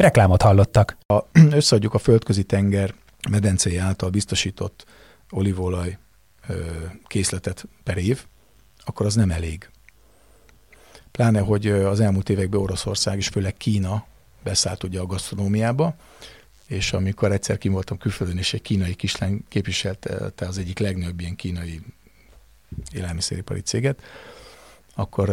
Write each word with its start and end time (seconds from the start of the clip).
Reklámot 0.00 0.42
hallottak. 0.42 0.96
Ha 1.06 1.28
összeadjuk 1.50 1.94
a 1.94 1.98
földközi 1.98 2.42
tenger 2.42 2.94
medencéje 3.30 3.82
által 3.82 4.10
biztosított 4.10 4.86
olívolaj 5.30 5.98
készletet 7.06 7.64
per 7.82 7.96
év, 7.96 8.24
akkor 8.84 9.06
az 9.06 9.14
nem 9.14 9.30
elég. 9.30 9.70
Pláne, 11.10 11.40
hogy 11.40 11.66
az 11.66 12.00
elmúlt 12.00 12.28
években 12.28 12.60
Oroszország 12.60 13.18
és 13.18 13.28
főleg 13.28 13.56
Kína 13.56 14.06
beszállt 14.42 14.84
ugye 14.84 15.00
a 15.00 15.06
gasztronómiába, 15.06 15.94
és 16.66 16.92
amikor 16.92 17.32
egyszer 17.32 17.58
kim 17.58 17.72
voltam 17.72 17.98
külföldön, 17.98 18.38
és 18.38 18.54
egy 18.54 18.62
kínai 18.62 18.94
kislány 18.94 19.44
képviselte 19.48 20.46
az 20.46 20.58
egyik 20.58 20.78
legnagyobb 20.78 21.20
ilyen 21.20 21.36
kínai 21.36 21.80
élelmiszeripari 22.92 23.60
céget, 23.60 24.02
akkor 24.94 25.28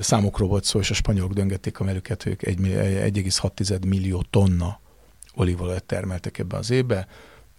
számokról 0.00 0.48
volt 0.48 0.64
szó, 0.64 0.78
és 0.78 0.90
a 0.90 0.94
spanyolok 0.94 1.32
döngették 1.32 1.80
a 1.80 1.84
melüket, 1.84 2.26
ők 2.26 2.42
1,6 2.42 3.86
millió 3.86 4.24
tonna 4.30 4.80
olívolajat 5.34 5.84
termeltek 5.84 6.38
ebbe 6.38 6.56
az 6.56 6.70
évbe, 6.70 7.08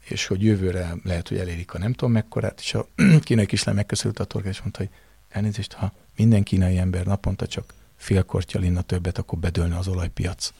és 0.09 0.25
hogy 0.25 0.43
jövőre 0.43 0.95
lehet, 1.03 1.27
hogy 1.27 1.37
elérik 1.37 1.73
a 1.73 1.77
nem 1.77 1.93
tudom 1.93 2.11
mekkorát, 2.11 2.59
és 2.59 2.73
a 2.73 2.87
kínai 3.19 3.45
kislány 3.45 3.75
megköszönt 3.75 4.19
a 4.19 4.23
torkát, 4.23 4.51
és 4.51 4.61
mondta, 4.61 4.79
hogy 4.79 4.89
elnézést, 5.29 5.73
ha 5.73 5.93
minden 6.15 6.43
kínai 6.43 6.77
ember 6.77 7.05
naponta 7.05 7.47
csak 7.47 7.73
fél 7.95 8.23
kortyal 8.23 8.63
inna 8.63 8.81
többet, 8.81 9.17
akkor 9.17 9.39
bedőlne 9.39 9.77
az 9.77 9.87
olajpiac. 9.87 10.53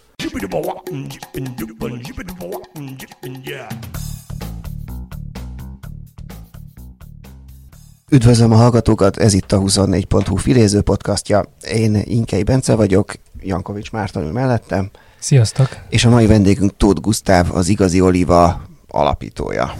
Üdvözlöm 8.11 8.51
a 8.51 8.55
hallgatókat, 8.55 9.17
ez 9.17 9.33
itt 9.33 9.51
a 9.51 9.59
24.hu 9.59 10.35
filéző 10.35 10.81
podcastja. 10.81 11.43
Én 11.73 12.01
Inkei 12.03 12.43
Bence 12.43 12.75
vagyok, 12.75 13.13
Jankovics 13.39 13.91
Márton 13.91 14.23
ül 14.23 14.31
mellettem. 14.31 14.89
Sziasztok! 15.19 15.69
És 15.89 16.05
a 16.05 16.09
mai 16.09 16.25
vendégünk 16.25 16.77
Tóth 16.77 17.01
Gusztáv, 17.01 17.55
az 17.55 17.67
Igazi 17.67 18.01
Oliva 18.01 18.61
alapítója. 18.87 19.73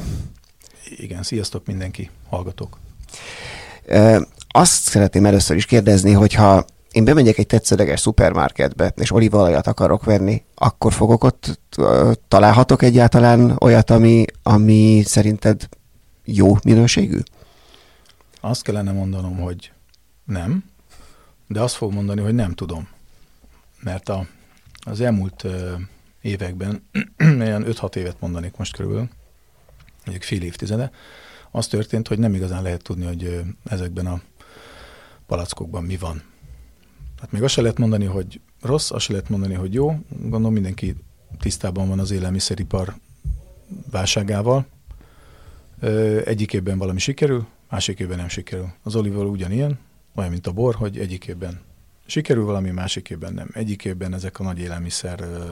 Igen, 0.98 1.24
sziasztok 1.24 1.66
mindenki, 1.66 2.10
hallgatók. 2.30 2.78
E, 3.86 4.28
azt 4.48 4.84
szeretném 4.84 5.26
először 5.26 5.56
is 5.56 5.66
kérdezni, 5.66 6.12
hogyha 6.12 6.66
én 6.92 7.04
bemegyek 7.04 7.38
egy 7.38 7.48
tetszőleges 7.48 8.00
szupermarketbe, 8.00 8.94
és 8.96 9.12
olívaolajat 9.12 9.68
akarok 9.68 10.04
venni, 10.04 10.44
akkor 10.56 10.94
fogok 10.94 11.24
ott, 11.24 11.60
találhatok 12.28 12.82
egyáltalán 12.82 13.56
olyat, 13.60 13.90
ami, 13.90 14.26
ami 14.44 15.04
szerinted 15.06 15.70
jó 16.24 16.58
minőségű? 16.64 17.20
Azt 18.42 18.62
kellene 18.62 18.92
mondanom, 18.92 19.38
hogy 19.38 19.72
nem, 20.26 20.64
de 21.48 21.62
azt 21.62 21.76
fog 21.76 21.94
mondani, 21.94 22.22
hogy 22.22 22.34
nem 22.34 22.54
tudom. 22.54 22.88
Mert 23.80 24.10
a, 24.10 24.28
az 24.80 25.02
elmúlt 25.02 25.44
ö, 25.44 25.74
években, 26.22 26.84
ilyen 27.18 27.66
5-6 27.68 27.96
évet 27.96 28.20
mondanék 28.20 28.58
most 28.58 28.76
körülbelül, 28.76 29.10
mondjuk 30.06 30.24
fél 30.24 30.42
évtizede, 30.42 30.92
az 31.52 31.68
történt, 31.68 32.08
hogy 32.08 32.20
nem 32.20 32.34
igazán 32.34 32.62
lehet 32.62 32.84
tudni, 32.84 33.06
hogy 33.06 33.24
ö, 33.24 33.40
ezekben 33.64 34.06
a 34.06 34.22
palackokban 35.26 35.84
mi 35.84 35.98
van. 35.98 36.24
Hát 37.20 37.32
még 37.32 37.44
azt 37.44 37.54
se 37.54 37.62
lehet 37.62 37.78
mondani, 37.78 38.06
hogy 38.06 38.42
rossz, 38.62 38.92
azt 38.92 39.06
se 39.06 39.12
lehet 39.12 39.30
mondani, 39.30 39.54
hogy 39.54 39.74
jó. 39.74 40.00
Gondolom 40.10 40.54
mindenki 40.54 40.96
tisztában 41.40 41.88
van 41.88 42.00
az 42.00 42.12
élelmiszeripar 42.12 42.96
válságával. 43.92 44.66
Ö, 45.80 46.22
egyik 46.26 46.54
évben 46.54 46.78
valami 46.78 47.00
sikerül, 47.00 47.48
másik 47.70 48.00
évben 48.00 48.18
nem 48.18 48.28
sikerül. 48.28 48.74
Az 48.84 48.96
olival 48.96 49.28
ugyanilyen, 49.28 49.80
olyan, 50.16 50.30
mint 50.30 50.48
a 50.48 50.52
bor, 50.52 50.76
hogy 50.76 51.00
egyik 51.00 51.28
évben 51.28 51.60
sikerül 52.08 52.46
valami, 52.46 52.70
másik 52.70 53.10
évben 53.10 53.34
nem. 53.34 53.50
Egyik 53.54 53.86
évben 53.86 54.14
ezek 54.14 54.40
a 54.40 54.44
nagy 54.44 54.60
élelmiszer 54.60 55.20
ö, 55.20 55.44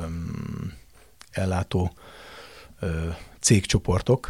ellátó 1.32 1.94
ö, 2.80 3.08
cégcsoportok 3.40 4.30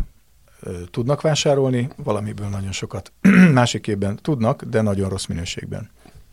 ö, 0.60 0.82
tudnak 0.92 1.22
vásárolni, 1.22 1.90
valamiből 1.96 2.48
nagyon 2.48 2.72
sokat. 2.72 3.12
másik 3.52 3.88
évben 3.88 4.16
tudnak, 4.16 4.64
de 4.64 4.82
nagyon 4.82 5.10
rossz 5.10 5.26
minőségben. 5.26 5.90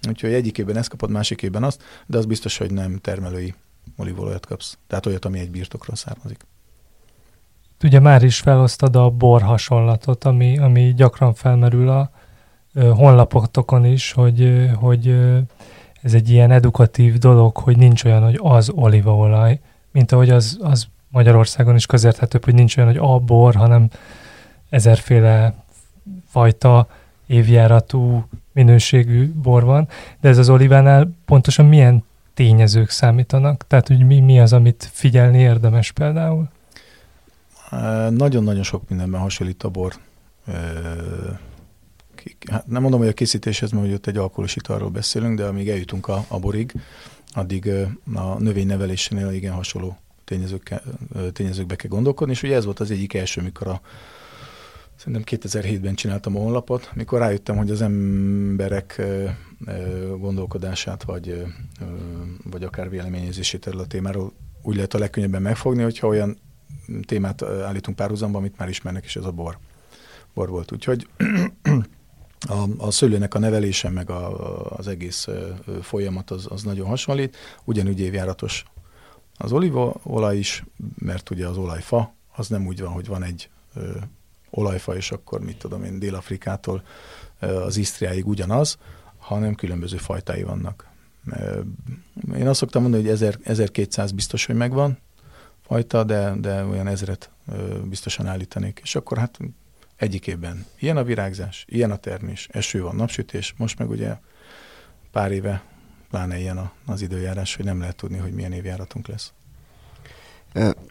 Úgyhogy 0.09 0.33
egyik 0.33 0.59
évben 0.59 0.77
ezt 0.77 0.89
kapod, 0.89 1.11
másik 1.11 1.43
évben 1.43 1.65
azt, 1.65 1.83
de 2.07 2.19
az 2.19 2.27
biztos, 2.27 2.57
hogy 2.57 2.73
nem 2.73 2.99
termelői 2.99 3.55
olívolajat 3.97 4.47
kapsz. 4.47 4.79
Tehát 4.87 5.07
olyat, 5.07 5.25
ami 5.25 5.39
egy 5.39 5.51
birtokról 5.51 5.97
származik. 5.97 6.47
Ugye 7.83 8.01
már 8.01 8.23
is 8.23 8.41
felosztad 8.41 8.97
a 8.97 9.11
bor 9.11 9.43
hasonlatot, 9.43 10.25
ami, 10.25 10.59
ami 10.59 10.95
gyakran 10.97 11.35
felmerül 11.35 11.89
a 11.89 12.11
ö, 12.75 12.91
honlapotokon 12.91 13.85
is, 13.85 14.13
hogy, 14.13 14.71
hogy 14.75 15.17
ez 16.03 16.15
egy 16.15 16.31
ilyen 16.31 16.51
edukatív 16.51 17.19
dolog, 17.19 17.57
hogy 17.57 17.77
nincs 17.77 18.05
olyan, 18.05 18.23
hogy 18.23 18.39
az 18.43 18.71
olívaolaj, 18.75 19.61
mint 19.91 20.13
ahogy 20.13 20.31
az, 20.31 20.59
az 20.63 20.87
Magyarországon 21.09 21.75
is 21.75 21.87
közérthetőbb, 21.87 22.45
hogy 22.45 22.55
nincs 22.55 22.77
olyan, 22.77 22.89
hogy 22.89 23.01
a 23.01 23.19
bor, 23.19 23.55
hanem 23.55 23.89
ezerféle 24.71 25.55
fajta 26.29 26.87
évjáratú 27.27 28.25
minőségű 28.53 29.33
bor 29.33 29.65
van, 29.65 29.89
de 30.21 30.29
ez 30.29 30.39
az 30.39 30.49
olivánál 30.49 31.11
pontosan 31.25 31.67
milyen 31.67 32.05
tényezők 32.35 32.91
számítanak? 32.91 33.67
Tehát, 33.67 33.89
hogy 33.89 34.07
mi, 34.07 34.21
mi 34.21 34.41
az, 34.41 34.53
amit 34.53 34.91
figyelni 34.93 35.39
érdemes 35.39 35.93
például? 35.93 36.49
Nagyon-nagyon 38.11 38.63
sok 38.63 38.89
mindenben 38.89 39.21
hasonlít 39.21 39.63
a 39.63 39.69
bor. 39.69 39.95
Hát 42.51 42.67
nem 42.67 42.83
mondom, 42.83 43.01
hogy 43.01 43.09
a 43.09 43.13
készítéshez, 43.13 43.71
mert 43.71 43.93
ott 43.93 44.07
egy 44.07 44.17
alkoholos 44.17 44.57
italról 44.57 44.91
beszélünk, 44.91 45.37
de 45.39 45.45
amíg 45.45 45.69
eljutunk 45.69 46.09
a, 46.09 46.25
a 46.29 46.39
borig, 46.39 46.75
addig 47.33 47.71
a 48.15 48.39
növénynevelésnél 48.39 49.31
igen 49.31 49.53
hasonló 49.53 49.97
tényezőkbe 51.33 51.77
kell 51.77 51.91
gondolkodni, 51.91 52.33
és 52.33 52.43
ugye 52.43 52.55
ez 52.55 52.65
volt 52.65 52.81
az 52.81 52.91
egyik 52.91 53.15
első, 53.15 53.43
mikor 53.43 53.67
a 53.67 53.81
Szerintem 54.97 55.39
2007-ben 55.41 55.95
csináltam 55.95 56.37
a 56.37 56.39
honlapot, 56.39 56.91
mikor 56.95 57.19
rájöttem, 57.19 57.57
hogy 57.57 57.71
az 57.71 57.83
emberek 57.83 59.03
gondolkodását, 60.19 61.03
vagy, 61.03 61.45
vagy 62.51 62.65
akár 62.65 62.91
véleményezését 62.91 63.67
erről 63.67 63.81
a 63.81 63.87
témáról 63.87 64.33
úgy 64.63 64.75
lehet 64.75 64.95
a 64.95 64.99
legkönnyebben 64.99 65.43
megfogni, 65.43 65.83
hogyha 65.83 66.07
olyan 66.07 66.39
témát 67.07 67.43
állítunk 67.43 67.97
párhuzamba, 67.97 68.39
amit 68.39 68.59
már 68.59 68.69
ismernek, 68.69 69.05
és 69.05 69.17
ez 69.17 69.25
a 69.25 69.31
bor, 69.31 69.59
bor 70.35 70.49
volt. 70.49 70.73
Úgyhogy 70.73 71.09
a, 72.49 72.65
a 72.79 72.91
szőlőnek 72.91 73.35
a 73.35 73.39
nevelése, 73.39 73.91
meg 73.91 74.11
a, 74.11 74.77
az 74.77 74.89
egész 74.89 75.29
folyamat 75.81 76.31
az, 76.31 76.47
az 76.51 76.63
nagyon 76.63 76.87
hasonlít. 76.87 77.37
Ugyanúgy 77.65 78.01
évjáratos 78.01 78.65
az 79.37 79.53
olívaolaj 79.53 80.39
is, 80.39 80.65
mert 80.99 81.31
ugye 81.31 81.47
az 81.47 81.57
olajfa 81.57 82.15
az 82.37 82.49
nem 82.49 82.67
úgy 82.67 82.81
van, 82.81 82.93
hogy 82.93 83.07
van 83.07 83.23
egy 83.23 83.51
ö, 83.75 83.91
olajfa, 84.51 84.97
és 84.97 85.11
akkor 85.11 85.41
mit 85.41 85.59
tudom 85.59 85.85
én, 85.85 85.99
Dél-Afrikától 85.99 86.83
az 87.41 87.77
Isztriáig 87.77 88.27
ugyanaz, 88.27 88.79
hanem 89.19 89.55
különböző 89.55 89.97
fajtái 89.97 90.43
vannak. 90.43 90.91
Én 92.37 92.49
azt 92.49 92.59
szoktam 92.59 92.83
mondani, 92.83 93.03
hogy 93.03 93.13
1000, 93.13 93.39
1200 93.43 94.13
biztos, 94.13 94.47
hogy 94.47 94.55
megvan, 94.55 94.99
fajta, 95.73 96.05
de, 96.05 96.35
de 96.41 96.65
olyan 96.65 96.87
ezret 96.87 97.31
biztosan 97.89 98.27
állítanék. 98.27 98.81
És 98.83 98.95
akkor 98.95 99.19
hát 99.19 99.39
egyik 99.97 100.27
évben 100.27 100.67
ilyen 100.79 100.97
a 100.97 101.05
virágzás, 101.05 101.65
ilyen 101.69 101.91
a 101.91 101.97
termés, 101.97 102.49
eső 102.51 102.83
van, 102.83 102.97
napsütés, 102.97 103.55
most 103.57 103.79
meg 103.79 103.91
ugye 103.91 104.17
pár 105.11 105.33
éve 105.33 105.63
pláne 106.11 106.39
ilyen 106.39 106.59
a, 106.59 106.73
az 106.87 107.03
időjárás, 107.03 107.57
hogy 107.57 107.65
nem 107.65 107.81
lehet 107.81 107.97
tudni, 107.97 108.19
hogy 108.19 108.33
milyen 108.33 108.53
évjáratunk 108.53 109.09
lesz. 109.09 109.33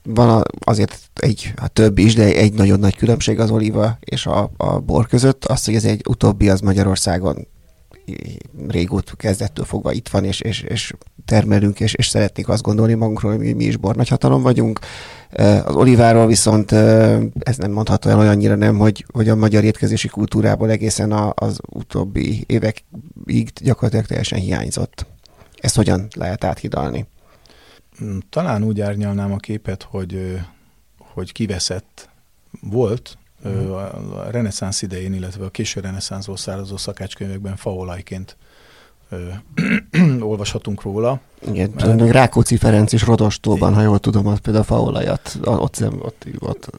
Van 0.03 0.43
azért 0.59 1.09
egy, 1.15 1.53
a 1.55 1.67
több 1.67 1.97
is, 1.97 2.15
de 2.15 2.23
egy 2.23 2.53
nagyon 2.53 2.79
nagy 2.79 2.95
különbség 2.95 3.39
az 3.39 3.51
oliva 3.51 3.97
és 3.99 4.25
a, 4.25 4.51
a 4.57 4.79
bor 4.79 5.07
között. 5.07 5.45
Az, 5.45 5.65
hogy 5.65 5.75
ez 5.75 5.85
egy 5.85 6.01
utóbbi 6.07 6.49
az 6.49 6.59
Magyarországon 6.59 7.47
régóta 8.67 9.15
kezdettől 9.15 9.65
fogva 9.65 9.91
itt 9.91 10.09
van, 10.09 10.25
és, 10.25 10.39
és, 10.39 10.61
és 10.61 10.93
termelünk, 11.31 11.79
és, 11.79 11.93
és 11.93 12.07
szeretnék 12.07 12.49
azt 12.49 12.61
gondolni 12.61 12.93
magunkról, 12.93 13.35
hogy 13.35 13.55
mi 13.55 13.63
is 13.63 13.77
bornagyhatalom 13.77 14.41
vagyunk. 14.41 14.79
Az 15.63 15.75
oliváról 15.75 16.27
viszont 16.27 16.71
ez 16.71 17.57
nem 17.57 17.71
mondható 17.71 18.09
el 18.09 18.19
olyannyira 18.19 18.55
nem, 18.55 18.77
hogy, 18.77 19.05
hogy 19.13 19.29
a 19.29 19.35
magyar 19.35 19.63
étkezési 19.63 20.07
kultúrából 20.07 20.69
egészen 20.69 21.11
az 21.35 21.59
utóbbi 21.69 22.43
évekig 22.47 23.49
gyakorlatilag 23.61 24.05
teljesen 24.05 24.39
hiányzott. 24.39 25.05
Ezt 25.61 25.75
hogyan 25.75 26.07
lehet 26.15 26.43
áthidalni? 26.43 27.07
talán 28.29 28.63
úgy 28.63 28.81
árnyalnám 28.81 29.31
a 29.31 29.37
képet, 29.37 29.83
hogy, 29.83 30.39
hogy 30.97 31.31
kiveszett 31.31 32.09
volt 32.61 33.17
mm. 33.47 33.71
a 33.71 34.29
reneszánsz 34.29 34.81
idején, 34.81 35.13
illetve 35.13 35.45
a 35.45 35.49
késő 35.49 35.79
reneszánszból 35.79 36.37
származó 36.37 36.77
szakácskönyvekben 36.77 37.55
faolajként 37.55 38.37
olvashatunk 40.19 40.81
róla. 40.81 41.19
Igen, 41.47 41.71
mert... 41.75 42.11
Rákóczi 42.11 42.57
Ferenc 42.57 42.93
is 42.93 43.05
Rodostóban, 43.05 43.73
ha 43.73 43.81
jól 43.81 43.99
tudom, 43.99 44.27
az 44.27 44.39
például 44.39 44.63
faolajat, 44.63 45.37
ott, 45.43 45.81
ott, 45.81 46.25
ott. 46.39 46.71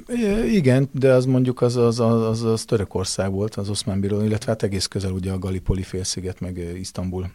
Igen, 0.51 0.89
de 0.93 1.13
az 1.13 1.25
mondjuk 1.25 1.61
az, 1.61 1.77
az, 1.77 2.01
az, 2.01 2.43
az, 2.43 2.65
Törökország 2.65 3.33
volt, 3.33 3.55
az 3.55 3.69
Oszmán 3.69 4.01
Bíró, 4.01 4.21
illetve 4.21 4.51
hát 4.51 4.63
egész 4.63 4.87
közel 4.87 5.11
ugye 5.11 5.33
a 5.33 5.39
Galipoli 5.39 5.83
félsziget, 5.83 6.41
meg 6.41 6.59
Isztambul 6.79 7.27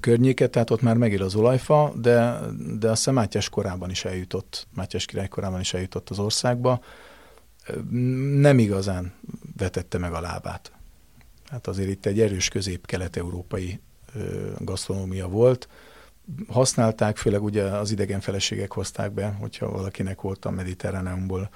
környéket, 0.00 0.50
tehát 0.50 0.70
ott 0.70 0.82
már 0.82 0.96
megél 0.96 1.22
az 1.22 1.34
olajfa, 1.34 1.92
de, 2.00 2.40
de 2.78 2.92
a 3.04 3.10
Mátyás 3.10 3.48
korában 3.48 3.90
is 3.90 4.04
eljutott, 4.04 4.66
Mátyás 4.74 5.04
király 5.04 5.28
korában 5.28 5.60
is 5.60 5.74
eljutott 5.74 6.10
az 6.10 6.18
országba. 6.18 6.80
Nem 8.40 8.58
igazán 8.58 9.12
vetette 9.56 9.98
meg 9.98 10.12
a 10.12 10.20
lábát. 10.20 10.75
Hát 11.50 11.66
azért 11.66 11.88
itt 11.88 12.06
egy 12.06 12.20
erős 12.20 12.48
közép-kelet-európai 12.48 13.80
gasztronómia 14.58 15.28
volt. 15.28 15.68
Használták, 16.48 17.16
főleg 17.16 17.42
ugye 17.42 17.62
az 17.62 17.90
idegen 17.90 18.20
feleségek 18.20 18.72
hozták 18.72 19.12
be, 19.12 19.36
hogyha 19.40 19.70
valakinek 19.70 20.20
volt 20.20 20.44
a 20.44 20.50
mediterráneumból 20.50 21.50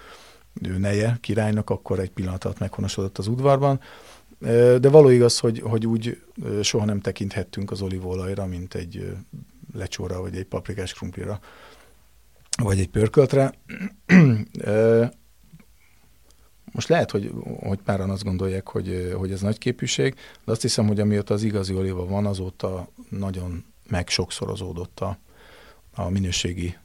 neje 0.79 1.19
királynak, 1.21 1.71
akkor 1.71 1.99
egy 1.99 2.11
pillanatot 2.11 2.59
meghonosodott 2.59 3.19
az 3.19 3.27
udvarban. 3.27 3.81
De 4.81 4.89
való 4.89 5.09
igaz, 5.09 5.39
hogy, 5.39 5.61
hogy 5.61 5.87
úgy 5.87 6.23
soha 6.63 6.85
nem 6.85 7.01
tekinthettünk 7.01 7.71
az 7.71 7.83
olívolajra, 7.83 8.47
mint 8.47 8.75
egy 8.75 9.17
lecsóra, 9.75 10.21
vagy 10.21 10.37
egy 10.37 10.45
paprikás 10.45 10.93
krumplira, 10.93 11.41
vagy 12.63 12.79
egy 12.79 12.89
pörköltre. 12.89 13.53
Most 16.73 16.89
lehet, 16.89 17.11
hogy, 17.11 17.33
hogy 17.61 17.79
páran 17.79 18.11
azt 18.11 18.25
gondolják, 18.25 18.69
hogy, 18.69 19.15
hogy 19.19 19.33
ez 19.33 19.41
nagy 19.41 19.59
képűség, 19.59 20.15
de 20.45 20.53
azt 20.53 20.63
hiszem, 20.63 20.87
hogy 20.87 21.01
amióta 21.01 21.35
az 21.35 21.43
igazi 21.43 21.75
oliva 21.75 22.07
van, 22.07 22.27
azóta 22.27 22.89
nagyon 23.09 23.65
meg 23.89 24.09
sokszorozódott 24.09 25.01
a, 25.01 25.19
a 25.95 26.09
minőségi 26.09 26.77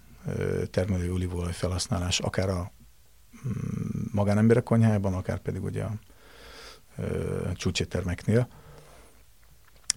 termelő 0.71 1.13
olívolaj 1.13 1.51
felhasználás, 1.51 2.19
akár 2.19 2.49
a 2.49 2.71
mm, 3.47 4.01
magánemberek 4.11 4.63
konyhájában, 4.63 5.13
akár 5.13 5.39
pedig 5.39 5.63
ugye 5.63 5.83
a 5.83 5.93
csúcséttermeknél. 7.53 8.47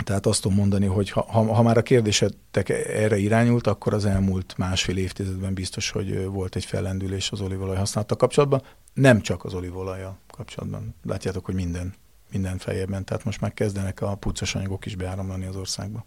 Tehát 0.05 0.27
azt 0.27 0.43
tudom 0.43 0.57
mondani, 0.57 0.87
hogy 0.87 1.11
ha, 1.11 1.25
ha, 1.29 1.55
ha 1.55 1.63
már 1.63 1.77
a 1.77 1.83
kérdésetek 1.83 2.69
erre 2.69 3.17
irányult, 3.17 3.67
akkor 3.67 3.95
az 3.95 4.05
elmúlt 4.05 4.55
másfél 4.57 4.97
évtizedben 4.97 5.55
biztos, 5.55 5.91
hogy 5.91 6.25
volt 6.25 6.57
egy 6.57 6.65
fellendülés 6.65 7.31
az 7.31 7.41
olívolaj 7.41 7.77
használata 7.77 8.17
kapcsolatban, 8.17 8.63
nem 8.99 9.21
csak 9.21 9.45
az 9.45 9.55
olívolajjal 9.55 10.19
kapcsolatban. 10.31 10.95
Látjátok, 11.07 11.45
hogy 11.45 11.55
minden, 11.55 11.95
minden 12.33 12.59
fejében, 12.59 13.05
tehát 13.05 13.25
most 13.25 13.41
már 13.41 13.55
kezdenek 13.55 14.03
a 14.03 14.15
puccos 14.15 14.55
anyagok 14.55 14.87
is 14.87 14.97
beáramlani 14.97 15.47
az 15.47 15.57
országba. 15.57 16.05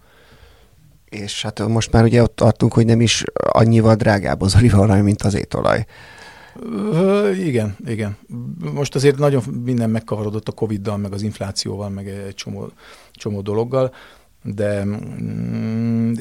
És 1.10 1.42
hát 1.42 1.68
most 1.68 1.92
már 1.92 2.04
ugye 2.04 2.22
ott 2.22 2.36
tartunk, 2.36 2.74
hogy 2.74 2.86
nem 2.86 3.02
is 3.02 3.24
annyival 3.34 3.96
drágább 3.96 4.42
az 4.42 4.56
olívolaj, 4.56 5.02
mint 5.02 5.22
az 5.22 5.34
étolaj. 5.34 5.86
Igen, 7.38 7.76
igen. 7.86 8.18
Most 8.74 8.96
azért 8.96 9.18
nagyon 9.18 9.44
minden 9.64 9.90
megkavarodott 9.90 10.48
a 10.48 10.52
Covid-dal, 10.52 10.98
meg 10.98 11.14
az 11.14 11.22
inflációval, 11.22 11.90
meg 11.90 12.08
egy 12.08 12.36
csomó, 12.36 12.72
csomó 13.12 13.42
dologgal, 13.42 13.94
de 14.44 14.84
mm, 14.86 16.14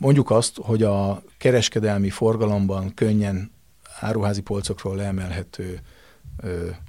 mondjuk 0.00 0.30
azt, 0.30 0.58
hogy 0.62 0.82
a 0.82 1.22
kereskedelmi 1.38 2.10
forgalomban 2.10 2.94
könnyen 2.94 3.50
áruházi 4.00 4.40
polcokról 4.40 4.96
leemelhető 4.96 5.80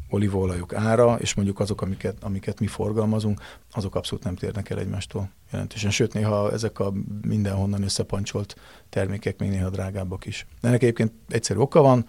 olívaolajok 0.09 0.73
ára, 0.73 1.15
és 1.19 1.33
mondjuk 1.33 1.59
azok, 1.59 1.81
amiket, 1.81 2.23
amiket 2.23 2.59
mi 2.59 2.67
forgalmazunk, 2.67 3.41
azok 3.71 3.95
abszolút 3.95 4.23
nem 4.23 4.35
térnek 4.35 4.69
el 4.69 4.79
egymástól 4.79 5.29
jelentősen. 5.51 5.91
Sőt, 5.91 6.13
néha 6.13 6.51
ezek 6.51 6.79
a 6.79 6.93
mindenhonnan 7.21 7.83
összepancsolt 7.83 8.55
termékek 8.89 9.39
még 9.39 9.49
néha 9.49 9.69
drágábbak 9.69 10.25
is. 10.25 10.45
De 10.61 10.67
ennek 10.67 10.81
egyébként 10.81 11.11
egyszerű 11.29 11.59
oka 11.59 11.81
van, 11.81 12.07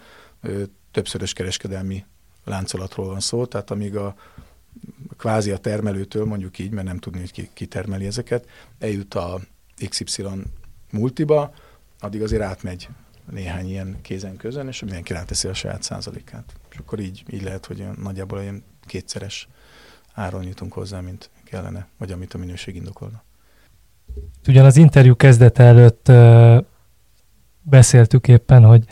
többszörös 0.91 1.33
kereskedelmi 1.33 2.05
láncolatról 2.45 3.07
van 3.07 3.21
szó, 3.21 3.47
tehát 3.47 3.71
amíg 3.71 3.97
a 3.97 4.15
kvázi 5.17 5.51
a 5.51 5.59
termelőtől, 5.59 6.25
mondjuk 6.25 6.59
így, 6.59 6.71
mert 6.71 6.87
nem 6.87 6.99
tudni, 6.99 7.21
hogy 7.21 7.33
ki, 7.33 7.51
ki 7.53 7.67
termeli 7.67 8.07
ezeket, 8.07 8.49
eljut 8.79 9.15
a 9.15 9.41
XY 9.89 10.25
multiba, 10.91 11.55
addig 12.01 12.23
azért 12.23 12.43
átmegy 12.43 12.89
néhány 13.31 13.69
ilyen 13.69 13.99
kézen 14.03 14.37
közön, 14.37 14.69
és 14.69 14.83
mindenki 14.83 15.13
ráteszi 15.13 15.49
a 15.49 15.55
saját 15.55 15.83
százalékát. 15.83 16.53
És 16.71 16.77
akkor 16.77 16.99
így, 16.99 17.23
így 17.31 17.43
lehet, 17.43 17.67
hogy 17.67 17.87
nagyjából 18.03 18.39
olyan 18.39 18.65
kétszeres 18.87 19.49
áron 20.15 20.43
jutunk 20.43 20.73
hozzá, 20.73 21.01
mint 21.01 21.31
kellene, 21.45 21.87
vagy 21.99 22.13
amit 22.13 22.35
a 22.35 22.39
minőség 22.39 22.75
indokolna. 22.75 23.23
Ugyan 24.49 24.65
az 24.65 24.77
interjú 24.77 25.17
kezdete 25.17 25.63
előtt 25.63 26.13
beszéltük 27.63 28.29
éppen, 28.29 28.65
hogy 28.65 28.85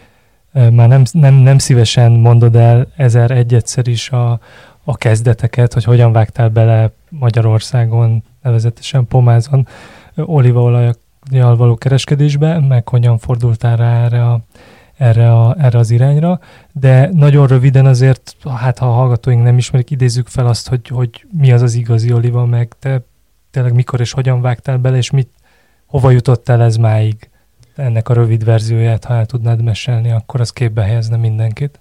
már 0.52 0.88
nem, 0.88 1.02
nem, 1.12 1.34
nem 1.34 1.58
szívesen 1.58 2.12
mondod 2.12 2.56
el 2.56 2.92
ezer 2.96 3.30
egyszer 3.30 3.88
is 3.88 4.10
a, 4.10 4.40
a 4.84 4.96
kezdeteket, 4.96 5.72
hogy 5.72 5.84
hogyan 5.84 6.12
vágtál 6.12 6.48
bele 6.48 6.92
Magyarországon, 7.08 8.24
nevezetesen 8.42 9.06
Pomázon 9.06 9.68
olívaolajak 10.16 10.98
való 11.30 11.76
kereskedésbe, 11.76 12.58
meg 12.60 12.88
hogyan 12.88 13.18
fordultál 13.18 13.76
rá 13.76 14.04
erre, 14.04 14.26
a, 14.26 14.40
erre, 14.96 15.32
a, 15.32 15.54
erre 15.58 15.78
az 15.78 15.90
irányra, 15.90 16.40
de 16.72 17.10
nagyon 17.12 17.46
röviden 17.46 17.86
azért, 17.86 18.36
hát 18.56 18.78
ha 18.78 18.86
a 18.86 18.92
hallgatóink 18.92 19.42
nem 19.42 19.58
ismerik, 19.58 19.90
idézzük 19.90 20.26
fel 20.26 20.46
azt, 20.46 20.68
hogy, 20.68 20.88
hogy 20.88 21.26
mi 21.32 21.52
az 21.52 21.62
az 21.62 21.74
igazi 21.74 22.12
oliva, 22.12 22.44
meg 22.44 22.74
te 22.78 23.02
tényleg 23.50 23.74
mikor 23.74 24.00
és 24.00 24.12
hogyan 24.12 24.40
vágtál 24.40 24.78
bele, 24.78 24.96
és 24.96 25.10
mit, 25.10 25.28
hova 25.86 26.10
jutottál 26.10 26.62
ez 26.62 26.76
máig? 26.76 27.30
Ennek 27.74 28.08
a 28.08 28.14
rövid 28.14 28.44
verzióját, 28.44 29.04
ha 29.04 29.14
el 29.14 29.26
tudnád 29.26 29.62
mesélni, 29.62 30.10
akkor 30.10 30.40
az 30.40 30.50
képbe 30.50 30.82
helyezne 30.82 31.16
mindenkit. 31.16 31.80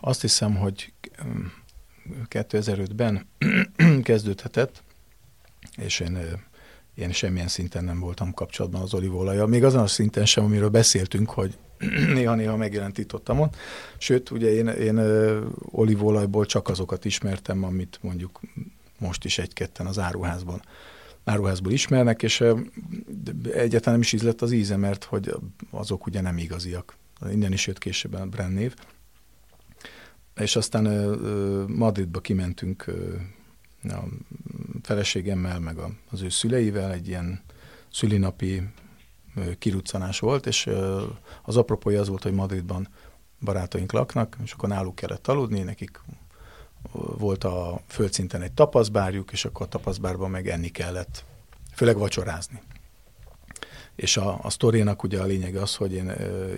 Azt 0.00 0.20
hiszem, 0.20 0.56
hogy 0.56 0.92
2005-ben 2.28 3.26
kezdődhetett, 4.02 4.82
és 5.76 6.00
én 6.00 6.18
én 6.96 7.12
semmilyen 7.12 7.48
szinten 7.48 7.84
nem 7.84 8.00
voltam 8.00 8.34
kapcsolatban 8.34 8.82
az 8.82 8.94
olívolajjal. 8.94 9.46
Még 9.46 9.64
azon 9.64 9.82
a 9.82 9.86
szinten 9.86 10.26
sem, 10.26 10.44
amiről 10.44 10.68
beszéltünk, 10.68 11.30
hogy 11.30 11.58
néha-néha 12.14 12.56
megjelent 12.56 12.98
itt 12.98 13.14
ott, 13.14 13.28
amon. 13.28 13.50
Sőt, 13.98 14.30
ugye 14.30 14.52
én, 14.52 14.66
én 14.66 14.98
olívolajból 15.70 16.46
csak 16.46 16.68
azokat 16.68 17.04
ismertem, 17.04 17.64
amit 17.64 17.98
mondjuk 18.02 18.40
most 18.98 19.24
is 19.24 19.38
egy-ketten 19.38 19.86
az 19.86 19.98
áruházban 19.98 20.62
áruházból 21.24 21.72
ismernek, 21.72 22.22
és 22.22 22.40
egyáltalán 23.44 23.82
nem 23.82 24.00
is 24.00 24.12
ízlett 24.12 24.42
az 24.42 24.52
íze, 24.52 24.76
mert 24.76 25.04
hogy 25.04 25.34
azok 25.70 26.06
ugye 26.06 26.20
nem 26.20 26.38
igaziak. 26.38 26.96
Innen 27.30 27.52
is 27.52 27.66
jött 27.66 27.78
később 27.78 28.14
a 28.14 28.26
brand 28.26 28.54
név. 28.54 28.74
És 30.36 30.56
aztán 30.56 30.84
Madridba 31.68 32.20
kimentünk 32.20 32.84
a 33.90 34.04
feleségemmel, 34.82 35.60
meg 35.60 35.76
az 36.10 36.22
ő 36.22 36.28
szüleivel 36.28 36.92
egy 36.92 37.08
ilyen 37.08 37.40
szülinapi 37.92 38.62
kiruccanás 39.58 40.18
volt, 40.18 40.46
és 40.46 40.70
az 41.42 41.56
apropója 41.56 42.00
az 42.00 42.08
volt, 42.08 42.22
hogy 42.22 42.32
Madridban 42.32 42.88
barátaink 43.40 43.92
laknak, 43.92 44.36
és 44.44 44.52
akkor 44.52 44.68
náluk 44.68 44.94
kellett 44.94 45.28
aludni, 45.28 45.60
nekik 45.62 46.00
volt 46.92 47.44
a 47.44 47.80
földszinten 47.86 48.42
egy 48.42 48.52
tapaszbárjuk, 48.52 49.32
és 49.32 49.44
akkor 49.44 49.66
a 49.66 49.68
tapaszbárban 49.68 50.30
meg 50.30 50.48
enni 50.48 50.68
kellett, 50.68 51.24
főleg 51.74 51.96
vacsorázni. 51.96 52.62
És 53.94 54.16
a, 54.16 54.38
a 54.42 54.50
sztorinak 54.50 55.02
ugye 55.02 55.20
a 55.20 55.24
lényeg 55.24 55.56
az, 55.56 55.74
hogy 55.74 55.92
én, 55.92 56.08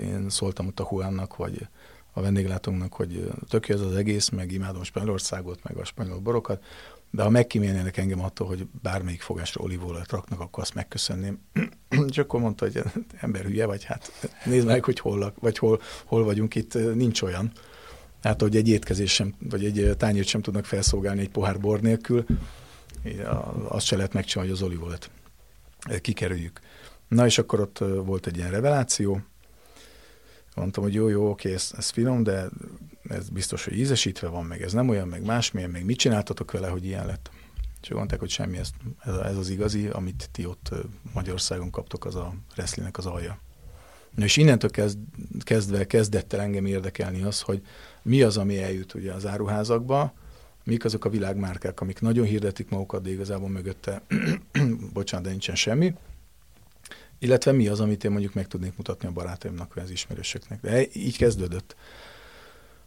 én 0.03 0.31
szóltam 0.31 0.67
ott 0.67 0.81
a 0.81 0.89
Juannak, 0.91 1.37
vagy 1.37 1.67
a 2.13 2.21
vendéglátónknak, 2.21 2.93
hogy 2.93 3.31
tök 3.49 3.69
ez 3.69 3.81
az 3.81 3.95
egész, 3.95 4.29
meg 4.29 4.53
imádom 4.53 4.83
Spanyolországot, 4.83 5.63
meg 5.63 5.77
a 5.77 5.85
spanyol 5.85 6.19
borokat, 6.19 6.63
de 7.11 7.23
ha 7.23 7.31
megkímélnének 7.31 7.97
engem 7.97 8.21
attól, 8.21 8.47
hogy 8.47 8.67
bármelyik 8.83 9.21
fogásra 9.21 9.63
olívolajat 9.63 10.11
raknak, 10.11 10.41
akkor 10.41 10.63
azt 10.63 10.75
megköszönném. 10.75 11.41
És 12.11 12.19
akkor 12.19 12.41
mondta, 12.41 12.65
hogy 12.65 12.83
ember 13.21 13.45
hülye 13.45 13.67
vagy, 13.67 13.85
hát 13.85 14.31
nézd 14.45 14.67
meg, 14.67 14.85
hogy 14.85 15.01
hol, 15.01 15.35
vagy 15.41 15.59
hol, 15.59 15.81
hol 16.05 16.25
vagyunk 16.25 16.55
itt, 16.55 16.95
nincs 16.95 17.23
olyan. 17.23 17.53
Hát, 18.23 18.41
hogy 18.41 18.57
egy 18.57 18.69
étkezés 18.69 19.13
sem, 19.13 19.35
vagy 19.39 19.65
egy 19.65 19.97
tányért 19.97 20.27
sem 20.27 20.43
tudnak 20.43 20.65
felszolgálni 20.65 21.21
egy 21.21 21.31
pohár 21.31 21.61
bor 21.61 21.81
nélkül, 21.81 22.25
azt 23.69 23.87
se 23.87 23.97
lehet 23.97 24.13
megcsinálni, 24.13 24.51
hogy 24.51 24.61
az 24.61 24.67
olívolajat 24.67 25.11
kikerüljük. 26.01 26.61
Na 27.09 27.27
és 27.27 27.39
akkor 27.39 27.61
ott 27.61 27.79
volt 28.05 28.27
egy 28.27 28.37
ilyen 28.37 28.51
reveláció, 28.51 29.21
mondtam, 30.59 30.83
hogy 30.83 30.95
jó, 30.95 31.09
jó, 31.09 31.31
oké, 31.31 31.53
ez, 31.55 31.73
ez 31.77 31.89
finom, 31.89 32.23
de 32.23 32.49
ez 33.09 33.29
biztos, 33.29 33.65
hogy 33.65 33.79
ízesítve 33.79 34.29
van, 34.29 34.45
meg 34.45 34.63
ez 34.63 34.73
nem 34.73 34.89
olyan, 34.89 35.09
meg 35.09 35.25
másmilyen, 35.25 35.71
meg 35.71 35.85
mit 35.85 35.99
csináltatok 35.99 36.51
vele, 36.51 36.69
hogy 36.69 36.85
ilyen 36.85 37.07
lett. 37.07 37.31
És 37.83 37.89
mondták, 37.89 38.19
hogy 38.19 38.31
semmi, 38.31 38.59
ez, 38.59 38.71
ez, 39.25 39.37
az 39.37 39.49
igazi, 39.49 39.87
amit 39.87 40.29
ti 40.33 40.47
ott 40.47 40.71
Magyarországon 41.15 41.71
kaptok, 41.71 42.05
az 42.05 42.15
a 42.15 42.35
wrestlingnek 42.57 42.99
az 42.99 43.07
alja. 43.07 43.39
Na 44.15 44.25
és 44.25 44.37
innentől 44.37 44.71
kezd, 44.71 44.99
kezdve 45.39 45.87
kezdett 45.87 46.33
el 46.33 46.41
engem 46.41 46.67
érdekelni 46.67 47.23
az, 47.23 47.41
hogy 47.41 47.63
mi 48.03 48.23
az, 48.23 48.37
ami 48.37 48.63
eljut 48.63 48.95
ugye 48.95 49.13
az 49.13 49.27
áruházakba, 49.27 50.13
mik 50.65 50.85
azok 50.85 51.05
a 51.05 51.11
világmárkák, 51.11 51.81
amik 51.81 52.01
nagyon 52.01 52.27
hirdetik 52.27 52.69
magukat, 52.69 53.03
de 53.03 53.11
igazából 53.11 53.49
mögötte, 53.49 54.03
bocsánat, 54.93 55.25
de 55.25 55.31
nincsen 55.31 55.55
semmi, 55.55 55.95
illetve 57.19 57.53
mi 57.53 57.69
az, 57.69 57.81
amit 57.81 58.05
én 58.05 58.11
mondjuk 58.11 58.35
meg 58.35 58.47
tudnék 58.47 58.77
mutatni 58.77 59.09
a 59.09 59.13
barátaimnak, 59.13 59.75
vagy 59.75 59.85
az 59.85 59.91
ismerősöknek. 59.91 60.61
De 60.61 60.87
így 60.93 61.17
kezdődött. 61.17 61.77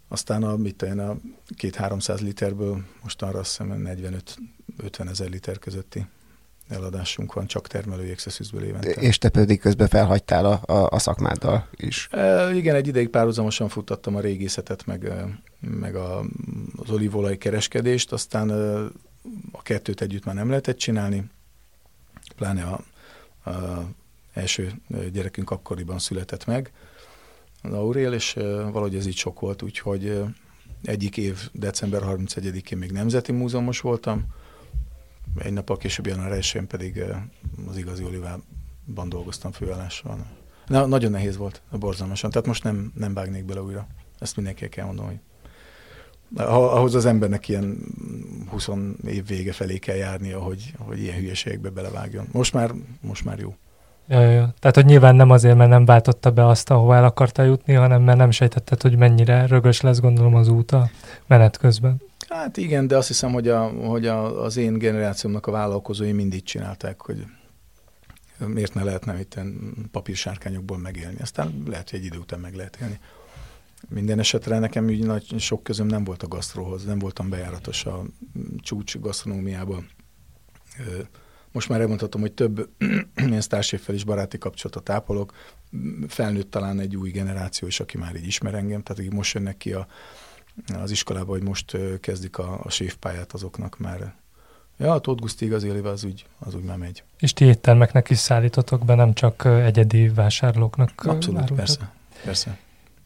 Aztán 0.07 0.43
a, 0.43 0.55
mit 0.55 0.75
tenni, 0.75 1.01
a 1.01 1.17
két-háromszáz 1.55 2.21
literből 2.21 2.83
mostanra 3.01 3.39
azt 3.39 3.57
hiszem 3.57 3.83
45-50 4.77 5.09
ezer 5.09 5.29
liter 5.29 5.59
közötti 5.59 6.05
eladásunk 6.71 7.33
van 7.33 7.47
csak 7.47 7.67
termelői 7.67 8.09
exeszűzből 8.09 8.63
évente. 8.63 8.89
És 8.89 9.17
te 9.17 9.29
pedig 9.29 9.59
közben 9.59 9.87
felhagytál 9.87 10.45
a, 10.45 10.73
a, 10.73 10.87
a 10.89 10.99
szakmáddal 10.99 11.67
is. 11.71 12.07
E, 12.11 12.55
igen, 12.55 12.75
egy 12.75 12.87
ideig 12.87 13.09
párhuzamosan 13.09 13.69
futtattam 13.69 14.15
a 14.15 14.19
régészetet, 14.19 14.85
meg, 14.85 15.13
meg 15.59 15.95
a, 15.95 16.23
az 16.75 16.89
olívolaj 16.89 17.37
kereskedést, 17.37 18.11
aztán 18.11 18.49
a 19.51 19.61
kettőt 19.61 20.01
együtt 20.01 20.25
már 20.25 20.35
nem 20.35 20.49
lehetett 20.49 20.77
csinálni, 20.77 21.23
pláne 22.35 22.63
a, 22.63 22.83
a 23.49 23.83
első 24.33 24.71
gyerekünk 25.11 25.49
akkoriban 25.49 25.99
született 25.99 26.45
meg, 26.45 26.71
az 27.61 27.73
Aurél, 27.73 28.13
és 28.13 28.33
valahogy 28.71 28.95
ez 28.95 29.05
így 29.05 29.15
sok 29.15 29.39
volt, 29.39 29.61
úgyhogy 29.61 30.23
egyik 30.83 31.17
év 31.17 31.49
december 31.51 32.01
31-én 32.05 32.77
még 32.77 32.91
Nemzeti 32.91 33.31
Múzeumos 33.31 33.79
voltam, 33.79 34.25
egy 35.37 35.53
nap 35.53 35.69
a 35.69 35.75
később 35.75 36.07
január 36.07 36.31
1 36.31 36.61
pedig 36.67 37.03
az 37.67 37.77
igazi 37.77 38.03
olivában 38.03 39.09
dolgoztam 39.09 39.51
főállással. 39.51 40.25
Na, 40.67 40.85
nagyon 40.85 41.11
nehéz 41.11 41.37
volt, 41.37 41.61
borzalmasan. 41.71 42.29
Tehát 42.29 42.47
most 42.47 42.63
nem, 42.63 42.91
nem 42.95 43.13
vágnék 43.13 43.45
bele 43.45 43.61
újra. 43.61 43.87
Ezt 44.19 44.35
mindenki 44.35 44.69
kell 44.69 44.85
mondom, 44.85 45.05
hogy 45.05 45.19
ahhoz 46.35 46.95
az 46.95 47.05
embernek 47.05 47.47
ilyen 47.47 47.77
20 48.49 48.69
év 49.07 49.27
vége 49.27 49.51
felé 49.51 49.77
kell 49.77 49.95
járnia, 49.95 50.39
hogy, 50.39 50.73
hogy 50.77 50.99
ilyen 50.99 51.17
hülyeségekbe 51.17 51.69
belevágjon. 51.69 52.27
Most 52.31 52.53
már, 52.53 52.73
most 53.01 53.25
már 53.25 53.39
jó. 53.39 53.55
Ja, 54.11 54.21
ja. 54.21 54.53
Tehát, 54.59 54.75
hogy 54.75 54.85
nyilván 54.85 55.15
nem 55.15 55.29
azért, 55.29 55.57
mert 55.57 55.69
nem 55.69 55.85
váltotta 55.85 56.31
be 56.31 56.47
azt, 56.47 56.69
ahová 56.69 56.97
el 56.97 57.03
akarta 57.03 57.43
jutni, 57.43 57.73
hanem 57.73 58.01
mert 58.01 58.17
nem 58.17 58.31
sejtetted, 58.31 58.81
hogy 58.81 58.97
mennyire 58.97 59.45
rögös 59.45 59.81
lesz, 59.81 59.99
gondolom, 59.99 60.35
az 60.35 60.47
út 60.47 60.71
a 60.71 60.89
menet 61.27 61.57
közben. 61.57 62.01
Hát 62.29 62.57
igen, 62.57 62.87
de 62.87 62.97
azt 62.97 63.07
hiszem, 63.07 63.31
hogy, 63.31 63.47
a, 63.47 63.67
hogy 63.67 64.07
a, 64.07 64.43
az 64.43 64.57
én 64.57 64.77
generációmnak 64.77 65.47
a 65.47 65.51
vállalkozói 65.51 66.11
mindig 66.11 66.43
csinálták, 66.43 67.01
hogy 67.01 67.25
miért 68.45 68.73
ne 68.73 68.83
lehetne 68.83 69.19
itt 69.19 69.39
papírsárkányokból 69.91 70.77
megélni. 70.77 71.17
Aztán 71.21 71.63
lehet, 71.67 71.89
hogy 71.89 71.99
egy 71.99 72.05
idő 72.05 72.17
után 72.17 72.39
meg 72.39 72.55
lehet 72.55 72.77
élni. 72.81 72.99
Minden 73.89 74.19
esetre 74.19 74.59
nekem 74.59 74.85
úgy 74.85 75.05
nagy, 75.05 75.39
sok 75.39 75.63
közöm 75.63 75.87
nem 75.87 76.03
volt 76.03 76.23
a 76.23 76.27
gasztróhoz, 76.27 76.85
nem 76.85 76.99
voltam 76.99 77.29
bejáratos 77.29 77.85
a 77.85 78.03
csúcs 78.57 78.99
gasztronómiába. 78.99 79.83
Most 81.51 81.69
már 81.69 81.81
elmondhatom, 81.81 82.21
hogy 82.21 82.31
több 82.31 82.69
ilyen 83.27 83.41
sztárséffel 83.41 83.95
is 83.95 84.03
baráti 84.03 84.37
kapcsolatot 84.37 84.89
ápolok. 84.89 85.33
Felnőtt 86.07 86.51
talán 86.51 86.79
egy 86.79 86.95
új 86.95 87.09
generáció 87.09 87.67
is, 87.67 87.79
aki 87.79 87.97
már 87.97 88.15
így 88.15 88.27
ismer 88.27 88.53
engem, 88.53 88.81
tehát 88.81 89.01
akik 89.01 89.11
most 89.11 89.33
jönnek 89.33 89.57
ki 89.57 89.73
a, 89.73 89.87
az 90.73 90.91
iskolába, 90.91 91.31
hogy 91.31 91.43
most 91.43 91.77
kezdik 91.99 92.37
a, 92.37 92.59
a 92.63 92.69
séfpályát 92.69 93.33
azoknak 93.33 93.77
már. 93.77 94.13
Ja, 94.77 94.93
a 94.93 94.99
Tóth 94.99 95.21
Guszti 95.21 95.45
igaz 95.45 95.63
éléve 95.63 95.89
az 95.89 96.03
úgy, 96.03 96.25
az 96.39 96.55
úgy 96.55 96.63
már 96.63 96.77
megy. 96.77 97.03
És 97.19 97.33
ti 97.33 97.45
éttermeknek 97.45 98.09
is 98.09 98.17
szállítotok 98.17 98.85
be, 98.85 98.95
nem 98.95 99.13
csak 99.13 99.45
egyedi 99.45 100.09
vásárlóknak? 100.09 100.91
Abszolút, 100.95 101.39
árultok? 101.39 101.57
persze, 101.57 101.93
persze. 102.23 102.57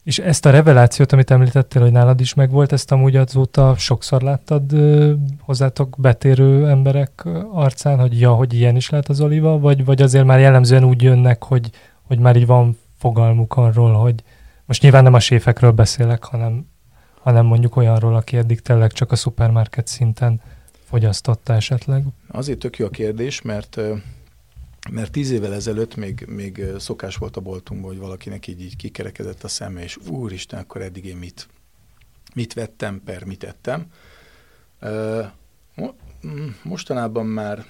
És 0.06 0.20
ezt 0.20 0.46
a 0.46 0.50
revelációt, 0.50 1.12
amit 1.12 1.32
említettél, 1.32 1.82
hogy 1.82 1.92
nálad 1.92 2.20
is 2.20 2.34
megvolt, 2.34 2.72
ezt 2.72 2.92
amúgy 2.92 3.16
azóta 3.16 3.76
sokszor 3.78 4.22
láttad 4.22 4.74
ö, 4.74 5.14
hozzátok 5.40 5.96
betérő 5.98 6.68
emberek 6.68 7.26
arcán, 7.52 8.00
hogy 8.00 8.20
ja, 8.20 8.34
hogy 8.34 8.54
ilyen 8.54 8.76
is 8.76 8.90
lehet 8.90 9.10
az 9.10 9.22
oliva, 9.22 9.60
vagy, 9.60 9.86
vagy 9.86 10.02
azért 10.02 10.26
már 10.26 10.40
jellemzően 10.40 10.84
úgy 10.84 11.02
jönnek, 11.02 11.44
hogy, 11.44 11.70
hogy 12.02 12.20
már 12.20 12.36
így 12.36 12.46
van 12.46 12.78
fogalmuk 12.98 13.58
arról, 13.58 13.94
hogy 13.94 14.24
most 14.66 14.82
nyilván 14.82 15.04
nem 15.04 15.14
a 15.14 15.20
séfekről 15.20 15.72
beszélek, 15.72 16.24
hanem, 16.24 16.68
hanem 17.22 17.46
mondjuk 17.46 17.76
olyanról, 17.76 18.16
aki 18.16 18.38
eddig 18.38 18.62
tényleg 18.62 18.92
csak 18.92 19.12
a 19.12 19.16
szupermarket 19.16 19.88
szinten 19.88 20.42
fogyasztotta 20.84 21.54
esetleg. 21.54 22.04
Azért 22.28 22.60
tök 22.60 22.78
jó 22.78 22.86
a 22.86 22.90
kérdés, 22.90 23.42
mert 23.42 23.80
mert 24.92 25.12
tíz 25.12 25.32
évvel 25.32 25.54
ezelőtt 25.54 25.96
még, 25.96 26.26
még 26.28 26.66
szokás 26.78 27.16
volt 27.16 27.38
a 27.38 27.42
boltunkban, 27.42 27.92
hogy 27.92 28.00
valakinek 28.00 28.48
így, 28.48 28.62
így 28.62 28.76
kikerekedett 28.76 29.44
a 29.44 29.48
szeme, 29.48 29.84
és 29.84 29.98
úristen, 30.10 30.60
akkor 30.60 30.82
eddig 30.82 31.06
én 31.06 31.18
mit, 31.18 31.48
mit 32.34 32.54
vettem, 32.54 33.02
per 33.06 33.24
mit 33.24 33.44
ettem. 33.44 33.86
Mostanában 36.64 37.26
már 37.26 37.66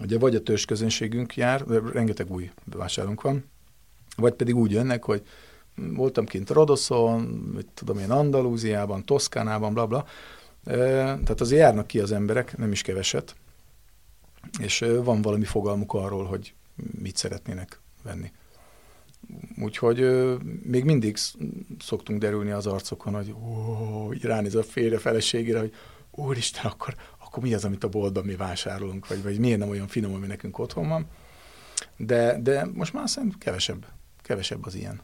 ugye 0.00 0.18
vagy 0.18 0.34
a 0.34 0.42
törzs 0.42 0.64
közönségünk 0.64 1.36
jár, 1.36 1.64
rengeteg 1.92 2.30
új 2.30 2.50
vásárlónk 2.64 3.20
van, 3.20 3.44
vagy 4.16 4.32
pedig 4.32 4.56
úgy 4.56 4.70
jönnek, 4.70 5.04
hogy 5.04 5.22
voltam 5.74 6.26
kint 6.26 6.50
Rodoszon, 6.50 7.56
tudom 7.74 7.98
én, 7.98 8.10
Andalúziában, 8.10 9.04
Toszkánában, 9.04 9.74
bla, 9.74 9.86
bla. 9.86 10.06
Tehát 10.64 11.40
azért 11.40 11.60
járnak 11.60 11.86
ki 11.86 11.98
az 11.98 12.12
emberek, 12.12 12.56
nem 12.56 12.72
is 12.72 12.82
keveset, 12.82 13.34
és 14.60 14.84
van 15.02 15.22
valami 15.22 15.44
fogalmuk 15.44 15.94
arról, 15.94 16.24
hogy 16.24 16.54
mit 16.98 17.16
szeretnének 17.16 17.80
venni. 18.02 18.32
Úgyhogy 19.58 19.98
még 20.62 20.84
mindig 20.84 21.16
szoktunk 21.78 22.20
derülni 22.20 22.50
az 22.50 22.66
arcokon, 22.66 23.14
hogy 23.14 23.30
ó, 23.32 24.12
ránéz 24.22 24.54
a 24.54 24.62
félre 24.62 24.98
feleségére, 24.98 25.58
hogy 25.58 25.72
úristen, 26.10 26.64
akkor, 26.64 26.94
akkor 27.18 27.42
mi 27.42 27.54
az, 27.54 27.64
amit 27.64 27.84
a 27.84 27.88
boltban 27.88 28.24
mi 28.24 28.36
vásárolunk, 28.36 29.08
vagy, 29.08 29.22
vagy 29.22 29.38
miért 29.38 29.58
nem 29.58 29.68
olyan 29.68 29.88
finom, 29.88 30.14
ami 30.14 30.26
nekünk 30.26 30.58
otthon 30.58 30.88
van. 30.88 31.06
De, 31.96 32.40
de 32.40 32.66
most 32.72 32.92
már 32.92 33.08
szerintem 33.08 33.38
kevesebb, 33.38 33.86
kevesebb 34.22 34.66
az 34.66 34.74
ilyen. 34.74 35.00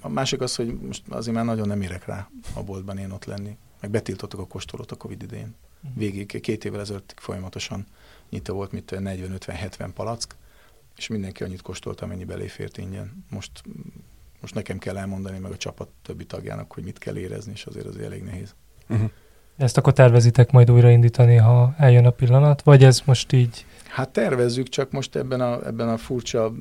A 0.00 0.08
másik 0.08 0.40
az, 0.40 0.54
hogy 0.54 0.78
most 0.80 1.02
azért 1.08 1.36
már 1.36 1.44
nagyon 1.44 1.66
nem 1.66 1.82
érek 1.82 2.04
rá 2.04 2.30
a 2.54 2.62
boltban 2.62 2.98
én 2.98 3.10
ott 3.10 3.24
lenni. 3.24 3.56
Meg 3.80 3.90
betiltottak 3.90 4.40
a 4.40 4.46
kóstolót 4.46 4.90
a 4.90 4.96
Covid 4.96 5.22
idején 5.22 5.54
végig 5.94 6.40
két 6.40 6.64
évvel 6.64 6.80
ezelőtt 6.80 7.14
folyamatosan 7.16 7.86
nyitva 8.30 8.54
volt, 8.54 8.72
mint 8.72 8.90
40-50-70 8.94 9.90
palack, 9.94 10.36
és 10.96 11.06
mindenki 11.06 11.42
annyit 11.42 11.62
kóstolt, 11.62 12.00
amennyi 12.00 12.24
beléfért 12.24 12.78
ingyen. 12.78 13.24
Most, 13.30 13.50
most 14.40 14.54
nekem 14.54 14.78
kell 14.78 14.96
elmondani 14.96 15.38
meg 15.38 15.52
a 15.52 15.56
csapat 15.56 15.88
többi 16.02 16.24
tagjának, 16.24 16.72
hogy 16.72 16.84
mit 16.84 16.98
kell 16.98 17.16
érezni, 17.16 17.52
és 17.52 17.64
azért 17.64 17.86
az 17.86 17.96
elég 17.96 18.22
nehéz. 18.22 18.54
Uh-huh. 18.88 19.10
Ezt 19.56 19.76
akkor 19.76 19.92
tervezitek 19.92 20.50
majd 20.50 20.70
újraindítani, 20.70 21.36
ha 21.36 21.74
eljön 21.78 22.06
a 22.06 22.10
pillanat, 22.10 22.62
vagy 22.62 22.84
ez 22.84 23.00
most 23.04 23.32
így? 23.32 23.64
Hát 23.88 24.08
tervezzük, 24.08 24.68
csak 24.68 24.90
most 24.90 25.16
ebben 25.16 25.40
a, 25.40 25.66
ebben 25.66 25.88
a 25.88 25.96
furcsa, 25.96 26.52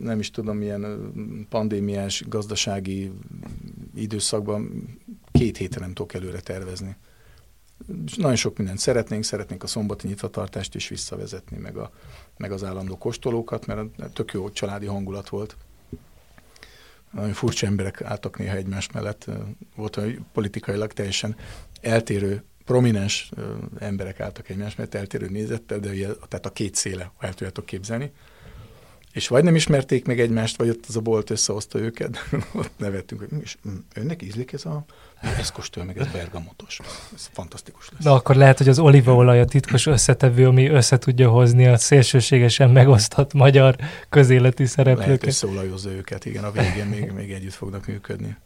nem 0.00 0.18
is 0.18 0.30
tudom, 0.30 0.56
milyen 0.56 1.12
pandémiás 1.48 2.24
gazdasági 2.28 3.12
időszakban 3.94 4.88
két 5.32 5.56
héten 5.56 5.82
nem 5.82 5.92
tudok 5.92 6.14
előre 6.14 6.40
tervezni 6.40 6.96
nagyon 8.16 8.36
sok 8.36 8.56
mindent 8.56 8.78
szeretnénk, 8.78 9.24
szeretnénk 9.24 9.62
a 9.62 9.66
szombati 9.66 10.06
nyitvatartást 10.06 10.74
is 10.74 10.88
visszavezetni, 10.88 11.56
meg, 11.56 11.76
a, 11.76 11.90
meg 12.36 12.52
az 12.52 12.64
állandó 12.64 12.98
kóstolókat, 12.98 13.66
mert 13.66 14.12
tök 14.12 14.32
jó 14.32 14.50
családi 14.50 14.86
hangulat 14.86 15.28
volt. 15.28 15.56
Nagyon 17.10 17.32
furcsa 17.32 17.66
emberek 17.66 18.02
álltak 18.02 18.38
néha 18.38 18.56
egymás 18.56 18.90
mellett. 18.90 19.26
Volt 19.76 19.96
olyan 19.96 20.26
politikailag 20.32 20.92
teljesen 20.92 21.36
eltérő, 21.80 22.44
prominens 22.64 23.30
emberek 23.78 24.20
álltak 24.20 24.48
egymás 24.48 24.74
mellett, 24.74 24.94
eltérő 24.94 25.28
nézettel, 25.28 25.78
de 25.78 25.90
ugye, 25.90 26.06
tehát 26.28 26.46
a 26.46 26.52
két 26.52 26.74
széle, 26.74 27.12
ha 27.16 27.26
el 27.26 27.34
tudjátok 27.34 27.66
képzelni. 27.66 28.12
És 29.14 29.28
vagy 29.28 29.44
nem 29.44 29.54
ismerték 29.54 30.06
meg 30.06 30.20
egymást, 30.20 30.56
vagy 30.56 30.68
ott 30.68 30.84
az 30.88 30.96
a 30.96 31.00
bolt 31.00 31.30
összehozta 31.30 31.78
őket, 31.78 32.18
ott 32.52 32.72
nevettünk, 32.76 33.20
hogy 33.20 33.42
és 33.42 33.56
önnek 33.94 34.22
ízlik 34.22 34.52
ez 34.52 34.64
a 34.64 34.84
ez 35.38 35.50
kóstolja 35.50 35.88
meg, 35.88 35.98
ez 35.98 36.12
bergamotos. 36.12 36.80
Ez 37.14 37.28
fantasztikus 37.32 37.88
lesz. 37.90 38.04
Na 38.04 38.12
akkor 38.12 38.36
lehet, 38.36 38.58
hogy 38.58 38.68
az 38.68 38.78
olívaolaj 38.78 39.40
a 39.40 39.44
titkos 39.44 39.86
összetevő, 39.86 40.46
ami 40.46 40.68
össze 40.68 40.98
tudja 40.98 41.30
hozni 41.30 41.66
a 41.66 41.76
szélsőségesen 41.76 42.70
megosztott 42.70 43.32
magyar 43.32 43.76
közéleti 44.08 44.66
szereplőket. 44.66 45.06
Lehet 45.06 45.26
összeolajozza 45.26 45.90
őket, 45.90 46.24
igen, 46.24 46.44
a 46.44 46.50
végén 46.50 46.86
még, 46.86 47.10
még 47.10 47.32
együtt 47.32 47.52
fognak 47.52 47.86
működni. 47.86 48.36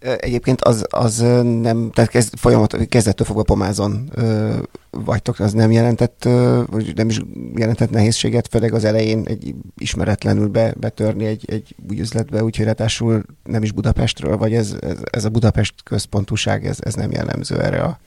Egyébként 0.00 0.60
az, 0.60 0.86
az 0.90 1.18
nem, 1.42 1.90
tehát 1.90 2.10
kezd, 2.10 2.38
folyamat, 2.38 2.88
kezdettől 2.88 3.26
fogva 3.26 3.42
pomázon 3.42 4.10
ö, 4.14 4.56
vagytok, 4.90 5.38
az 5.38 5.52
nem 5.52 5.70
jelentett, 5.70 6.24
ö, 6.24 6.62
vagy 6.66 6.94
nem 6.94 7.08
is 7.08 7.20
jelentett 7.54 7.90
nehézséget, 7.90 8.48
főleg 8.48 8.74
az 8.74 8.84
elején 8.84 9.24
egy 9.26 9.54
ismeretlenül 9.78 10.48
be, 10.48 10.74
betörni 10.76 11.24
egy, 11.24 11.44
egy 11.50 11.74
új 11.90 12.00
üzletbe, 12.00 12.44
úgyhogy 12.44 12.64
ráadásul 12.64 13.22
nem 13.44 13.62
is 13.62 13.72
Budapestről, 13.72 14.36
vagy 14.36 14.54
ez, 14.54 14.76
ez, 14.80 14.98
ez 15.10 15.24
a 15.24 15.28
Budapest 15.28 15.74
központúság, 15.84 16.66
ez, 16.66 16.78
ez 16.80 16.94
nem 16.94 17.10
jellemző 17.10 17.62
erre 17.62 17.82
a 17.82 17.98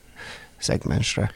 szegmensre. 0.56 1.30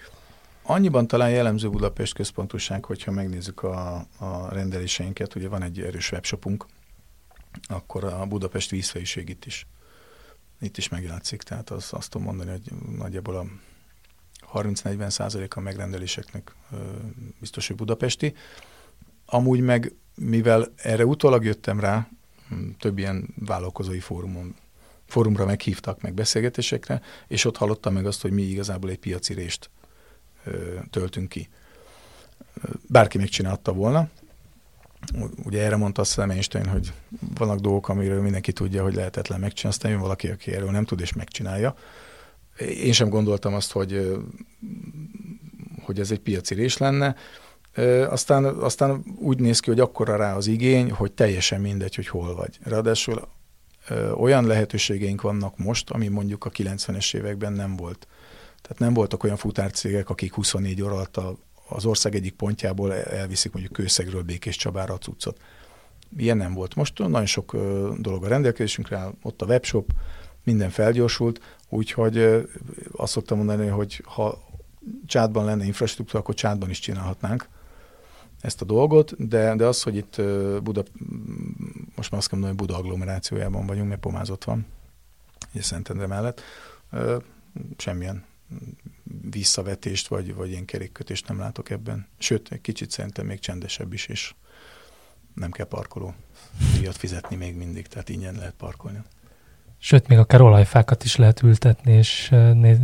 Annyiban 0.62 1.06
talán 1.06 1.30
jellemző 1.30 1.68
Budapest 1.68 2.14
központoság, 2.14 2.84
hogyha 2.84 3.10
megnézzük 3.10 3.62
a, 3.62 4.06
a 4.18 4.48
rendeléseinket, 4.52 5.34
ugye 5.34 5.48
van 5.48 5.62
egy 5.62 5.80
erős 5.80 6.12
webshopunk, 6.12 6.66
akkor 7.68 8.04
a 8.04 8.26
Budapest 8.26 8.70
vízfejűség 8.70 9.36
is, 9.46 9.66
itt 10.60 10.76
is 10.76 10.88
megjátszik. 10.88 11.42
Tehát 11.42 11.70
az, 11.70 11.88
azt 11.90 12.10
tudom 12.10 12.26
mondani, 12.26 12.50
hogy 12.50 12.72
nagyjából 12.96 13.36
a 13.36 13.46
30-40 14.58 15.08
százalék 15.08 15.56
a 15.56 15.60
megrendeléseknek 15.60 16.54
biztos, 17.40 17.66
hogy 17.66 17.76
budapesti. 17.76 18.34
Amúgy 19.26 19.60
meg, 19.60 19.94
mivel 20.14 20.72
erre 20.76 21.06
utólag 21.06 21.44
jöttem 21.44 21.80
rá, 21.80 22.08
hm, 22.48 22.68
több 22.78 22.98
ilyen 22.98 23.34
vállalkozói 23.38 24.00
fórumon, 24.00 24.56
fórumra 25.06 25.44
meghívtak 25.44 26.00
meg 26.00 26.14
beszélgetésekre, 26.14 27.02
és 27.26 27.44
ott 27.44 27.56
hallottam 27.56 27.92
meg 27.92 28.06
azt, 28.06 28.22
hogy 28.22 28.30
mi 28.30 28.42
igazából 28.42 28.90
egy 28.90 28.98
piaci 28.98 29.34
részt 29.34 29.70
töltünk 30.90 31.28
ki. 31.28 31.48
Bárki 32.86 33.18
megcsinálta 33.18 33.72
volna. 33.72 34.08
Ugye 35.45 35.62
erre 35.62 35.76
mondta 35.76 36.00
azt 36.00 36.19
Einstein, 36.19 36.67
hogy 36.67 36.93
vannak 37.35 37.59
dolgok, 37.59 37.88
amiről 37.88 38.23
mindenki 38.23 38.52
tudja, 38.52 38.83
hogy 38.83 38.95
lehetetlen 38.95 39.40
megcsinálni, 39.40 39.76
aztán 39.76 39.93
jön 39.93 40.00
valaki, 40.00 40.28
aki 40.28 40.52
erről 40.52 40.71
nem 40.71 40.85
tud 40.85 41.00
és 41.00 41.12
megcsinálja. 41.12 41.75
Én 42.59 42.93
sem 42.93 43.09
gondoltam 43.09 43.55
azt, 43.55 43.73
hogy, 43.73 44.19
hogy 45.83 46.00
ez 46.00 46.11
egy 46.11 46.21
piaci 46.21 46.55
rés 46.55 46.76
lenne. 46.76 47.17
Aztán, 48.09 48.45
aztán 48.45 49.05
úgy 49.19 49.40
néz 49.40 49.61
ki, 49.61 49.71
hogy 49.71 49.81
akkora 49.81 50.17
rá 50.17 50.37
az 50.37 50.47
igény, 50.47 50.90
hogy 50.90 51.12
teljesen 51.12 51.61
mindegy, 51.61 51.95
hogy 51.95 52.09
hol 52.09 52.35
vagy. 52.35 52.59
Ráadásul 52.62 53.28
olyan 54.17 54.47
lehetőségeink 54.47 55.21
vannak 55.21 55.59
most, 55.59 55.90
ami 55.90 56.09
mondjuk 56.09 56.45
a 56.45 56.50
90-es 56.50 57.14
években 57.14 57.52
nem 57.52 57.76
volt. 57.76 58.07
Tehát 58.62 58.78
nem 58.78 58.95
voltak 58.95 59.25
olyan 59.25 59.37
futárcégek, 59.37 60.11
akik 60.11 60.35
24 60.35 60.83
óra 60.83 60.95
alatt 60.95 61.17
az 61.68 61.84
ország 61.84 62.14
egyik 62.14 62.34
pontjából 62.34 62.94
elviszik 62.94 63.52
mondjuk 63.52 63.75
Kőszegről 63.75 64.22
Békés 64.22 64.56
Csabára 64.56 64.94
a 64.94 64.98
cuccot. 64.98 65.40
Ilyen 66.16 66.37
nem 66.37 66.54
volt. 66.54 66.75
Most 66.75 66.98
nagyon 66.98 67.26
sok 67.26 67.52
dolog 67.98 68.25
a 68.25 68.28
rendelkezésünkre 68.28 69.10
ott 69.22 69.42
a 69.42 69.46
webshop, 69.46 69.90
minden 70.44 70.70
felgyorsult, 70.70 71.56
úgyhogy 71.68 72.46
azt 72.92 73.12
szoktam 73.12 73.37
mondani, 73.37 73.66
hogy 73.66 74.02
ha 74.04 74.46
csátban 75.06 75.44
lenne 75.44 75.64
infrastruktúra, 75.64 76.18
akkor 76.18 76.34
csátban 76.34 76.70
is 76.70 76.78
csinálhatnánk 76.78 77.48
ezt 78.40 78.62
a 78.62 78.64
dolgot, 78.64 79.28
de, 79.28 79.56
de 79.56 79.66
az, 79.66 79.82
hogy 79.82 79.96
itt 79.96 80.22
Buda, 80.62 80.82
most 81.96 82.10
már 82.10 82.20
azt 82.20 82.28
kell 82.28 82.38
mondani, 82.38 82.56
hogy 82.56 82.66
Buda 82.66 82.76
agglomerációjában 82.76 83.66
vagyunk, 83.66 83.88
mert 83.88 84.00
Pomázott 84.00 84.44
van, 84.44 84.66
és 85.52 85.64
Szentendre 85.64 86.06
mellett, 86.06 86.40
semmilyen 87.76 88.25
visszavetést, 89.30 90.08
vagy, 90.08 90.34
vagy 90.34 90.50
ilyen 90.50 90.64
kerékkötést 90.64 91.28
nem 91.28 91.38
látok 91.38 91.70
ebben. 91.70 92.08
Sőt, 92.18 92.52
egy 92.52 92.60
kicsit 92.60 92.90
szerintem 92.90 93.26
még 93.26 93.38
csendesebb 93.38 93.92
is, 93.92 94.06
és 94.06 94.34
nem 95.34 95.50
kell 95.50 95.66
parkoló 95.66 96.14
díjat 96.74 96.96
fizetni 96.96 97.36
még 97.36 97.56
mindig, 97.56 97.86
tehát 97.86 98.08
ingyen 98.08 98.34
lehet 98.34 98.54
parkolni. 98.54 99.02
Sőt, 99.80 100.08
még 100.08 100.18
akár 100.18 100.40
olajfákat 100.40 101.04
is 101.04 101.16
lehet 101.16 101.42
ültetni 101.42 101.92
és 101.92 102.28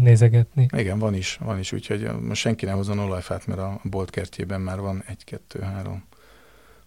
nézegetni. 0.00 0.68
Igen, 0.76 0.98
van 0.98 1.14
is, 1.14 1.36
van 1.36 1.58
is, 1.58 1.72
úgyhogy 1.72 2.20
most 2.20 2.40
senki 2.40 2.64
ne 2.64 2.72
hozzon 2.72 2.98
olajfát, 2.98 3.46
mert 3.46 3.60
a 3.60 3.80
bolt 3.82 4.10
kertjében 4.10 4.60
már 4.60 4.80
van 4.80 5.02
egy, 5.06 5.24
kettő, 5.24 5.60
három, 5.60 6.04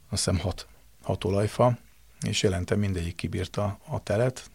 azt 0.10 0.26
hiszem 0.26 0.40
hat, 0.40 0.68
hat 1.02 1.24
olajfa, 1.24 1.78
és 2.22 2.44
jelentem 2.44 2.80
mindegyik 2.80 3.16
kibírta 3.16 3.80
a 3.88 4.04
telet, 4.04 4.50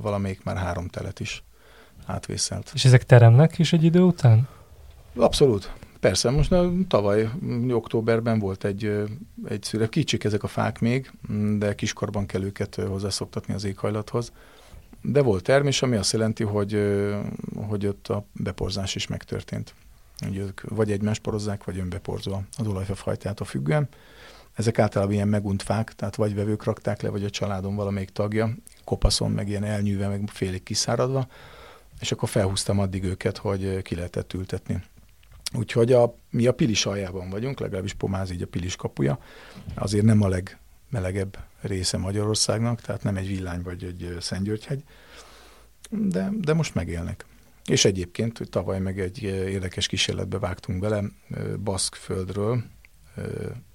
valamelyik 0.00 0.44
már 0.44 0.56
három 0.56 0.88
telet 0.88 1.20
is 1.20 1.42
átvészelt. 2.06 2.70
És 2.74 2.84
ezek 2.84 3.04
teremnek 3.04 3.58
is 3.58 3.72
egy 3.72 3.84
idő 3.84 4.00
után? 4.00 4.48
Abszolút. 5.16 5.72
Persze, 6.00 6.30
most 6.30 6.50
na, 6.50 6.70
tavaly 6.88 7.28
októberben 7.70 8.38
volt 8.38 8.64
egy, 8.64 9.04
egy 9.48 9.62
szület, 9.62 9.88
kicsik 9.88 10.24
ezek 10.24 10.42
a 10.42 10.46
fák 10.46 10.80
még, 10.80 11.10
de 11.58 11.74
kiskorban 11.74 12.26
kell 12.26 12.42
őket 12.42 12.74
hozzászoktatni 12.74 13.54
az 13.54 13.64
éghajlathoz. 13.64 14.32
De 15.02 15.22
volt 15.22 15.42
termés, 15.42 15.82
ami 15.82 15.96
azt 15.96 16.12
jelenti, 16.12 16.44
hogy, 16.44 16.80
hogy 17.68 17.86
ott 17.86 18.08
a 18.08 18.24
beporzás 18.32 18.94
is 18.94 19.06
megtörtént. 19.06 19.74
Ugye 20.28 20.40
ők 20.40 20.60
vagy 20.60 20.92
egymást 20.92 21.22
porozzák, 21.22 21.64
vagy 21.64 21.78
önbeporzva 21.78 22.42
az 22.58 22.66
olajfa 22.66 22.94
fajtától 22.94 23.46
függően. 23.46 23.88
Ezek 24.54 24.78
általában 24.78 25.14
ilyen 25.14 25.28
megunt 25.28 25.62
fák, 25.62 25.94
tehát 25.94 26.16
vagy 26.16 26.34
vevők 26.34 26.64
rakták 26.64 27.02
le, 27.02 27.08
vagy 27.08 27.24
a 27.24 27.30
családon 27.30 27.76
valamelyik 27.76 28.10
tagja, 28.10 28.54
kopaszon, 28.84 29.30
meg 29.30 29.48
ilyen 29.48 29.64
elnyűve, 29.64 30.08
meg 30.08 30.22
félig 30.32 30.62
kiszáradva, 30.62 31.26
és 32.00 32.12
akkor 32.12 32.28
felhúztam 32.28 32.78
addig 32.78 33.04
őket, 33.04 33.36
hogy 33.36 33.82
ki 33.82 33.94
lehetett 33.94 34.32
ültetni. 34.32 34.82
Úgyhogy 35.54 35.92
a, 35.92 36.14
mi 36.30 36.46
a 36.46 36.52
Pilis 36.52 36.86
aljában 36.86 37.30
vagyunk, 37.30 37.60
legalábbis 37.60 37.92
Pomáz 37.92 38.30
így 38.30 38.42
a 38.42 38.46
Pilis 38.46 38.76
kapuja, 38.76 39.18
azért 39.74 40.04
nem 40.04 40.22
a 40.22 40.28
legmelegebb 40.28 41.38
része 41.60 41.96
Magyarországnak, 41.96 42.80
tehát 42.80 43.02
nem 43.02 43.16
egy 43.16 43.26
villány 43.26 43.62
vagy 43.62 43.84
egy 43.84 44.16
Szentgyörgyhegy, 44.20 44.82
de, 45.90 46.30
de 46.40 46.52
most 46.52 46.74
megélnek. 46.74 47.26
És 47.64 47.84
egyébként 47.84 48.38
hogy 48.38 48.48
tavaly 48.48 48.80
meg 48.80 49.00
egy 49.00 49.22
érdekes 49.22 49.86
kísérletbe 49.86 50.38
vágtunk 50.38 50.80
bele 50.80 51.02
Baszk 51.62 51.94
földről, 51.94 52.64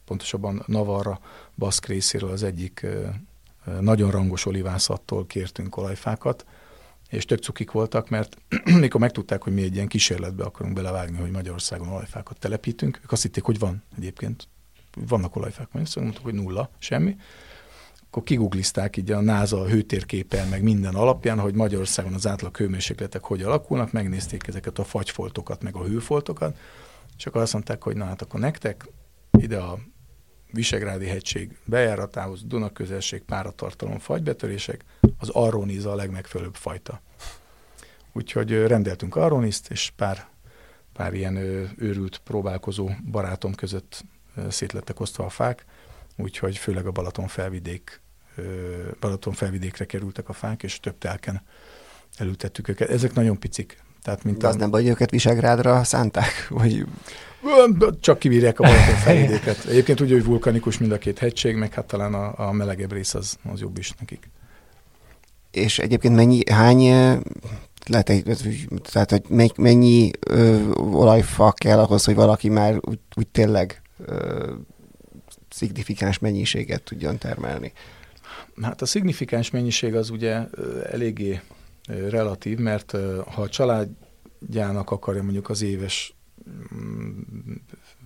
pontosabban 0.05 0.63
Navarra 0.65 1.19
Baszk 1.55 1.85
részéről 1.85 2.31
az 2.31 2.43
egyik 2.43 2.85
nagyon 3.79 4.11
rangos 4.11 4.45
olivászattól 4.45 5.25
kértünk 5.25 5.77
olajfákat, 5.77 6.45
és 7.11 7.25
tök 7.25 7.39
cukik 7.39 7.71
voltak, 7.71 8.09
mert 8.09 8.37
mikor 8.79 9.01
megtudták, 9.01 9.43
hogy 9.43 9.53
mi 9.53 9.61
egy 9.61 9.75
ilyen 9.75 9.87
kísérletbe 9.87 10.43
akarunk 10.43 10.75
belevágni, 10.75 11.17
hogy 11.17 11.31
Magyarországon 11.31 11.87
olajfákat 11.87 12.39
telepítünk, 12.39 12.99
ők 13.03 13.11
azt 13.11 13.21
hitték, 13.21 13.43
hogy 13.43 13.59
van 13.59 13.83
egyébként. 13.97 14.47
Vannak 15.07 15.35
olajfák, 15.35 15.67
szóval 15.71 16.03
mondtuk, 16.03 16.23
hogy 16.23 16.33
nulla, 16.33 16.69
semmi. 16.79 17.15
Akkor 18.07 18.23
kiguglizták 18.23 18.97
így 18.97 19.11
a 19.11 19.21
NASA 19.21 19.67
hőtérképen, 19.67 20.47
meg 20.47 20.63
minden 20.63 20.95
alapján, 20.95 21.39
hogy 21.39 21.53
Magyarországon 21.53 22.13
az 22.13 22.27
átlag 22.27 22.57
hőmérsékletek 22.57 23.23
hogy 23.23 23.41
alakulnak, 23.41 23.91
megnézték 23.91 24.47
ezeket 24.47 24.79
a 24.79 24.83
fagyfoltokat, 24.83 25.63
meg 25.63 25.75
a 25.75 25.83
hőfoltokat, 25.83 26.57
és 27.17 27.25
akkor 27.25 27.41
azt 27.41 27.53
mondták, 27.53 27.83
hogy 27.83 27.95
na 27.95 28.05
hát 28.05 28.21
akkor 28.21 28.39
nektek 28.39 28.87
ide 29.31 29.57
a 29.57 29.79
Visegrádi 30.51 31.05
hegység 31.05 31.57
bejáratához, 31.65 32.43
Dunaközelség, 32.43 33.21
páratartalom, 33.21 33.99
fagybetörések, 33.99 34.85
az 35.21 35.29
arroniza 35.29 35.91
a 35.91 35.95
legmegfelelőbb 35.95 36.55
fajta. 36.55 37.01
Úgyhogy 38.13 38.51
rendeltünk 38.51 39.15
arroniszt, 39.15 39.71
és 39.71 39.91
pár, 39.95 40.27
pár 40.93 41.13
ilyen 41.13 41.35
őrült 41.77 42.21
próbálkozó 42.23 42.89
barátom 43.11 43.53
között 43.53 44.05
szétlettek 44.49 44.99
osztva 44.99 45.25
a 45.25 45.29
fák, 45.29 45.65
úgyhogy 46.17 46.57
főleg 46.57 46.85
a 46.85 46.91
Balaton 46.91 47.27
felvidék, 47.27 48.01
Balaton 48.99 49.33
felvidékre 49.33 49.85
kerültek 49.85 50.29
a 50.29 50.33
fák, 50.33 50.63
és 50.63 50.79
több 50.79 50.97
telken 50.97 51.41
elültettük 52.17 52.67
őket. 52.67 52.89
Ezek 52.89 53.13
nagyon 53.13 53.39
picik. 53.39 53.83
Tehát, 54.01 54.23
mint 54.23 54.37
De 54.37 54.47
az 54.47 54.55
a... 54.55 54.57
nem 54.57 54.69
baj, 54.69 54.81
hogy 54.81 54.91
őket 54.91 55.09
Visegrádra 55.09 55.83
szánták? 55.83 56.47
Vagy... 56.49 56.85
Csak 57.99 58.19
kibírják 58.19 58.59
a 58.59 58.63
Balaton 58.63 58.95
felvidéket. 58.95 59.65
Egyébként 59.65 60.01
úgy, 60.01 60.11
hogy 60.11 60.23
vulkanikus 60.23 60.77
mind 60.77 60.91
a 60.91 60.97
két 60.97 61.19
hegység, 61.19 61.55
meg 61.55 61.73
hát 61.73 61.85
talán 61.85 62.13
a, 62.13 62.47
a 62.47 62.51
melegebb 62.51 62.91
rész 62.91 63.13
az, 63.13 63.37
az 63.51 63.59
jobb 63.59 63.77
is 63.77 63.91
nekik. 63.99 64.29
És 65.51 65.79
egyébként 65.79 66.15
mennyi, 66.15 66.51
hány 66.51 66.81
lehet, 67.85 68.09
egy, 68.09 68.23
tehát, 68.81 69.09
hogy 69.09 69.51
mennyi 69.57 70.11
ö, 70.19 70.71
olajfa 70.75 71.51
kell 71.51 71.79
ahhoz, 71.79 72.05
hogy 72.05 72.15
valaki 72.15 72.49
már 72.49 72.77
úgy, 72.81 72.99
úgy 73.15 73.27
tényleg 73.27 73.81
ö, 74.05 74.53
szignifikáns 75.49 76.19
mennyiséget 76.19 76.83
tudjon 76.83 77.17
termelni? 77.17 77.71
Hát 78.61 78.81
a 78.81 78.85
szignifikáns 78.85 79.49
mennyiség 79.49 79.95
az 79.95 80.09
ugye 80.09 80.43
eléggé 80.91 81.41
relatív, 81.87 82.57
mert 82.57 82.91
ha 83.25 83.41
a 83.41 83.49
családjának 83.49 84.91
akarja 84.91 85.23
mondjuk 85.23 85.49
az 85.49 85.61
éves 85.61 86.15
mm, 86.75 87.21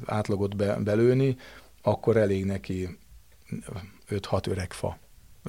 átlagot 0.06 0.56
be, 0.56 0.76
belőni, 0.76 1.38
akkor 1.82 2.18
elég 2.18 2.46
neki 2.46 2.98
5-6 4.10 4.48
öreg 4.48 4.74
fa. 4.74 4.98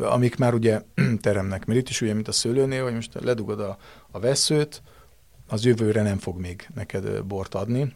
Amik 0.00 0.36
már 0.36 0.54
ugye 0.54 0.82
teremnek, 1.20 1.64
mert 1.64 1.78
itt 1.80 1.88
is 1.88 2.00
ugye, 2.00 2.14
mint 2.14 2.28
a 2.28 2.32
szőlőnél, 2.32 2.82
hogy 2.82 2.94
most 2.94 3.14
ledugod 3.20 3.60
a, 3.60 3.78
a 4.10 4.18
veszőt, 4.18 4.82
az 5.48 5.64
jövőre 5.64 6.02
nem 6.02 6.18
fog 6.18 6.38
még 6.40 6.68
neked 6.74 7.22
bort 7.22 7.54
adni, 7.54 7.94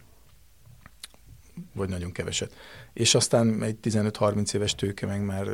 vagy 1.74 1.88
nagyon 1.88 2.12
keveset. 2.12 2.54
És 2.92 3.14
aztán 3.14 3.62
egy 3.62 3.76
15-30 3.82 4.54
éves 4.54 4.74
tőke 4.74 5.06
meg 5.06 5.24
már, 5.24 5.46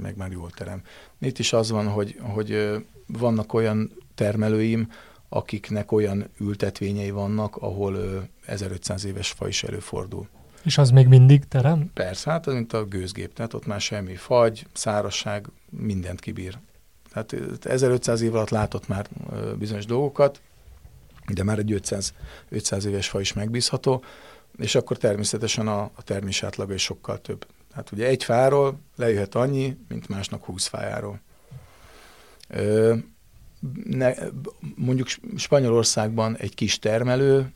meg 0.00 0.16
már 0.16 0.30
jól 0.30 0.50
terem. 0.50 0.82
Itt 1.18 1.38
is 1.38 1.52
az 1.52 1.70
van, 1.70 1.88
hogy, 1.88 2.18
hogy 2.20 2.76
vannak 3.06 3.52
olyan 3.52 3.92
termelőim, 4.14 4.90
akiknek 5.28 5.92
olyan 5.92 6.30
ültetvényei 6.38 7.10
vannak, 7.10 7.56
ahol 7.56 8.28
1500 8.46 9.04
éves 9.04 9.30
fa 9.30 9.48
is 9.48 9.62
előfordul. 9.62 10.28
És 10.62 10.78
az 10.78 10.90
még 10.90 11.06
mindig 11.06 11.44
terem? 11.44 11.90
Persze, 11.94 12.30
hát 12.30 12.46
mint 12.46 12.72
a 12.72 12.84
gőzgép, 12.84 13.34
tehát 13.34 13.54
ott 13.54 13.66
már 13.66 13.80
semmi 13.80 14.14
fagy, 14.14 14.66
szárasság, 14.72 15.46
mindent 15.70 16.20
kibír. 16.20 16.58
Tehát 17.12 17.34
1500 17.66 18.20
év 18.20 18.34
alatt 18.34 18.50
látott 18.50 18.88
már 18.88 19.06
bizonyos 19.58 19.86
dolgokat, 19.86 20.40
de 21.26 21.42
már 21.42 21.58
egy 21.58 21.72
500, 21.72 22.14
500 22.48 22.84
éves 22.84 23.08
fa 23.08 23.20
is 23.20 23.32
megbízható, 23.32 24.04
és 24.58 24.74
akkor 24.74 24.96
természetesen 24.96 25.68
a, 25.68 25.82
a 25.82 26.02
termés 26.02 26.42
átlaga 26.42 26.74
is 26.74 26.82
sokkal 26.82 27.20
több. 27.20 27.46
Tehát 27.70 27.92
ugye 27.92 28.06
egy 28.06 28.24
fáról 28.24 28.80
lejöhet 28.96 29.34
annyi, 29.34 29.76
mint 29.88 30.08
másnak 30.08 30.44
20 30.44 30.66
fájáról. 30.66 31.20
Ö, 32.48 32.94
ne, 33.84 34.12
mondjuk 34.74 35.08
Spanyolországban 35.36 36.36
egy 36.36 36.54
kis 36.54 36.78
termelőnek 36.78 37.52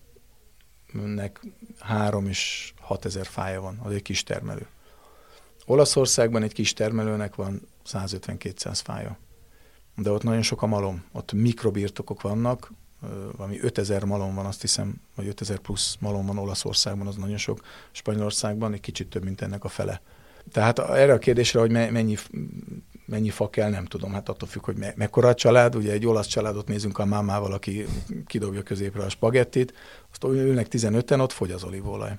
3 1.78 2.26
és 2.26 2.72
6 2.86 3.04
ezer 3.04 3.26
fája 3.26 3.60
van, 3.60 3.80
az 3.82 3.92
egy 3.92 4.02
kis 4.02 4.22
termelő. 4.22 4.66
Olaszországban 5.66 6.42
egy 6.42 6.52
kis 6.52 6.72
termelőnek 6.72 7.34
van 7.34 7.68
150-200 7.86 8.80
fája. 8.84 9.18
De 9.96 10.10
ott 10.10 10.22
nagyon 10.22 10.42
sok 10.42 10.62
a 10.62 10.66
malom, 10.66 11.04
ott 11.12 11.32
mikrobirtokok 11.32 12.22
vannak, 12.22 12.72
valami 13.36 13.60
5000 13.60 14.04
malom 14.04 14.34
van, 14.34 14.46
azt 14.46 14.60
hiszem, 14.60 15.00
vagy 15.14 15.26
5000 15.26 15.58
plusz 15.58 15.96
malom 16.00 16.26
van 16.26 16.38
Olaszországban, 16.38 17.06
az 17.06 17.16
nagyon 17.16 17.36
sok, 17.36 17.60
Spanyolországban 17.92 18.72
egy 18.72 18.80
kicsit 18.80 19.08
több, 19.08 19.24
mint 19.24 19.40
ennek 19.40 19.64
a 19.64 19.68
fele. 19.68 20.00
Tehát 20.52 20.78
erre 20.78 21.12
a 21.12 21.18
kérdésre, 21.18 21.60
hogy 21.60 21.70
mennyi, 21.70 22.16
mennyi 23.04 23.30
fa 23.30 23.50
kell, 23.50 23.70
nem 23.70 23.84
tudom. 23.84 24.12
Hát 24.12 24.28
attól 24.28 24.48
függ, 24.48 24.64
hogy 24.64 24.76
me- 24.76 24.96
mekkora 24.96 25.28
a 25.28 25.34
család. 25.34 25.74
Ugye 25.74 25.92
egy 25.92 26.06
olasz 26.06 26.26
családot 26.26 26.68
nézünk 26.68 26.98
a 26.98 27.04
mámával, 27.04 27.52
aki 27.52 27.86
kidobja 28.26 28.62
középre 28.62 29.02
a 29.02 29.08
spagettit, 29.08 29.74
azt 30.10 30.24
ülnek 30.24 30.66
15-en, 30.70 31.20
ott 31.20 31.32
fogy 31.32 31.50
az 31.50 31.64
olívolaj. 31.64 32.18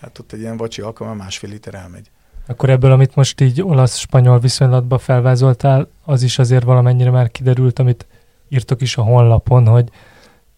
Tehát 0.00 0.18
ott 0.18 0.32
egy 0.32 0.40
ilyen 0.40 0.56
vacsi 0.56 0.82
alkalommal 0.82 1.22
másfél 1.22 1.50
liter 1.50 1.74
elmegy. 1.74 2.10
Akkor 2.46 2.70
ebből, 2.70 2.92
amit 2.92 3.14
most 3.14 3.40
így 3.40 3.62
olasz-spanyol 3.62 4.38
viszonylatba 4.38 4.98
felvázoltál, 4.98 5.88
az 6.04 6.22
is 6.22 6.38
azért 6.38 6.64
valamennyire 6.64 7.10
már 7.10 7.30
kiderült, 7.30 7.78
amit 7.78 8.06
írtok 8.48 8.80
is 8.80 8.96
a 8.96 9.02
honlapon, 9.02 9.66
hogy 9.66 9.88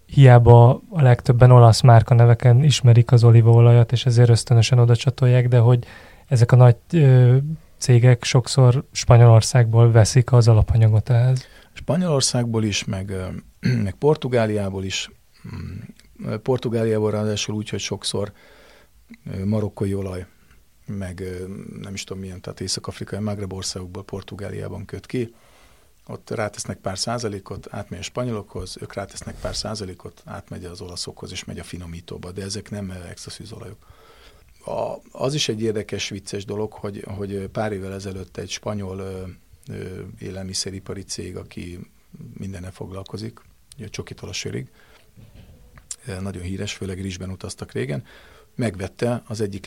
hiába 0.07 0.83
a 0.90 1.03
legtöbben 1.03 1.50
olasz 1.50 1.81
márka 1.81 2.14
neveken 2.14 2.64
ismerik 2.64 3.12
az 3.12 3.24
olívaolajat, 3.24 3.92
és 3.92 4.07
ezért 4.07 4.29
ösztönösen 4.29 4.79
oda 4.79 4.96
csatolják, 4.96 5.48
de 5.48 5.59
hogy 5.59 5.87
ezek 6.26 6.53
a 6.53 6.57
nagy 6.57 6.76
ö, 6.92 7.37
cégek 7.79 8.24
sokszor 8.24 8.85
Spanyolországból 8.92 9.90
veszik 9.90 10.33
az 10.33 10.48
alapanyagot 10.48 11.11
ehhez. 11.11 11.46
Spanyolországból 11.72 12.64
is, 12.64 12.85
meg, 12.85 13.12
meg 13.85 13.94
Portugáliából 13.98 14.85
is. 14.85 15.11
Mm, 15.55 16.37
Portugáliából 16.42 17.11
ráadásul 17.11 17.55
úgy, 17.55 17.68
hogy 17.68 17.81
sokszor 17.81 18.33
marokkói 19.44 19.94
olaj, 19.94 20.26
meg 20.86 21.22
nem 21.80 21.94
is 21.94 22.04
tudom 22.04 22.22
milyen, 22.22 22.40
tehát 22.40 22.60
észak-afrikai 22.60 23.18
Magreb 23.18 23.52
országokból 23.52 24.04
Portugáliában 24.04 24.84
köt 24.84 25.06
ki. 25.06 25.34
Ott 26.06 26.30
rátesznek 26.30 26.78
pár 26.78 26.98
százalékot, 26.98 27.66
átmegy 27.70 27.98
a 27.98 28.02
spanyolokhoz, 28.02 28.76
ők 28.80 28.94
rátesznek 28.94 29.34
pár 29.40 29.56
százalékot, 29.56 30.22
átmegy 30.24 30.64
az 30.64 30.80
olaszokhoz, 30.80 31.30
és 31.30 31.44
megy 31.44 31.58
a 31.58 31.64
finomítóba, 31.64 32.32
de 32.32 32.42
ezek 32.42 32.70
nem 32.70 32.90
extra 32.90 33.30
szűzolajok 33.30 33.86
a, 34.64 35.00
az 35.12 35.34
is 35.34 35.48
egy 35.48 35.62
érdekes, 35.62 36.08
vicces 36.08 36.44
dolog, 36.44 36.72
hogy, 36.72 37.04
hogy 37.06 37.48
pár 37.48 37.72
évvel 37.72 37.92
ezelőtt 37.92 38.36
egy 38.36 38.50
spanyol 38.50 38.98
ö, 38.98 39.22
ö, 39.68 40.02
élelmiszeripari 40.18 41.02
cég, 41.02 41.36
aki 41.36 41.78
mindennel 42.32 42.72
foglalkozik, 42.72 43.40
a 43.78 43.88
csokitól 43.88 44.28
a 44.28 44.32
sörig, 44.32 44.70
nagyon 46.20 46.42
híres, 46.42 46.74
főleg 46.74 47.00
rizsben 47.00 47.30
utaztak 47.30 47.72
régen, 47.72 48.04
megvette 48.54 49.22
az 49.26 49.40
egyik 49.40 49.66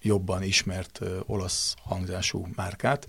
legjobban 0.00 0.42
ismert 0.42 1.00
olasz 1.26 1.74
hangzású 1.82 2.46
márkát, 2.54 3.08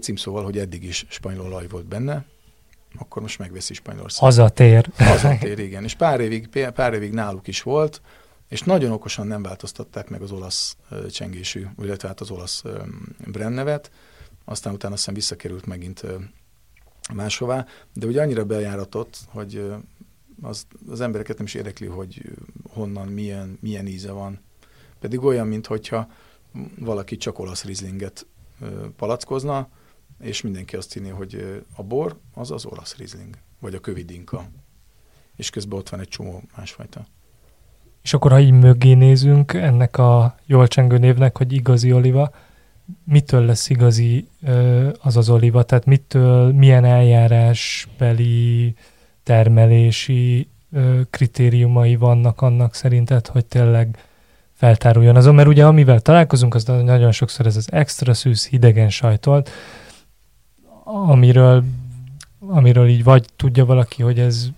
címszóval, 0.00 0.44
hogy 0.44 0.58
eddig 0.58 0.84
is 0.84 1.06
spanyol 1.08 1.46
olaj 1.46 1.68
volt 1.68 1.86
benne, 1.86 2.24
akkor 2.98 3.22
most 3.22 3.38
megveszi 3.38 3.74
Spanyolország. 3.74 4.22
Hazatér. 4.22 4.90
Hazatér, 4.96 5.58
igen. 5.58 5.84
És 5.84 5.94
pár 5.94 6.20
évig, 6.20 6.48
pár 6.74 6.94
évig 6.94 7.12
náluk 7.12 7.46
is 7.46 7.62
volt, 7.62 8.00
és 8.48 8.62
nagyon 8.62 8.92
okosan 8.92 9.26
nem 9.26 9.42
változtatták 9.42 10.08
meg 10.08 10.22
az 10.22 10.32
olasz 10.32 10.76
csengésű, 11.10 11.66
illetve 11.82 12.08
hát 12.08 12.20
az 12.20 12.30
olasz 12.30 12.62
brand 13.26 13.54
nevet, 13.54 13.90
aztán 14.44 14.72
utána 14.72 14.94
aztán 14.94 15.14
visszakerült 15.14 15.66
megint 15.66 16.02
máshová, 17.14 17.66
de 17.92 18.06
ugye 18.06 18.20
annyira 18.20 18.44
bejáratott, 18.44 19.18
hogy 19.28 19.72
az, 20.42 20.66
az 20.88 21.00
embereket 21.00 21.36
nem 21.36 21.46
is 21.46 21.54
érdekli, 21.54 21.86
hogy 21.86 22.22
honnan, 22.68 23.08
milyen, 23.08 23.58
milyen 23.60 23.86
íze 23.86 24.12
van. 24.12 24.40
Pedig 25.00 25.22
olyan, 25.22 25.46
mintha 25.46 26.08
valaki 26.78 27.16
csak 27.16 27.38
olasz 27.38 27.64
rizlinget 27.64 28.26
palackozna, 28.96 29.68
és 30.20 30.42
mindenki 30.42 30.76
azt 30.76 30.92
hinné, 30.92 31.08
hogy 31.08 31.62
a 31.76 31.82
bor 31.82 32.18
az 32.34 32.50
az 32.50 32.64
olasz 32.64 32.96
rizling, 32.96 33.36
vagy 33.60 33.74
a 33.74 33.80
kövidinka. 33.80 34.44
És 35.36 35.50
közben 35.50 35.78
ott 35.78 35.88
van 35.88 36.00
egy 36.00 36.08
csomó 36.08 36.42
másfajta. 36.56 37.06
És 38.02 38.14
akkor, 38.14 38.30
ha 38.30 38.40
így 38.40 38.52
mögé 38.52 38.92
nézünk 38.92 39.52
ennek 39.52 39.98
a 39.98 40.36
jól 40.46 40.68
csengő 40.68 40.98
névnek, 40.98 41.36
hogy 41.36 41.52
igazi 41.52 41.92
oliva, 41.92 42.34
mitől 43.04 43.44
lesz 43.44 43.70
igazi 43.70 44.28
az 45.00 45.16
az 45.16 45.28
oliva? 45.28 45.62
Tehát 45.62 45.84
mitől, 45.84 46.52
milyen 46.52 46.84
eljárásbeli, 46.84 48.74
termelési 49.22 50.48
kritériumai 51.10 51.96
vannak 51.96 52.40
annak 52.40 52.74
szerinted, 52.74 53.26
hogy 53.26 53.44
tényleg 53.44 53.98
feltáruljon 54.52 55.16
azon, 55.16 55.34
mert 55.34 55.48
ugye 55.48 55.66
amivel 55.66 56.00
találkozunk, 56.00 56.54
az 56.54 56.64
nagyon 56.64 57.12
sokszor 57.12 57.46
ez 57.46 57.56
az 57.56 57.72
extra 57.72 58.14
szűz 58.14 58.46
hidegen 58.46 58.90
sajtolt, 58.90 59.50
amiről, 60.84 61.64
amiről 62.38 62.88
így 62.88 63.04
vagy 63.04 63.26
tudja 63.36 63.64
valaki, 63.64 64.02
hogy 64.02 64.18
ez 64.18 64.48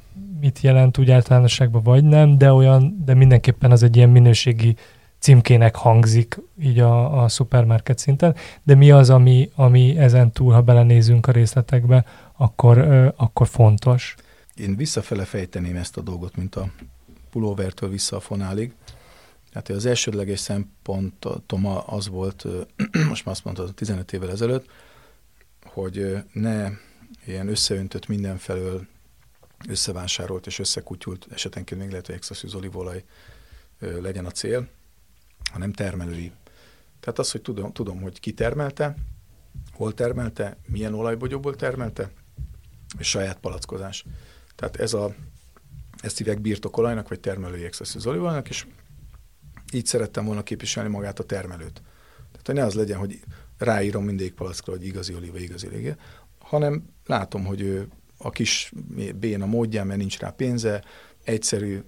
mit 0.41 0.61
jelent 0.61 0.99
úgy 0.99 1.11
általánosságban, 1.11 1.83
vagy 1.83 2.05
nem, 2.05 2.39
de 2.39 2.53
olyan, 2.53 3.03
de 3.05 3.15
mindenképpen 3.15 3.71
az 3.71 3.83
egy 3.83 3.97
ilyen 3.97 4.09
minőségi 4.09 4.77
címkének 5.19 5.75
hangzik 5.75 6.41
így 6.63 6.79
a, 6.79 7.23
a 7.23 7.29
szupermarket 7.29 7.99
szinten, 7.99 8.35
de 8.63 8.75
mi 8.75 8.91
az, 8.91 9.11
ami, 9.11 9.51
ami 9.55 9.99
ezen 9.99 10.33
túl, 10.33 10.53
ha 10.53 10.63
belenézünk 10.63 11.27
a 11.27 11.33
részletekbe, 11.33 12.05
akkor, 12.37 12.79
ö, 12.79 13.09
akkor 13.17 13.47
fontos? 13.49 14.15
Én 14.57 14.77
visszafele 14.77 15.25
fejteném 15.25 15.77
ezt 15.77 15.97
a 15.97 16.01
dolgot, 16.01 16.37
mint 16.37 16.55
a 16.55 16.73
pulóvertől 17.31 17.91
vissza 17.91 18.17
a 18.17 18.21
fonálig. 18.21 18.75
Hát 19.53 19.69
az 19.69 19.87
elsődleges 19.87 20.41
szempontom 20.41 21.67
az 21.87 22.09
volt, 22.09 22.47
most 23.09 23.25
már 23.25 23.35
azt 23.35 23.45
mondta, 23.45 23.73
15 23.73 24.13
évvel 24.13 24.31
ezelőtt, 24.31 24.71
hogy 25.65 26.17
ne 26.33 26.71
ilyen 27.27 27.49
összeöntött 27.49 28.07
mindenfelől 28.07 28.87
összevásárolt 29.69 30.47
és 30.47 30.59
összekutyult, 30.59 31.27
esetenként 31.31 31.81
még 31.81 31.91
lehet, 31.91 32.07
hogy 32.07 32.15
extra 32.15 32.59
olívolaj 32.59 33.05
legyen 33.79 34.27
a 34.27 34.31
cél, 34.31 34.69
hanem 35.53 35.73
termelői. 35.73 36.33
Tehát 37.01 37.19
az, 37.19 37.31
hogy 37.31 37.43
tudom, 37.43 37.73
tudom, 37.73 38.01
hogy 38.01 38.21
ki 38.21 38.33
termelte, 38.33 38.95
hol 39.73 39.95
termelte, 39.95 40.57
milyen 40.67 40.95
olajbogyóból 40.95 41.57
termelte, 41.57 42.11
és 42.99 43.09
saját 43.09 43.39
palackozás. 43.39 44.05
Tehát 44.57 44.77
ez 44.77 44.93
a, 44.93 45.15
ezt 46.03 46.19
hívják 46.19 46.41
birtokolajnak, 46.41 47.09
vagy 47.09 47.21
termelői 47.21 47.65
extra 47.65 48.11
olívolajnak, 48.11 48.49
és 48.49 48.67
így 49.73 49.87
szerettem 49.87 50.25
volna 50.25 50.43
képviselni 50.43 50.89
magát 50.89 51.19
a 51.19 51.25
termelőt. 51.25 51.83
Tehát, 52.31 52.47
hogy 52.47 52.55
ne 52.55 52.65
az 52.65 52.75
legyen, 52.75 52.99
hogy 52.99 53.21
ráírom 53.59 54.05
mindig 54.05 54.33
palackra, 54.33 54.73
hogy 54.73 54.87
igazi 54.87 55.15
olíva, 55.15 55.39
igazi 55.39 55.69
lége, 55.69 55.97
hanem 56.39 56.85
látom, 57.07 57.45
hogy 57.45 57.61
ő 57.61 57.89
a 58.19 58.31
kis 58.31 58.73
béna 59.17 59.47
módján, 59.47 59.87
mert 59.87 59.99
nincs 59.99 60.19
rá 60.19 60.31
pénze, 60.31 60.85
egyszerű 61.25 61.81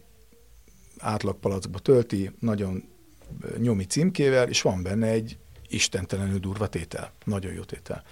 átlagpalackba 0.99 1.79
tölti, 1.79 2.31
nagyon 2.41 2.85
nyomi 3.59 3.85
címkével, 3.85 4.49
és 4.49 4.63
van 4.63 4.83
benne 4.83 5.07
egy 5.07 5.39
istentelenül 5.69 6.39
durva 6.39 6.67
tétel, 6.67 7.13
nagyon 7.25 7.53
jó 7.53 7.63
tétel. 7.63 8.03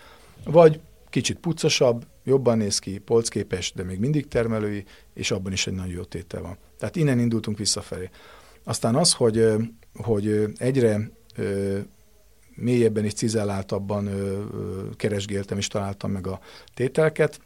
Vagy 0.44 0.80
kicsit 1.10 1.38
pucosabb, 1.38 2.06
jobban 2.24 2.58
néz 2.58 2.78
ki, 2.78 2.98
polcképes, 2.98 3.72
de 3.72 3.82
még 3.82 3.98
mindig 3.98 4.28
termelői, 4.28 4.84
és 5.14 5.30
abban 5.30 5.52
is 5.52 5.66
egy 5.66 5.74
nagyon 5.74 5.92
jó 5.92 6.02
tétel 6.02 6.42
van. 6.42 6.56
Tehát 6.78 6.96
innen 6.96 7.18
indultunk 7.18 7.58
visszafelé. 7.58 8.10
Aztán 8.64 8.94
az, 8.94 9.12
hogy, 9.12 9.46
hogy 9.94 10.44
egyre 10.56 11.10
mélyebben 12.54 13.04
és 13.04 13.12
cizelláltabban 13.12 14.08
keresgéltem 14.96 15.58
és 15.58 15.66
találtam 15.66 16.10
meg 16.10 16.26
a 16.26 16.40
tételket, 16.74 17.40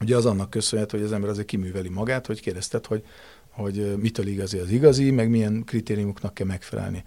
Ugye 0.00 0.16
az 0.16 0.26
annak 0.26 0.50
köszönhető, 0.50 0.96
hogy 0.96 1.06
az 1.06 1.12
ember 1.12 1.30
azért 1.30 1.46
kiműveli 1.46 1.88
magát, 1.88 2.26
hogy 2.26 2.40
kérdezted, 2.40 2.86
hogy, 2.86 3.04
hogy 3.50 3.96
mitől 3.96 4.26
igazi 4.26 4.58
az 4.58 4.70
igazi, 4.70 5.10
meg 5.10 5.30
milyen 5.30 5.64
kritériumoknak 5.64 6.34
kell 6.34 6.46
megfelelni. 6.46 7.04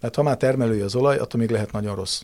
Tehát 0.00 0.14
ha 0.14 0.22
már 0.22 0.36
termelői 0.36 0.80
az 0.80 0.94
olaj, 0.94 1.16
attól 1.16 1.40
még 1.40 1.50
lehet 1.50 1.72
nagyon 1.72 1.94
rossz. 1.94 2.22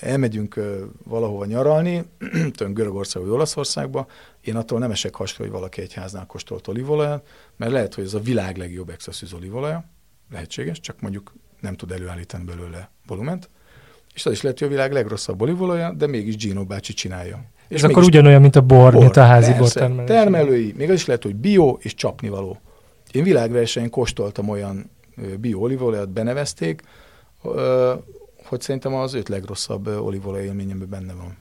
Elmegyünk 0.00 0.60
valahova 1.04 1.44
nyaralni, 1.44 2.04
tön 2.56 2.74
Görögország 2.74 3.22
vagy 3.22 3.32
Olaszországba, 3.32 4.06
én 4.40 4.56
attól 4.56 4.78
nem 4.78 4.90
esek 4.90 5.14
hasra, 5.14 5.44
hogy 5.44 5.52
valaki 5.52 5.80
egy 5.80 5.92
háznál 5.92 6.26
kóstolt 6.26 6.68
olívolajat, 6.68 7.26
mert 7.56 7.72
lehet, 7.72 7.94
hogy 7.94 8.04
ez 8.04 8.14
a 8.14 8.20
világ 8.20 8.56
legjobb 8.56 8.90
extra 8.90 9.12
olívolaja, 9.36 9.84
lehetséges, 10.30 10.80
csak 10.80 11.00
mondjuk 11.00 11.34
nem 11.60 11.74
tud 11.74 11.92
előállítani 11.92 12.44
belőle 12.44 12.90
volument, 13.06 13.50
és 14.14 14.26
az 14.26 14.32
is 14.32 14.42
lehet, 14.42 14.58
hogy 14.58 14.68
a 14.68 14.70
világ 14.70 14.92
legrosszabb 14.92 15.42
olívolajja, 15.42 15.92
de 15.92 16.06
mégis 16.06 16.36
Gino 16.36 16.64
bácsi 16.64 16.92
csinálja. 16.92 17.44
És 17.68 17.82
Ez 17.82 17.90
akkor 17.90 18.02
ugyanolyan, 18.02 18.40
mint 18.40 18.56
a 18.56 18.60
bor, 18.60 18.92
bor 18.92 19.02
mint 19.02 19.16
a 19.16 19.22
házi 19.22 19.52
bor 19.52 19.72
termelés. 19.72 20.10
Termelői, 20.10 20.74
még 20.76 20.88
az 20.88 20.94
is 20.94 21.06
lehet, 21.06 21.22
hogy 21.22 21.34
bio 21.34 21.78
és 21.80 21.94
csapnivaló. 21.94 22.60
Én 23.12 23.22
világversenyen 23.22 23.90
kóstoltam 23.90 24.48
olyan 24.48 24.90
bio 25.40 25.58
olívolajat, 25.58 26.08
benevezték, 26.08 26.82
hogy 28.48 28.60
szerintem 28.60 28.94
az 28.94 29.14
öt 29.14 29.28
legrosszabb 29.28 29.86
olívolaj 29.86 30.44
élményemben 30.44 30.88
benne 30.88 31.12
van. 31.12 31.36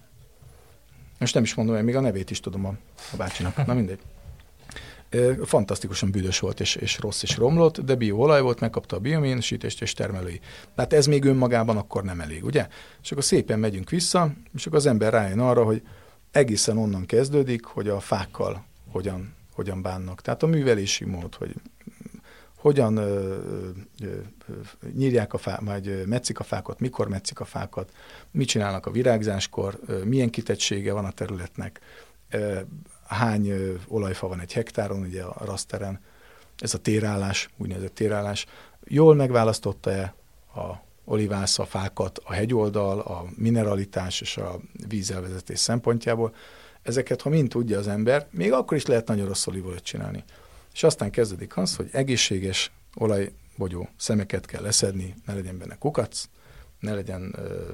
Most 1.20 1.34
nem 1.34 1.43
is 1.43 1.54
mondom, 1.54 1.76
hogy 1.76 1.84
még 1.84 1.96
a 1.96 2.00
nevét 2.00 2.32
is 2.32 2.39
tudom 2.39 2.65
a, 2.65 2.76
a 3.13 3.15
bácsinak. 3.15 3.65
Na 3.65 3.74
mindegy. 3.74 4.00
Fantasztikusan 5.43 6.12
büdös 6.12 6.39
volt, 6.39 6.60
és, 6.60 6.76
és 6.76 7.00
rossz 7.00 7.24
és 7.24 7.38
romlott, 7.38 7.82
de 7.82 7.96
bioolaj 7.96 8.41
volt, 8.41 8.60
megkapta 8.60 8.96
a 8.96 9.00
biominsítést 9.00 9.82
és 9.82 9.93
termelői. 9.93 10.39
Tehát 10.76 10.93
ez 10.93 11.06
még 11.06 11.24
önmagában 11.24 11.78
akkor 11.78 12.04
nem 12.04 12.20
elég, 12.20 12.46
ugye? 12.46 12.67
És 13.04 13.12
akkor 13.12 13.24
szépen 13.24 13.60
megyünk 13.60 13.89
vissza, 13.89 14.34
és 14.56 14.65
akkor 14.65 14.78
az 14.78 14.86
ember 14.86 15.13
rájön 15.13 15.39
arra, 15.39 15.63
hogy 15.63 15.82
egészen 16.32 16.78
onnan 16.78 17.06
kezdődik, 17.06 17.65
hogy 17.65 17.88
a 17.88 18.00
fákkal 18.00 18.65
hogyan, 18.91 19.34
hogyan 19.54 19.82
bánnak. 19.82 20.22
Tehát 20.22 20.43
a 20.43 20.48
művelési 20.48 21.06
mód, 21.06 21.36
hogy 21.36 21.54
hogyan 22.58 22.98
ö, 22.98 23.38
ö, 24.02 24.20
nyírják 24.93 25.34
a 25.34 25.38
fát, 25.38 25.62
vagy 25.63 26.04
metszik 26.06 26.39
a 26.39 26.43
fákat, 26.43 26.80
mikor 26.80 27.08
metszik 27.08 27.39
a 27.39 27.46
fákat, 27.46 27.91
mit 28.32 28.48
csinálnak 28.48 28.86
a 28.86 28.91
virágzáskor, 28.91 29.80
ö, 29.86 30.04
milyen 30.04 30.30
kitettsége 30.30 30.93
van 30.93 31.06
a 31.06 31.12
területnek, 31.12 31.80
ö, 32.30 32.60
hány 33.08 33.48
ö, 33.48 33.74
olajfa 33.88 34.28
van 34.28 34.39
egy 34.39 34.54
hektáron, 34.54 35.02
ugye 35.02 35.24
a 35.24 35.46
raszteren, 35.46 36.00
ez 36.58 36.74
a 36.74 36.78
térállás, 36.78 37.50
úgynevezett 37.58 37.96
térállás, 37.96 38.46
jól 38.84 39.15
megválasztotta-e 39.15 40.13
a 40.56 40.86
olivász 41.06 41.60
a 41.60 41.65
fákat 41.65 42.22
a 42.24 42.34
hegyoldal, 42.34 43.00
a 43.00 43.26
mineralitás 43.36 44.22
és 44.22 44.38
a 44.38 44.60
vízelvezetés 44.88 45.60
szempontjából. 45.60 46.36
Ezeket, 46.82 47.22
ha 47.22 47.30
mind 47.30 47.50
tudja 47.50 47.80
az 47.80 47.88
ember, 47.88 48.28
még 48.32 48.52
akkor 48.52 48.78
is 48.78 48.86
lehet 48.86 49.08
nagyon 49.08 49.28
rossz 49.28 49.48
olívolajat 49.48 49.84
csinálni. 49.84 50.24
És 50.78 50.84
aztán 50.84 51.12
kezdődik 51.12 51.58
az, 51.58 51.76
hogy 51.76 51.90
egészséges 51.92 52.72
olajbogyó 52.96 53.90
szemeket 53.96 54.46
kell 54.46 54.62
leszedni, 54.62 55.16
ne 55.26 55.34
legyen 55.34 55.58
benne 55.58 55.76
kukac, 55.76 56.24
ne 56.80 56.94
legyen 56.94 57.34
ö, 57.38 57.74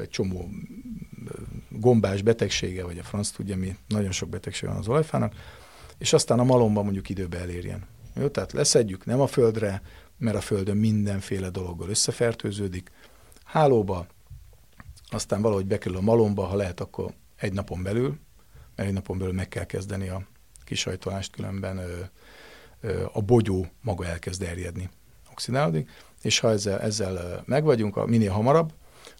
egy 0.00 0.08
csomó 0.08 0.48
gombás 1.68 2.22
betegsége, 2.22 2.84
vagy 2.84 2.98
a 2.98 3.02
franc 3.02 3.30
tudja 3.30 3.56
mi, 3.56 3.76
nagyon 3.88 4.12
sok 4.12 4.28
betegség 4.28 4.68
van 4.68 4.78
az 4.78 4.88
olajfának, 4.88 5.34
és 5.98 6.12
aztán 6.12 6.38
a 6.38 6.44
malomban 6.44 6.84
mondjuk 6.84 7.08
időbe 7.08 7.38
elérjen. 7.38 7.86
Jó, 8.14 8.28
tehát 8.28 8.52
leszedjük 8.52 9.04
nem 9.04 9.20
a 9.20 9.26
földre, 9.26 9.82
mert 10.18 10.36
a 10.36 10.40
földön 10.40 10.76
mindenféle 10.76 11.50
dologgal 11.50 11.88
összefertőződik, 11.88 12.90
hálóba, 13.44 14.06
aztán 15.10 15.42
valahogy 15.42 15.66
bekerül 15.66 15.96
a 15.96 16.00
malomba, 16.00 16.44
ha 16.44 16.56
lehet, 16.56 16.80
akkor 16.80 17.12
egy 17.36 17.52
napon 17.52 17.82
belül, 17.82 18.18
mert 18.76 18.88
egy 18.88 18.94
napon 18.94 19.18
belül 19.18 19.34
meg 19.34 19.48
kell 19.48 19.64
kezdeni 19.64 20.08
a 20.08 20.26
kisajtolást, 20.64 21.32
különben 21.32 21.78
ö, 21.78 21.82
ö, 21.82 22.02
a 23.12 23.20
bogyó 23.20 23.66
maga 23.82 24.06
elkezd 24.06 24.42
erjedni, 24.42 24.90
oxidálódik, 25.30 25.90
és 26.22 26.38
ha 26.38 26.50
ezzel, 26.50 26.80
ezzel 26.80 27.42
megvagyunk, 27.46 28.06
minél 28.06 28.30
hamarabb, 28.30 28.72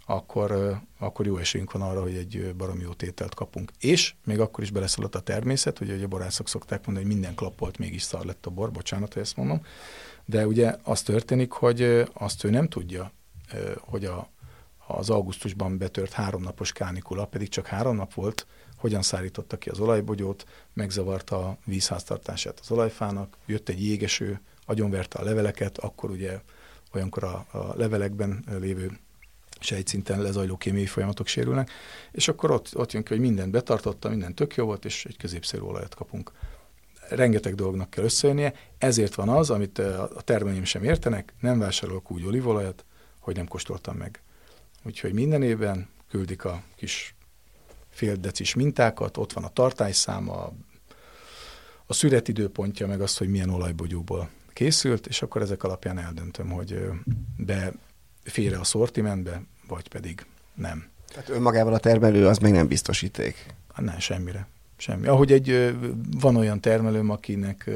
akkor, 0.06 0.80
akkor 0.98 1.26
jó 1.26 1.36
esélyünk 1.36 1.72
van 1.72 1.82
arra, 1.82 2.02
hogy 2.02 2.14
egy 2.14 2.54
baromi 2.56 2.82
jó 2.82 2.92
tételt 2.92 3.34
kapunk. 3.34 3.70
És 3.80 4.14
még 4.24 4.40
akkor 4.40 4.64
is 4.64 4.70
beleszólott 4.70 5.14
a 5.14 5.20
természet, 5.20 5.78
hogy 5.78 6.02
a 6.02 6.08
borászok 6.08 6.48
szokták 6.48 6.86
mondani, 6.86 7.06
hogy 7.06 7.16
minden 7.16 7.34
klappolt, 7.34 7.78
mégis 7.78 8.02
szar 8.02 8.24
lett 8.24 8.46
a 8.46 8.50
bor, 8.50 8.70
bocsánat, 8.70 9.12
hogy 9.12 9.22
ezt 9.22 9.36
mondom, 9.36 9.62
de 10.24 10.46
ugye 10.46 10.76
az 10.82 11.02
történik, 11.02 11.52
hogy 11.52 12.04
azt 12.12 12.44
ő 12.44 12.50
nem 12.50 12.68
tudja, 12.68 13.12
hogy 13.80 14.04
a, 14.04 14.30
az 14.86 15.10
augusztusban 15.10 15.78
betört 15.78 16.12
háromnapos 16.12 16.72
kánikula, 16.72 17.24
pedig 17.24 17.48
csak 17.48 17.66
három 17.66 17.96
nap 17.96 18.14
volt, 18.14 18.46
hogyan 18.80 19.02
szállította 19.02 19.56
ki 19.56 19.68
az 19.68 19.80
olajbogyót, 19.80 20.44
megzavarta 20.72 21.48
a 21.48 21.56
vízháztartását 21.64 22.60
az 22.60 22.70
olajfának, 22.70 23.36
jött 23.46 23.68
egy 23.68 23.84
jégeső, 23.84 24.40
agyonverte 24.66 25.18
a 25.18 25.24
leveleket, 25.24 25.78
akkor 25.78 26.10
ugye 26.10 26.40
olyankor 26.94 27.24
a, 27.24 27.46
a 27.50 27.74
levelekben 27.76 28.44
lévő 28.60 28.98
sejtszinten 29.60 30.22
lezajló 30.22 30.56
kémiai 30.56 30.86
folyamatok 30.86 31.26
sérülnek, 31.26 31.70
és 32.12 32.28
akkor 32.28 32.50
ott, 32.50 32.76
ott 32.76 32.92
jön 32.92 33.02
ki, 33.02 33.08
hogy 33.08 33.20
mindent 33.20 33.50
betartotta, 33.50 34.08
minden 34.08 34.34
tök 34.34 34.54
jó 34.54 34.64
volt, 34.64 34.84
és 34.84 35.04
egy 35.04 35.16
középszerű 35.16 35.62
olajat 35.62 35.94
kapunk. 35.94 36.32
Rengeteg 37.08 37.54
dolognak 37.54 37.90
kell 37.90 38.04
összejönnie, 38.04 38.54
ezért 38.78 39.14
van 39.14 39.28
az, 39.28 39.50
amit 39.50 39.78
a 39.78 40.20
termelőim 40.24 40.64
sem 40.64 40.84
értenek, 40.84 41.32
nem 41.40 41.58
vásárolok 41.58 42.10
úgy 42.10 42.24
olívolajat, 42.24 42.84
hogy 43.18 43.36
nem 43.36 43.46
kóstoltam 43.46 43.96
meg. 43.96 44.22
Úgyhogy 44.82 45.12
minden 45.12 45.42
évben 45.42 45.88
küldik 46.08 46.44
a 46.44 46.62
kis 46.76 47.14
fél 48.00 48.14
decis 48.14 48.54
mintákat, 48.54 49.16
ott 49.16 49.32
van 49.32 49.44
a 49.44 49.48
tartályszáma, 49.48 50.52
a 51.86 51.92
születidőpontja, 51.92 52.86
meg 52.86 53.00
az, 53.00 53.16
hogy 53.16 53.28
milyen 53.28 53.50
olajbogyóból 53.50 54.28
készült, 54.52 55.06
és 55.06 55.22
akkor 55.22 55.42
ezek 55.42 55.62
alapján 55.62 55.98
eldöntöm, 55.98 56.50
hogy 56.50 56.88
be 57.36 57.72
félre 58.24 58.58
a 58.58 58.64
szortimentbe, 58.64 59.42
vagy 59.68 59.88
pedig 59.88 60.26
nem. 60.54 60.88
Tehát 61.08 61.28
önmagával 61.28 61.74
a 61.74 61.78
termelő 61.78 62.26
az 62.26 62.38
még 62.38 62.52
nem 62.52 62.66
biztosíték? 62.66 63.46
Hát 63.72 63.84
nem, 63.84 63.98
semmire. 63.98 64.46
Semmi. 64.76 65.06
Ahogy 65.06 65.32
egy, 65.32 65.76
van 66.20 66.36
olyan 66.36 66.60
termelőm, 66.60 67.10
akinek 67.10 67.70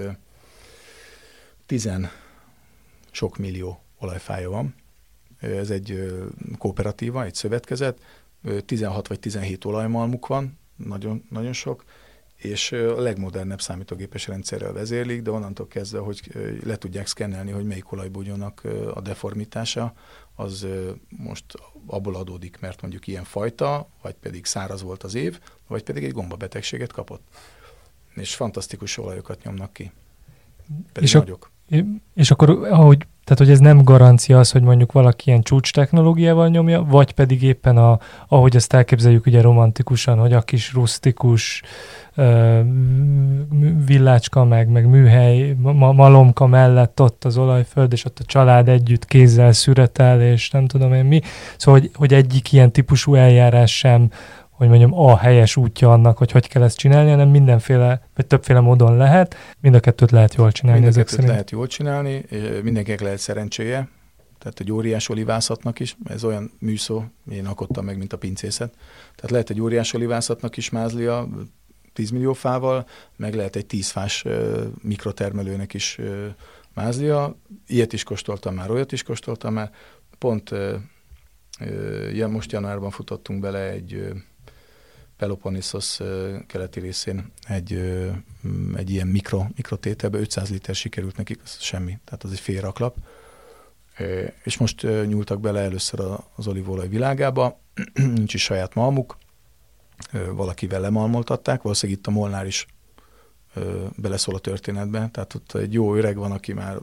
tizen 1.67 2.11
sok 3.11 3.37
millió 3.37 3.83
olajfája 3.99 4.51
van, 4.51 4.75
ez 5.41 5.71
egy 5.71 6.13
kooperatíva, 6.59 7.25
egy 7.25 7.35
szövetkezet, 7.35 7.99
16 8.65 9.09
vagy 9.09 9.21
17 9.21 9.65
olajmalmuk 9.65 10.27
van, 10.27 10.59
nagyon, 10.77 11.25
nagyon 11.31 11.53
sok, 11.53 11.85
és 12.37 12.73
a 12.73 13.01
legmodernebb 13.01 13.61
számítógépes 13.61 14.27
rendszerrel 14.27 14.73
vezérlik, 14.73 15.23
de 15.23 15.31
onnantól 15.31 15.67
kezdve, 15.67 15.99
hogy 15.99 16.21
le 16.65 16.77
tudják 16.77 17.07
szkennelni, 17.07 17.51
hogy 17.51 17.65
melyik 17.65 17.93
olajbogyónak 17.93 18.63
a 18.95 19.01
deformitása, 19.01 19.95
az 20.35 20.67
most 21.09 21.45
abból 21.87 22.15
adódik, 22.15 22.61
mert 22.61 22.81
mondjuk 22.81 23.07
ilyen 23.07 23.25
fajta, 23.25 23.89
vagy 24.03 24.15
pedig 24.15 24.45
száraz 24.45 24.83
volt 24.83 25.03
az 25.03 25.15
év, 25.15 25.41
vagy 25.67 25.83
pedig 25.83 26.05
egy 26.05 26.13
gombabetegséget 26.13 26.93
kapott. 26.93 27.23
És 28.15 28.35
fantasztikus 28.35 28.99
olajokat 28.99 29.43
nyomnak 29.43 29.73
ki. 29.73 29.93
Pedig 30.93 31.09
és 31.09 31.13
nagyok. 31.13 31.51
A, 31.71 31.77
és 32.15 32.31
akkor, 32.31 32.51
ahogy 32.51 33.07
tehát, 33.25 33.39
hogy 33.39 33.51
ez 33.51 33.59
nem 33.59 33.83
garancia 33.83 34.39
az, 34.39 34.51
hogy 34.51 34.63
mondjuk 34.63 34.93
valaki 34.93 35.29
ilyen 35.29 35.43
csúcs 35.43 35.73
technológiával 35.73 36.49
nyomja, 36.49 36.83
vagy 36.83 37.13
pedig 37.13 37.43
éppen, 37.43 37.77
a, 37.77 37.99
ahogy 38.29 38.57
ezt 38.57 38.73
elképzeljük 38.73 39.27
ugye 39.27 39.41
romantikusan, 39.41 40.19
hogy 40.19 40.33
a 40.33 40.41
kis 40.41 40.73
rustikus 40.73 41.63
uh, 42.17 42.59
villácska, 43.87 44.45
meg, 44.45 44.69
meg 44.69 44.87
műhely, 44.89 45.57
ma, 45.61 45.93
malomka 45.93 46.47
mellett 46.47 47.01
ott 47.01 47.25
az 47.25 47.37
olajföld, 47.37 47.93
és 47.93 48.05
ott 48.05 48.19
a 48.19 48.25
család 48.25 48.69
együtt 48.69 49.05
kézzel 49.05 49.53
szüretel, 49.53 50.23
és 50.23 50.51
nem 50.51 50.67
tudom 50.67 50.95
én 50.95 51.05
mi. 51.05 51.21
Szóval, 51.57 51.81
hogy, 51.81 51.91
hogy 51.95 52.15
egyik 52.15 52.53
ilyen 52.53 52.73
típusú 52.73 53.15
eljárás 53.15 53.77
sem 53.77 54.11
hogy 54.55 54.69
mondjam, 54.69 54.99
a 54.99 55.17
helyes 55.17 55.57
útja 55.57 55.93
annak, 55.93 56.19
hogy 56.19 56.31
hogy 56.31 56.49
kell 56.49 56.63
ezt 56.63 56.77
csinálni, 56.77 57.11
hanem 57.11 57.29
mindenféle, 57.29 58.03
vagy 58.15 58.27
többféle 58.27 58.61
módon 58.61 58.97
lehet. 58.97 59.37
Mind 59.61 59.75
a 59.75 59.81
kettőt 59.81 60.11
lehet 60.11 60.35
jól 60.35 60.53
csinálni. 60.53 60.81
Mind 60.81 60.97
a 60.97 61.05
kettőt 61.05 61.27
lehet 61.27 61.51
jól 61.51 61.67
csinálni, 61.67 62.25
mindenkinek 62.63 63.01
lehet 63.01 63.19
szerencséje, 63.19 63.89
tehát 64.39 64.61
egy 64.61 64.73
óriás 64.73 65.09
olivászatnak 65.09 65.81
is, 65.81 65.97
ez 66.05 66.25
olyan 66.25 66.51
műszó, 66.59 67.03
én 67.31 67.47
akottam 67.47 67.85
meg, 67.85 67.99
mint 67.99 68.13
a 68.13 68.19
pincészet. 68.19 68.75
Tehát 69.15 69.31
lehet 69.31 69.51
egy 69.51 69.61
óriás 69.61 69.93
olivászatnak 69.93 70.57
is 70.57 70.71
mázlia 70.71 71.29
10 71.93 72.11
millió 72.11 72.33
fával, 72.33 72.87
meg 73.17 73.35
lehet 73.35 73.57
egy 73.57 73.67
10 73.67 73.91
fás 73.91 74.25
mikrotermelőnek 74.83 75.75
is 75.75 75.99
mázlia. 76.75 77.37
Ilyet 77.67 77.93
is 77.93 78.03
kóstoltam 78.03 78.55
már, 78.55 78.71
olyat 78.71 78.93
is 78.93 79.03
kóstoltam 79.03 79.53
már. 79.53 79.71
Pont 80.19 80.51
ja, 82.13 82.29
most 82.29 82.53
januárban 82.53 82.91
futottunk 82.91 83.41
bele 83.41 83.71
egy 83.71 84.13
Peloponnesos 85.17 86.01
keleti 86.47 86.81
részén 86.81 87.33
egy, 87.49 87.73
egy 88.77 88.91
ilyen 88.91 89.07
mikro, 89.07 89.47
mikrotételbe 89.57 90.19
500 90.19 90.51
liter 90.51 90.75
sikerült 90.75 91.17
nekik, 91.17 91.41
az 91.45 91.57
semmi, 91.61 91.99
tehát 92.05 92.25
az 92.25 92.33
egy 92.33 92.41
fél 92.41 92.61
raklap. 92.61 92.97
És 94.45 94.59
most 94.59 94.83
nyúltak 94.83 95.41
bele 95.41 95.61
először 95.61 96.01
az 96.35 96.47
olívolaj 96.47 96.89
világába, 96.89 97.61
nincs 98.15 98.35
is 98.35 98.43
saját 98.43 98.75
malmuk, 98.75 99.17
valakivel 100.13 100.81
lemalmoltatták, 100.81 101.63
valószínűleg 101.63 102.01
itt 102.01 102.07
a 102.07 102.11
Molnár 102.11 102.47
is 102.47 102.67
beleszól 103.97 104.35
a 104.35 104.39
történetbe, 104.39 105.09
tehát 105.13 105.35
ott 105.35 105.55
egy 105.55 105.73
jó 105.73 105.95
öreg 105.95 106.17
van, 106.17 106.33
aki 106.33 106.53
már 106.53 106.79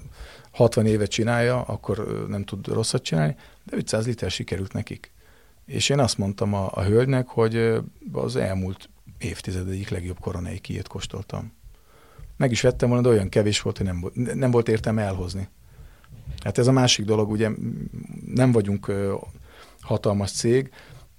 60 0.52 0.86
évet 0.86 1.10
csinálja, 1.10 1.62
akkor 1.62 2.26
nem 2.28 2.44
tud 2.44 2.67
rosszat 2.67 3.04
csinálni, 3.04 3.36
de 3.63 3.78
500 3.78 4.06
liter 4.06 4.32
sikerült 4.32 4.74
nekik. 4.74 5.12
És 5.71 5.89
én 5.89 5.99
azt 5.99 6.17
mondtam 6.17 6.53
a, 6.53 6.69
a 6.73 6.84
hölgynek, 6.84 7.27
hogy 7.27 7.81
az 8.12 8.36
elmúlt 8.36 8.89
évtized 9.17 9.69
egyik 9.69 9.89
legjobb 9.89 10.19
koronai 10.19 10.60
kiét 10.60 10.88
kóstoltam. 10.88 11.53
Meg 12.38 12.51
is 12.51 12.62
vettem 12.62 12.89
volna, 12.89 13.03
de 13.03 13.10
olyan 13.10 13.29
kevés 13.29 13.62
volt, 13.62 13.77
hogy 13.77 13.86
nem, 13.86 14.12
nem 14.13 14.51
volt 14.51 14.69
értelme 14.69 15.01
elhozni. 15.01 15.49
Hát 16.43 16.57
ez 16.57 16.67
a 16.67 16.71
másik 16.71 17.05
dolog, 17.05 17.29
ugye 17.29 17.49
nem 18.25 18.51
vagyunk 18.51 18.91
hatalmas 19.81 20.31
cég, 20.31 20.71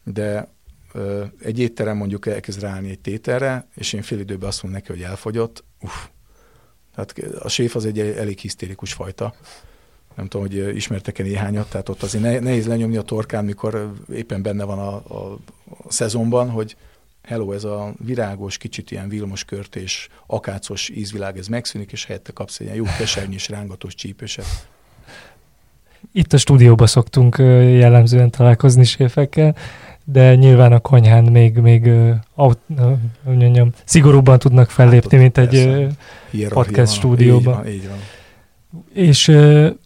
de 0.05 0.49
egy 1.43 1.59
étterem 1.59 1.97
mondjuk 1.97 2.27
elkezd 2.27 2.61
ráállni 2.61 2.91
egy 2.91 3.01
tételre, 3.01 3.69
és 3.75 3.93
én 3.93 4.03
fél 4.03 4.19
időben 4.19 4.49
azt 4.49 4.63
mondom 4.63 4.81
neki, 4.81 4.93
hogy 4.93 5.11
elfogyott, 5.11 5.65
uff. 5.81 6.07
Tehát 6.95 7.19
a 7.19 7.49
séf 7.49 7.75
az 7.75 7.87
egy 7.87 7.99
elég 7.99 8.39
hisztérikus 8.39 8.93
fajta. 8.93 9.35
Nem 10.17 10.29
tudom, 10.29 10.47
hogy 10.47 10.77
ismertek-e 10.77 11.23
néhányat, 11.23 11.71
tehát 11.71 11.89
ott 11.89 12.03
azért 12.03 12.41
nehéz 12.41 12.67
lenyomni 12.67 12.97
a 12.97 13.03
torkán, 13.03 13.45
mikor 13.45 13.93
éppen 14.15 14.43
benne 14.43 14.65
van 14.65 14.79
a, 14.79 14.95
a, 14.95 15.39
a 15.85 15.93
szezonban, 15.93 16.51
hogy 16.51 16.77
hello, 17.23 17.53
ez 17.53 17.65
a 17.65 17.93
virágos, 18.05 18.57
kicsit 18.57 18.91
ilyen 18.91 19.09
vilmos 19.09 19.45
kört 19.45 19.77
és 19.77 20.09
akácos 20.27 20.89
ízvilág, 20.89 21.39
ez 21.39 21.47
megszűnik, 21.47 21.93
és 21.93 22.05
helyette 22.05 22.33
kapsz 22.33 22.59
egy 22.59 22.67
ilyen 22.67 22.77
jó 22.77 22.85
kesernyés, 22.99 23.49
rángatós 23.49 23.95
csípőset. 23.95 24.69
Itt 26.13 26.33
a 26.33 26.37
stúdióban 26.37 26.87
szoktunk 26.87 27.37
jellemzően 27.39 28.31
találkozni 28.31 28.85
séfekkel, 28.85 29.57
de 30.05 30.35
nyilván 30.35 30.73
a 30.73 30.79
konyhán 30.79 31.25
még, 31.25 31.57
még 31.57 31.91
aut, 32.35 32.59
mondjam, 33.23 33.71
szigorúbban 33.85 34.39
tudnak 34.39 34.71
fellépni, 34.71 35.17
hát 35.17 35.21
mint 35.21 35.39
egy 35.39 35.87
podcast 36.49 36.93
stúdióban. 36.93 37.67
Így 37.67 37.73
van, 37.73 37.73
így 37.73 37.89
van. 37.89 37.99
És 38.93 39.33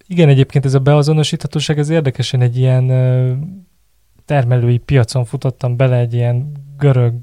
igen, 0.07 0.29
egyébként 0.29 0.64
ez 0.64 0.75
a 0.75 0.79
beazonosíthatóság, 0.79 1.79
ez 1.79 1.88
érdekesen 1.88 2.40
egy 2.40 2.57
ilyen 2.57 2.87
termelői 4.25 4.79
piacon 4.79 5.25
futottam 5.25 5.77
bele 5.77 5.97
egy 5.97 6.14
ilyen 6.14 6.53
görög, 6.79 7.14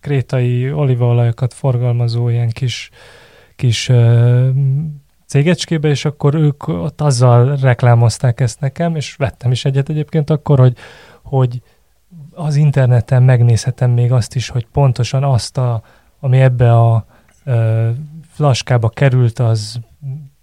krétai 0.00 0.72
olívaolajokat 0.72 1.54
forgalmazó 1.54 2.28
ilyen 2.28 2.50
kis, 2.50 2.90
kis 3.56 3.90
cégecskébe, 5.26 5.88
és 5.88 6.04
akkor 6.04 6.34
ők 6.34 6.68
ott 6.68 7.00
azzal 7.00 7.56
reklámozták 7.56 8.40
ezt 8.40 8.60
nekem, 8.60 8.96
és 8.96 9.14
vettem 9.14 9.50
is 9.50 9.64
egyet 9.64 9.88
egyébként 9.88 10.30
akkor, 10.30 10.58
hogy, 10.58 10.76
hogy 11.22 11.62
az 12.30 12.56
interneten 12.56 13.22
megnézhetem 13.22 13.90
még 13.90 14.12
azt 14.12 14.34
is, 14.34 14.48
hogy 14.48 14.66
pontosan 14.72 15.24
azt, 15.24 15.58
a, 15.58 15.82
ami 16.20 16.40
ebbe 16.40 16.72
a 16.72 17.06
ö, 17.44 17.88
flaskába 18.28 18.88
került, 18.88 19.38
az 19.38 19.80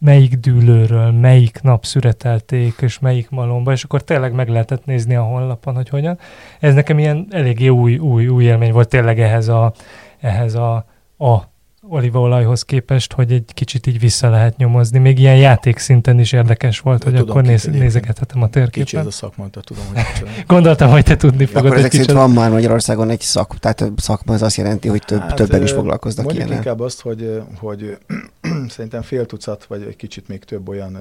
melyik 0.02 0.36
dűlőről, 0.36 1.12
melyik 1.12 1.62
nap 1.62 1.86
szüretelték, 1.86 2.74
és 2.82 3.00
melyik 3.00 3.30
malomba, 3.30 3.72
és 3.72 3.84
akkor 3.84 4.04
tényleg 4.04 4.34
meg 4.34 4.50
lehetett 4.50 4.86
nézni 4.86 5.16
a 5.16 5.24
honlapon, 5.24 5.76
hogy 5.76 5.90
hogyan. 5.90 6.18
Ez 6.60 6.74
nekem 6.74 7.00
ilyen 7.00 7.28
eléggé 7.30 7.68
új, 7.68 7.98
új, 7.98 8.28
új 8.28 8.44
élmény 8.44 8.72
volt 8.72 8.90
tényleg 8.90 9.20
ehhez 9.20 9.48
a, 9.48 9.74
ehhez 10.20 10.56
a, 10.56 10.86
a 11.18 11.51
olívaolajhoz 11.92 12.64
képest, 12.64 13.14
hogy 13.14 13.32
egy 13.32 13.52
kicsit 13.54 13.88
így 13.88 14.00
vissza 14.00 14.30
lehet 14.30 14.58
nyomozni. 14.58 15.00
Még 15.00 15.20
ilyen 15.20 15.36
játék 15.38 15.78
szinten 15.78 16.20
is 16.20 16.32
érdekes 16.32 16.80
volt, 16.80 17.04
hogy 17.04 17.14
tudom, 17.14 17.30
akkor 17.30 17.44
néz, 17.44 17.64
nézegethetem 17.64 18.42
a 18.42 18.50
térképen. 18.50 18.84
Kicsi 18.84 18.98
ez 18.98 19.06
a 19.06 19.12
szakma, 19.12 19.50
tehát 19.50 19.68
tudom, 19.68 19.84
hogy 19.94 20.30
Gondoltam, 20.48 20.90
hogy 20.90 21.04
te 21.04 21.16
tudni 21.16 21.46
fogod. 21.46 21.66
Akkor 21.66 21.78
ezek 21.78 21.92
szerint 21.92 22.12
van 22.12 22.32
már 22.32 22.52
Magyarországon 22.52 23.10
egy 23.10 23.22
szak, 23.22 23.60
tehát 23.60 23.92
szakma 23.96 24.34
az 24.34 24.42
azt 24.42 24.56
jelenti, 24.56 24.88
hogy 24.88 25.02
több, 25.06 25.20
hát, 25.20 25.36
többen 25.36 25.62
is 25.62 25.72
foglalkoznak 25.72 26.26
Mondjuk 26.26 26.46
ilyen. 26.46 26.58
inkább 26.58 26.80
azt, 26.80 27.02
hogy, 27.02 27.42
hogy 27.58 27.98
szerintem 28.76 29.02
fél 29.02 29.26
tucat, 29.26 29.66
vagy 29.66 29.82
egy 29.82 29.96
kicsit 29.96 30.28
még 30.28 30.44
több 30.44 30.68
olyan 30.70 30.98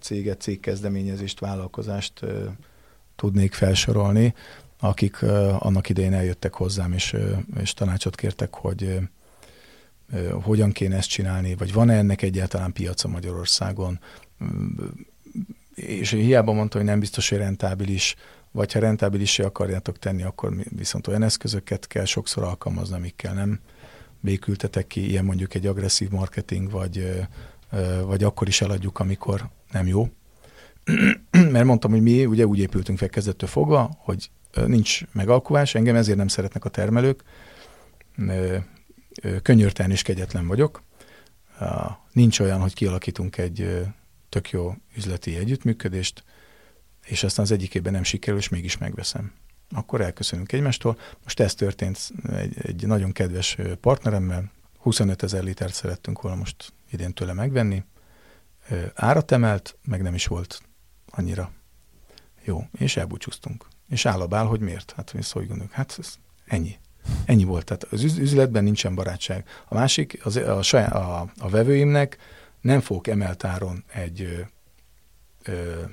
céget, 0.00 0.40
cégkezdeményezést, 0.40 1.40
vállalkozást 1.40 2.12
tudnék 3.16 3.52
felsorolni, 3.52 4.34
akik 4.80 5.22
annak 5.58 5.88
idején 5.88 6.14
eljöttek 6.14 6.54
hozzám, 6.54 6.92
és, 6.92 7.16
és 7.60 7.74
tanácsot 7.74 8.14
kértek, 8.14 8.54
hogy 8.54 8.98
hogyan 10.42 10.72
kéne 10.72 10.96
ezt 10.96 11.08
csinálni, 11.08 11.54
vagy 11.54 11.72
van-e 11.72 11.96
ennek 11.96 12.22
egyáltalán 12.22 12.72
piaca 12.72 13.08
Magyarországon. 13.08 14.00
És 15.74 16.10
hiába 16.10 16.52
mondta, 16.52 16.76
hogy 16.76 16.86
nem 16.86 17.00
biztos, 17.00 17.28
hogy 17.28 17.38
rentábilis, 17.38 18.14
vagy 18.50 18.72
ha 18.72 18.78
rentábilisé 18.78 19.42
akarjátok 19.42 19.98
tenni, 19.98 20.22
akkor 20.22 20.54
viszont 20.68 21.06
olyan 21.06 21.22
eszközöket 21.22 21.86
kell 21.86 22.04
sokszor 22.04 22.42
alkalmazni, 22.42 22.94
amikkel 22.94 23.34
nem 23.34 23.60
békültetek 24.20 24.86
ki, 24.86 25.08
ilyen 25.08 25.24
mondjuk 25.24 25.54
egy 25.54 25.66
agresszív 25.66 26.10
marketing, 26.10 26.70
vagy, 26.70 27.26
vagy 28.04 28.24
akkor 28.24 28.48
is 28.48 28.60
eladjuk, 28.60 28.98
amikor 28.98 29.48
nem 29.72 29.86
jó. 29.86 30.08
Mert 31.52 31.64
mondtam, 31.64 31.90
hogy 31.90 32.02
mi 32.02 32.26
ugye 32.26 32.46
úgy 32.46 32.58
épültünk 32.58 32.98
fel 32.98 33.08
kezdettől 33.08 33.48
fogva, 33.48 33.90
hogy 33.98 34.30
nincs 34.66 35.00
megalkuvás, 35.12 35.74
engem 35.74 35.96
ezért 35.96 36.18
nem 36.18 36.28
szeretnek 36.28 36.64
a 36.64 36.68
termelők, 36.68 37.22
könyörtelen 39.42 39.90
és 39.90 40.02
kegyetlen 40.02 40.46
vagyok. 40.46 40.82
Nincs 42.12 42.40
olyan, 42.40 42.60
hogy 42.60 42.74
kialakítunk 42.74 43.36
egy 43.38 43.86
tök 44.28 44.50
jó 44.50 44.74
üzleti 44.96 45.36
együttműködést, 45.36 46.24
és 47.04 47.22
aztán 47.22 47.44
az 47.44 47.50
egyikében 47.50 47.92
nem 47.92 48.02
sikerül, 48.02 48.38
és 48.38 48.48
mégis 48.48 48.78
megveszem. 48.78 49.32
Akkor 49.70 50.00
elköszönünk 50.00 50.52
egymástól. 50.52 50.98
Most 51.22 51.40
ez 51.40 51.54
történt 51.54 52.12
egy, 52.32 52.56
egy 52.62 52.86
nagyon 52.86 53.12
kedves 53.12 53.56
partneremmel, 53.80 54.50
25 54.82 55.22
ezer 55.22 55.42
litert 55.42 55.74
szerettünk 55.74 56.22
volna 56.22 56.38
most 56.38 56.72
idén 56.90 57.12
tőle 57.12 57.32
megvenni. 57.32 57.84
Árat 58.94 59.30
emelt, 59.30 59.76
meg 59.84 60.02
nem 60.02 60.14
is 60.14 60.26
volt 60.26 60.62
annyira 61.10 61.52
jó, 62.44 62.64
és 62.78 62.96
elbúcsúztunk. 62.96 63.66
És 63.88 64.06
állabál, 64.06 64.46
hogy 64.46 64.60
miért? 64.60 64.92
Hát 64.96 65.12
mi 65.12 65.20
gondoljuk, 65.32 65.72
hát 65.72 65.96
ez 65.98 66.14
ennyi. 66.44 66.78
Ennyi 67.24 67.44
volt. 67.44 67.64
Tehát 67.64 67.86
az 67.90 68.02
üzletben 68.18 68.64
nincsen 68.64 68.94
barátság. 68.94 69.44
A 69.68 69.74
másik, 69.74 70.20
az, 70.24 70.36
a, 70.36 70.62
saját, 70.62 70.92
a, 70.92 71.32
a 71.38 71.48
vevőimnek 71.48 72.16
nem 72.60 72.80
fogok 72.80 73.06
emelt 73.06 73.44
áron 73.44 73.84
egy 73.92 74.44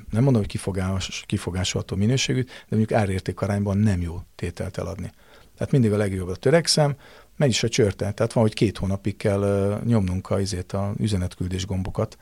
nem 0.09 0.23
mondom, 0.23 0.41
hogy 0.41 0.47
kifogás, 0.47 1.23
kifogásolható 1.25 1.95
minőségűt, 1.95 2.47
de 2.47 2.75
mondjuk 2.75 2.99
árérték 2.99 3.41
arányban 3.41 3.77
nem 3.77 4.01
jó 4.01 4.21
tételt 4.35 4.77
eladni. 4.77 5.11
Tehát 5.57 5.71
mindig 5.71 5.91
a 5.91 5.97
legjobbra 5.97 6.35
törekszem, 6.35 6.95
megy 7.35 7.49
is 7.49 7.63
a 7.63 7.69
csörte. 7.69 8.11
Tehát 8.11 8.33
van, 8.33 8.43
hogy 8.43 8.53
két 8.53 8.77
hónapig 8.77 9.17
kell 9.17 9.81
nyomnunk 9.85 10.29
a, 10.29 10.39
izét, 10.39 10.73
a 10.73 10.93
üzenetküldés 10.97 11.65
gombokat 11.65 12.17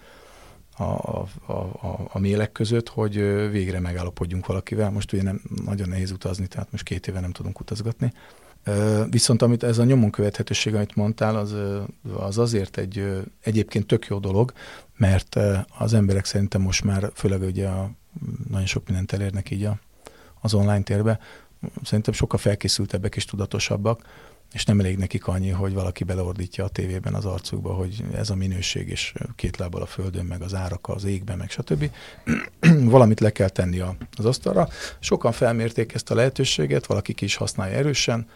a, 0.78 0.84
a, 0.84 1.28
a, 1.46 2.08
a 2.12 2.20
mélek 2.20 2.52
között, 2.52 2.90
hogy 2.90 3.16
végre 3.52 3.80
megállapodjunk 3.80 4.46
valakivel. 4.46 4.90
Most 4.90 5.14
ugye 5.14 5.24
nem 5.24 5.42
nagyon 5.66 5.90
nehéz 5.90 6.12
utazni, 6.12 6.48
tehát 6.48 6.72
most 6.72 6.84
két 6.84 7.08
éve 7.08 7.20
nem 7.20 7.32
tudunk 7.32 7.60
utazgatni. 7.60 8.14
Viszont 9.10 9.42
amit 9.42 9.64
ez 9.64 9.78
a 9.78 9.84
nyomon 9.84 10.10
követhetőség, 10.10 10.76
amit 10.76 10.96
mondtál, 10.96 11.36
az, 11.36 11.56
az 12.18 12.38
azért 12.38 12.78
egy 12.78 13.24
egyébként 13.42 13.88
tök 13.88 14.06
jó 14.06 14.20
dolog, 14.20 14.54
mert 14.98 15.40
az 15.78 15.94
emberek 15.94 16.26
szerintem 16.26 16.62
most 16.62 16.84
már, 16.84 17.12
főleg 17.14 17.42
ugye 17.42 17.68
a, 17.68 17.92
nagyon 18.50 18.66
sok 18.66 18.88
mindent 18.88 19.12
elérnek 19.12 19.52
így 19.52 19.64
a, 19.64 19.80
az 20.42 20.54
online 20.54 20.82
térbe, 20.82 21.20
szerintem 21.84 22.14
sokkal 22.14 22.40
felkészültebbek 22.40 23.16
és 23.16 23.26
tudatosabbak, 23.26 24.02
és 24.54 24.66
nem 24.66 24.80
elég 24.80 24.98
nekik 24.98 25.28
annyi, 25.28 25.50
hogy 25.50 25.74
valaki 25.74 26.04
beleordítja 26.04 26.64
a 26.64 26.70
tévében 26.70 27.14
az 27.14 27.26
arcukba, 27.26 27.74
hogy 27.74 28.04
ez 28.14 28.30
a 28.30 28.36
minőség, 28.36 28.90
és 28.90 29.14
két 29.36 29.58
lábbal 29.58 29.82
a 29.82 29.86
földön, 29.86 30.26
meg 30.26 30.42
az 30.42 30.54
árak 30.54 30.90
az 30.90 31.04
égben, 31.04 31.38
meg 31.38 31.50
stb. 31.50 31.92
Valamit 32.84 33.20
le 33.20 33.32
kell 33.32 33.50
tenni 33.50 33.80
az 34.18 34.26
asztalra. 34.26 34.68
Sokan 35.00 35.32
felmérték 35.32 35.94
ezt 35.94 36.12
a 36.12 36.16
lehetőséget, 36.16 36.86
valaki 36.86 37.14
ki 37.14 37.26
is 37.26 37.36
használja 37.36 37.76
erősen, 37.78 38.28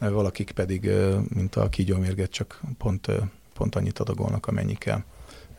valakik 0.00 0.50
pedig, 0.50 0.90
mint 1.34 1.56
a 1.56 1.68
kígyómérget, 1.68 2.30
csak 2.30 2.60
pont, 2.78 3.06
pont 3.54 3.74
annyit 3.74 3.98
adagolnak, 3.98 4.46
amennyi 4.46 4.74
kell. 4.74 5.02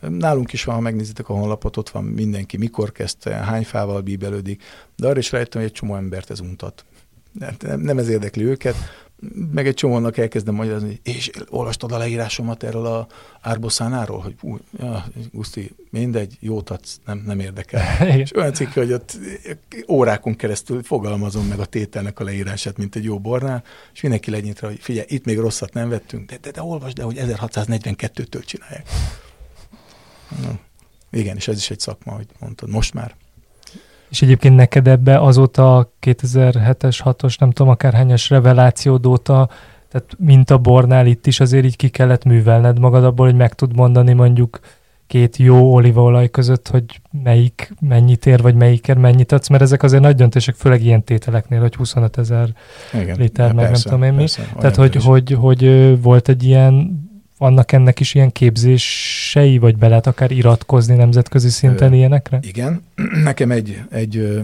Nálunk 0.00 0.52
is 0.52 0.64
van, 0.64 0.74
ha 0.74 0.80
megnézitek 0.80 1.28
a 1.28 1.34
honlapot, 1.34 1.76
ott 1.76 1.88
van 1.88 2.04
mindenki, 2.04 2.56
mikor 2.56 2.92
kezdte, 2.92 3.34
hány 3.34 3.64
fával 3.64 4.00
bíbelődik, 4.00 4.62
de 4.96 5.08
arra 5.08 5.18
is 5.18 5.32
rájöttem, 5.32 5.60
hogy 5.60 5.70
egy 5.70 5.76
csomó 5.76 5.96
embert 5.96 6.30
ez 6.30 6.40
untat. 6.40 6.84
Nem, 7.58 7.80
nem 7.80 7.98
ez 7.98 8.08
érdekli 8.08 8.44
őket, 8.44 8.74
meg 9.52 9.66
egy 9.66 9.74
csomónak 9.74 10.18
elkezdem 10.18 10.54
magyarázni, 10.54 11.00
és 11.02 11.30
olvastad 11.48 11.92
a 11.92 11.98
leírásomat 11.98 12.62
erről 12.62 12.86
a 12.86 13.06
árboszánáról, 13.40 14.20
hogy 14.20 14.34
ú, 14.40 14.58
ja, 14.78 15.04
Guszti, 15.32 15.74
mindegy, 15.90 16.36
jót 16.40 16.70
adsz, 16.70 17.00
nem, 17.06 17.22
nem 17.26 17.40
érdekel. 17.40 18.08
és 18.18 18.36
olyan 18.36 18.52
cikk, 18.52 18.68
hogy 18.68 18.92
ott 18.92 19.18
órákon 19.88 20.36
keresztül 20.36 20.82
fogalmazom 20.82 21.46
meg 21.46 21.58
a 21.58 21.64
tételnek 21.64 22.20
a 22.20 22.24
leírását, 22.24 22.76
mint 22.76 22.96
egy 22.96 23.04
jó 23.04 23.18
bornál, 23.18 23.64
és 23.92 24.00
mindenki 24.00 24.30
legyint 24.30 24.60
rá, 24.60 24.68
hogy 24.68 24.78
figyelj, 24.80 25.06
itt 25.08 25.24
még 25.24 25.38
rosszat 25.38 25.72
nem 25.72 25.88
vettünk, 25.88 26.30
de, 26.30 26.38
de, 26.40 26.50
de 26.50 26.62
olvasd 26.62 26.98
el, 26.98 27.04
hogy 27.04 27.18
1642-től 27.18 28.44
csinálják. 28.44 28.88
Na, 30.42 30.58
igen, 31.10 31.36
és 31.36 31.48
ez 31.48 31.56
is 31.56 31.70
egy 31.70 31.80
szakma, 31.80 32.12
hogy 32.12 32.26
mondtad, 32.38 32.68
most 32.68 32.94
már. 32.94 33.14
És 34.12 34.22
egyébként 34.22 34.56
neked 34.56 34.88
ebbe 34.88 35.18
azóta 35.18 35.92
2007-es, 36.00 36.98
6-os, 37.04 37.38
nem 37.38 37.50
tudom, 37.50 37.72
akárhányas 37.72 38.30
revelációd 38.30 39.06
óta, 39.06 39.48
tehát 39.88 40.08
mint 40.18 40.50
a 40.50 40.58
bornál 40.58 41.06
itt 41.06 41.26
is 41.26 41.40
azért 41.40 41.64
így 41.64 41.76
ki 41.76 41.88
kellett 41.88 42.24
művelned 42.24 42.78
magad 42.78 43.04
abból, 43.04 43.26
hogy 43.26 43.34
meg 43.34 43.54
tud 43.54 43.76
mondani 43.76 44.12
mondjuk 44.12 44.60
két 45.06 45.36
jó 45.36 45.74
olívaolaj 45.74 46.28
között, 46.28 46.68
hogy 46.68 46.84
melyik 47.22 47.74
mennyit 47.80 48.26
ér, 48.26 48.42
vagy 48.42 48.54
melyikért 48.54 48.98
mennyit 48.98 49.32
adsz, 49.32 49.48
mert 49.48 49.62
ezek 49.62 49.82
azért 49.82 50.02
nagy 50.02 50.16
döntések, 50.16 50.54
főleg 50.54 50.84
ilyen 50.84 51.04
tételeknél, 51.04 51.60
hogy 51.60 51.74
25 51.74 52.18
ezer 52.18 52.48
liter, 52.92 53.52
meg 53.52 53.66
persze, 53.66 53.88
nem 53.88 54.00
tudom 54.00 54.02
én 54.02 54.12
mi. 54.12 54.24
Tehát, 54.58 54.76
hogy, 54.76 55.04
hogy, 55.04 55.32
hogy 55.32 56.00
volt 56.02 56.28
egy 56.28 56.44
ilyen 56.44 57.00
vannak 57.42 57.72
ennek 57.72 58.00
is 58.00 58.14
ilyen 58.14 58.32
képzései, 58.32 59.58
vagy 59.58 59.76
be 59.76 59.88
lehet 59.88 60.06
akár 60.06 60.30
iratkozni 60.30 60.94
nemzetközi 60.94 61.48
szinten 61.48 61.92
Ö, 61.92 61.94
ilyenekre? 61.94 62.38
Igen. 62.42 62.82
Nekem 63.24 63.50
egy, 63.50 63.82
egy 63.90 64.42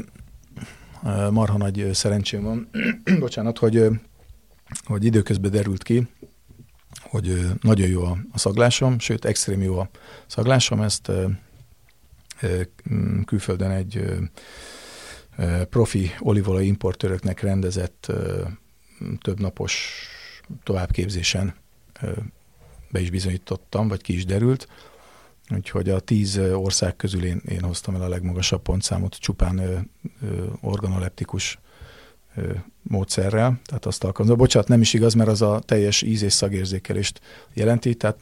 marha 1.30 1.56
nagy 1.56 1.88
szerencsém 1.92 2.42
van, 2.42 2.68
bocsánat, 3.20 3.58
hogy, 3.58 3.86
hogy 4.84 5.04
időközben 5.04 5.50
derült 5.50 5.82
ki, 5.82 6.06
hogy 7.02 7.40
nagyon 7.60 7.88
jó 7.88 8.02
a 8.02 8.18
szaglásom, 8.34 8.98
sőt, 8.98 9.24
extrém 9.24 9.62
jó 9.62 9.78
a 9.78 9.88
szaglásom, 10.26 10.80
ezt 10.80 11.10
külföldön 13.24 13.70
egy 13.70 14.04
profi 15.70 16.10
olívolaj 16.20 16.64
importőröknek 16.64 17.40
rendezett 17.40 18.12
több 19.22 19.40
napos 19.40 20.02
továbbképzésen 20.62 21.54
be 22.90 23.00
is 23.00 23.10
bizonyítottam, 23.10 23.88
vagy 23.88 24.02
ki 24.02 24.14
is 24.14 24.24
derült. 24.24 24.68
Úgyhogy 25.54 25.88
a 25.88 26.00
tíz 26.00 26.38
ország 26.38 26.96
közül 26.96 27.24
én, 27.24 27.42
én 27.48 27.62
hoztam 27.62 27.94
el 27.94 28.02
a 28.02 28.08
legmagasabb 28.08 28.62
pontszámot 28.62 29.14
csupán 29.14 29.58
ö, 29.58 29.78
ö, 30.22 30.46
organoleptikus 30.60 31.58
ö, 32.36 32.52
módszerrel, 32.82 33.60
tehát 33.64 33.86
azt 33.86 34.04
alkalmazom. 34.04 34.38
Bocsánat, 34.38 34.68
nem 34.68 34.80
is 34.80 34.92
igaz, 34.92 35.14
mert 35.14 35.28
az 35.28 35.42
a 35.42 35.60
teljes 35.66 36.02
íz- 36.02 36.22
és 36.22 36.32
szagérzékelést 36.32 37.20
jelenti, 37.54 37.94
tehát 37.94 38.20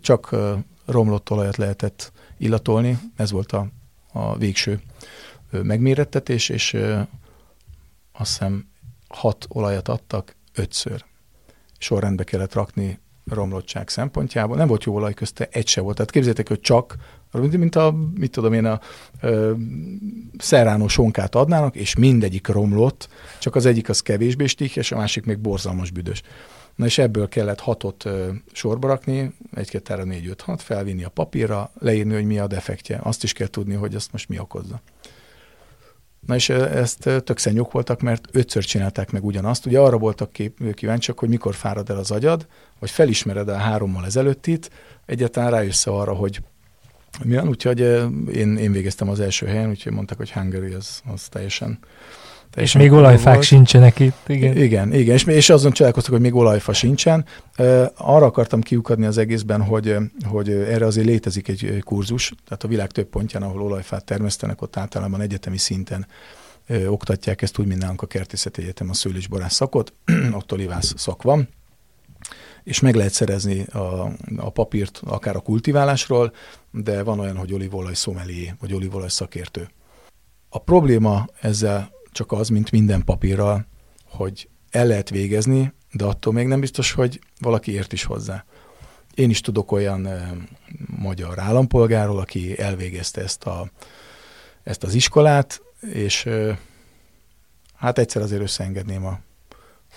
csak 0.00 0.36
romlott 0.84 1.30
olajat 1.30 1.56
lehetett 1.56 2.12
illatolni, 2.38 2.98
ez 3.16 3.30
volt 3.30 3.52
a, 3.52 3.68
a 4.12 4.36
végső 4.36 4.80
megmérettetés, 5.50 6.48
és 6.48 6.74
azt 8.12 8.30
hiszem 8.30 8.68
hat 9.08 9.46
olajat 9.48 9.88
adtak 9.88 10.36
ötször. 10.54 11.04
Sorrendbe 11.78 12.24
kellett 12.24 12.52
rakni 12.52 12.98
romlottság 13.30 13.88
szempontjából. 13.88 14.56
Nem 14.56 14.66
volt 14.66 14.84
jó 14.84 14.94
olaj 14.94 15.14
közte, 15.14 15.48
egy 15.50 15.66
se 15.66 15.80
volt. 15.80 15.96
Tehát 15.96 16.10
képzeljétek, 16.10 16.48
hogy 16.48 16.60
csak, 16.60 16.96
mint 17.32 17.76
a, 17.76 17.94
mit 18.14 18.30
tudom 18.30 18.52
én, 18.52 18.64
a 18.64 18.80
ö, 19.20 19.52
szerránó 20.38 20.88
sonkát 20.88 21.34
adnának, 21.34 21.76
és 21.76 21.96
mindegyik 21.96 22.46
romlott, 22.46 23.08
csak 23.38 23.54
az 23.54 23.66
egyik 23.66 23.88
az 23.88 24.00
kevésbé 24.00 24.46
stik, 24.46 24.76
és 24.76 24.92
a 24.92 24.96
másik 24.96 25.24
még 25.24 25.38
borzalmas 25.38 25.90
büdös. 25.90 26.22
Na 26.74 26.84
és 26.84 26.98
ebből 26.98 27.28
kellett 27.28 27.60
hatot 27.60 28.04
ö, 28.04 28.28
sorba 28.52 28.88
rakni, 28.88 29.34
egy, 29.54 29.70
kettő, 29.70 29.92
három, 29.94 30.08
négy, 30.08 30.26
öt, 30.28 30.40
hat, 30.40 30.62
felvinni 30.62 31.04
a 31.04 31.08
papírra, 31.08 31.70
leírni, 31.78 32.14
hogy 32.14 32.26
mi 32.26 32.38
a 32.38 32.46
defektje. 32.46 33.00
Azt 33.02 33.22
is 33.22 33.32
kell 33.32 33.46
tudni, 33.46 33.74
hogy 33.74 33.94
azt 33.94 34.12
most 34.12 34.28
mi 34.28 34.38
okozza. 34.38 34.80
Na 36.26 36.34
és 36.34 36.48
ezt 36.48 36.98
tök 37.24 37.38
szennyok 37.38 37.72
voltak, 37.72 38.00
mert 38.00 38.28
ötször 38.32 38.64
csinálták 38.64 39.10
meg 39.10 39.24
ugyanazt. 39.24 39.66
Ugye 39.66 39.78
arra 39.78 39.98
voltak 39.98 40.32
kép, 40.32 40.74
kíváncsiak, 40.74 41.18
hogy 41.18 41.28
mikor 41.28 41.54
fárad 41.54 41.90
el 41.90 41.96
az 41.96 42.10
agyad, 42.10 42.46
vagy 42.78 42.90
felismered 42.90 43.48
el 43.48 43.58
hárommal 43.58 44.04
ezelőttit, 44.04 44.70
egyáltalán 45.06 45.50
rájössz 45.50 45.86
arra, 45.86 46.14
hogy 46.14 46.40
milyen, 47.24 47.48
úgyhogy 47.48 47.80
én, 48.32 48.56
én 48.56 48.72
végeztem 48.72 49.08
az 49.08 49.20
első 49.20 49.46
helyen, 49.46 49.68
úgyhogy 49.68 49.92
mondták, 49.92 50.16
hogy 50.18 50.32
Hungary 50.32 50.72
az, 50.72 51.02
az 51.12 51.28
teljesen 51.28 51.78
és 52.56 52.72
még 52.72 52.92
olajfák 52.92 53.34
volt. 53.34 53.46
sincsenek 53.46 53.98
itt, 53.98 54.16
igen. 54.26 54.56
Igen, 54.56 54.92
igen, 54.92 55.14
és, 55.14 55.24
és 55.24 55.50
azon 55.50 55.72
csodálkoztak, 55.72 56.12
hogy 56.12 56.22
még 56.22 56.34
olajfa 56.34 56.72
sincsen. 56.72 57.24
Arra 57.96 58.26
akartam 58.26 58.60
kiukadni 58.60 59.06
az 59.06 59.18
egészben, 59.18 59.62
hogy, 59.62 59.96
hogy 60.24 60.50
erre 60.50 60.86
azért 60.86 61.06
létezik 61.06 61.48
egy 61.48 61.80
kurzus, 61.84 62.32
tehát 62.46 62.64
a 62.64 62.68
világ 62.68 62.90
több 62.90 63.06
pontján, 63.06 63.42
ahol 63.42 63.62
olajfát 63.62 64.04
termesztenek, 64.04 64.62
ott 64.62 64.76
általában 64.76 65.20
egyetemi 65.20 65.58
szinten 65.58 66.06
oktatják 66.86 67.42
ezt 67.42 67.58
úgy, 67.58 67.66
mint 67.66 67.80
nálunk 67.80 68.02
a 68.02 68.06
Kertészeti 68.06 68.62
Egyetem 68.62 68.90
a 68.90 68.94
szőlésborász 68.94 69.54
szakot, 69.54 69.92
ott 70.38 70.52
olivász 70.52 70.94
szak 70.96 71.22
van, 71.22 71.48
és 72.64 72.80
meg 72.80 72.94
lehet 72.94 73.12
szerezni 73.12 73.62
a, 73.62 74.12
a 74.36 74.50
papírt 74.50 75.00
akár 75.04 75.36
a 75.36 75.40
kultiválásról, 75.40 76.32
de 76.70 77.02
van 77.02 77.20
olyan, 77.20 77.36
hogy 77.36 77.52
olívolaj 77.52 77.94
szomelié, 77.94 78.54
vagy 78.60 78.72
olívolaj 78.72 79.08
szakértő. 79.08 79.68
A 80.48 80.58
probléma 80.58 81.26
ezzel 81.40 81.90
csak 82.16 82.32
az, 82.32 82.48
mint 82.48 82.70
minden 82.70 83.04
papírral, 83.04 83.66
hogy 84.04 84.48
el 84.70 84.86
lehet 84.86 85.10
végezni, 85.10 85.72
de 85.92 86.04
attól 86.04 86.32
még 86.32 86.46
nem 86.46 86.60
biztos, 86.60 86.92
hogy 86.92 87.20
valaki 87.40 87.72
ért 87.72 87.92
is 87.92 88.04
hozzá. 88.04 88.44
Én 89.14 89.30
is 89.30 89.40
tudok 89.40 89.72
olyan 89.72 90.06
e, 90.06 90.36
magyar 90.86 91.38
állampolgáról, 91.38 92.18
aki 92.18 92.58
elvégezte 92.60 93.22
ezt, 93.22 93.44
a, 93.44 93.70
ezt 94.62 94.84
az 94.84 94.94
iskolát, 94.94 95.62
és 95.80 96.26
e, 96.26 96.58
hát 97.74 97.98
egyszer 97.98 98.22
azért 98.22 98.42
összeengedném 98.42 99.04
a, 99.04 99.18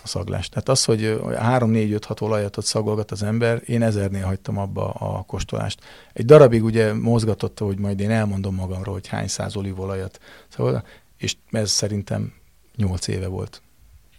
a 0.04 0.08
szaglást. 0.08 0.50
Tehát 0.50 0.70
az, 0.70 0.86
hogy 0.86 1.20
3-4-5-6 1.24 2.22
olajat 2.22 2.58
ott 2.58 2.66
szagolgat 2.66 3.12
az 3.12 3.24
ember, 3.24 3.62
én 3.66 3.82
ezernél 3.82 4.26
hagytam 4.26 4.58
abba 4.58 4.90
a 4.90 5.22
kóstolást. 5.22 5.82
Egy 6.14 6.26
darabig 6.26 6.64
ugye 6.64 6.94
mozgatotta, 6.94 7.66
hogy 7.66 7.80
majd 7.80 8.00
én 8.00 8.12
elmondom 8.12 8.56
magamról, 8.56 8.94
hogy 8.94 9.08
hány 9.08 9.28
száz 9.28 9.56
olívolajat 9.56 10.20
szagolgat 10.50 10.86
és 11.20 11.36
ez 11.52 11.72
szerintem 11.72 12.34
8 12.76 13.08
éve 13.08 13.28
volt. 13.28 13.62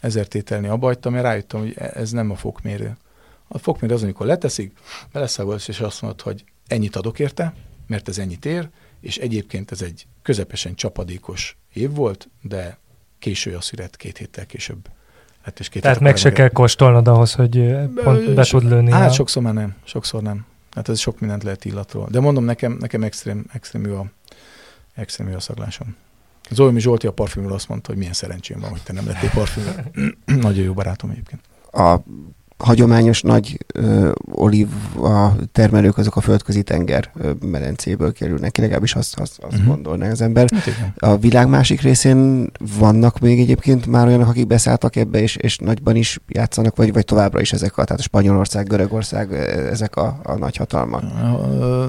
Ezer 0.00 0.26
tételni 0.26 0.68
abba 0.68 0.86
hagytam, 0.86 1.12
mert 1.12 1.24
rájöttem, 1.24 1.60
hogy 1.60 1.74
ez 1.76 2.10
nem 2.10 2.30
a 2.30 2.36
fokmérő. 2.36 2.96
A 3.48 3.58
fokmérő 3.58 3.94
az, 3.94 4.02
amikor 4.02 4.26
leteszik, 4.26 4.72
beleszagolsz, 5.12 5.68
és 5.68 5.80
azt 5.80 6.02
mondod, 6.02 6.20
hogy 6.20 6.44
ennyit 6.66 6.96
adok 6.96 7.18
érte, 7.18 7.54
mert 7.86 8.08
ez 8.08 8.18
ennyit 8.18 8.44
ér, 8.44 8.68
és 9.00 9.16
egyébként 9.16 9.70
ez 9.70 9.82
egy 9.82 10.06
közepesen 10.22 10.74
csapadékos 10.74 11.56
év 11.72 11.94
volt, 11.94 12.28
de 12.42 12.78
késő 13.18 13.56
a 13.56 13.60
szüret 13.60 13.96
két 13.96 14.18
héttel 14.18 14.46
később. 14.46 14.88
Hát 15.42 15.60
és 15.60 15.68
két 15.68 15.82
Tehát 15.82 16.00
meg 16.00 16.16
se 16.16 16.32
kell 16.32 16.48
kóstolnod 16.48 17.08
ahhoz, 17.08 17.34
hogy 17.34 17.74
pont 17.94 18.34
be 18.34 18.44
tud 18.44 18.64
lőni. 18.64 18.90
Hát 18.90 19.10
a... 19.10 19.12
sokszor 19.12 19.42
már 19.42 19.54
nem, 19.54 19.76
sokszor 19.84 20.22
nem. 20.22 20.46
Hát 20.70 20.88
ez 20.88 20.98
sok 20.98 21.20
mindent 21.20 21.42
lehet 21.42 21.64
illatról. 21.64 22.08
De 22.10 22.20
mondom, 22.20 22.44
nekem, 22.44 22.76
nekem 22.80 23.02
extrém, 23.02 23.44
extrém 23.52 23.92
a, 23.98 24.04
extrém 24.94 25.34
a 25.34 25.40
szaglásom. 25.40 25.96
Zolmi 26.50 26.80
Zsolti 26.80 27.06
a 27.06 27.12
parfümről 27.12 27.52
azt 27.52 27.68
mondta, 27.68 27.88
hogy 27.88 27.98
milyen 27.98 28.12
szerencsém 28.12 28.60
van, 28.60 28.70
hogy 28.70 28.82
te 28.82 28.92
nem 28.92 29.06
lettél 29.06 29.30
parfümről. 29.30 29.74
Nagyon 30.46 30.64
jó 30.64 30.72
barátom 30.72 31.10
egyébként. 31.10 31.40
A 31.72 32.00
hagyományos 32.60 33.22
nagy 33.22 33.58
ö, 33.74 34.10
olíva 34.32 35.36
termelők 35.52 35.98
azok 35.98 36.16
a 36.16 36.20
földközi 36.20 36.62
tenger 36.62 37.10
ö, 37.14 37.30
medencéből 37.40 38.12
kerülnek 38.12 38.52
ki, 38.52 38.60
legalábbis 38.60 38.94
azt, 38.94 39.18
azt, 39.18 39.38
azt 39.38 39.52
uh-huh. 39.52 39.74
gondolná 39.74 40.10
az 40.10 40.20
ember. 40.20 40.48
Hát 40.52 40.92
a 40.96 41.16
világ 41.16 41.48
másik 41.48 41.80
részén 41.80 42.50
vannak 42.78 43.18
még 43.18 43.40
egyébként 43.40 43.86
már 43.86 44.06
olyanok, 44.06 44.28
akik 44.28 44.46
beszálltak 44.46 44.96
ebbe, 44.96 45.20
és, 45.20 45.36
és 45.36 45.58
nagyban 45.58 45.96
is 45.96 46.18
játszanak, 46.28 46.76
vagy, 46.76 46.92
vagy 46.92 47.04
továbbra 47.04 47.40
is 47.40 47.52
ezek 47.52 47.78
a, 47.78 47.84
tehát 47.84 48.00
a 48.00 48.04
Spanyolország, 48.04 48.66
Görögország, 48.66 49.32
ezek 49.70 49.96
a, 49.96 50.20
a 50.22 50.34
nagy 50.34 50.56
hatalmak? 50.56 51.02
Ö, 51.60 51.86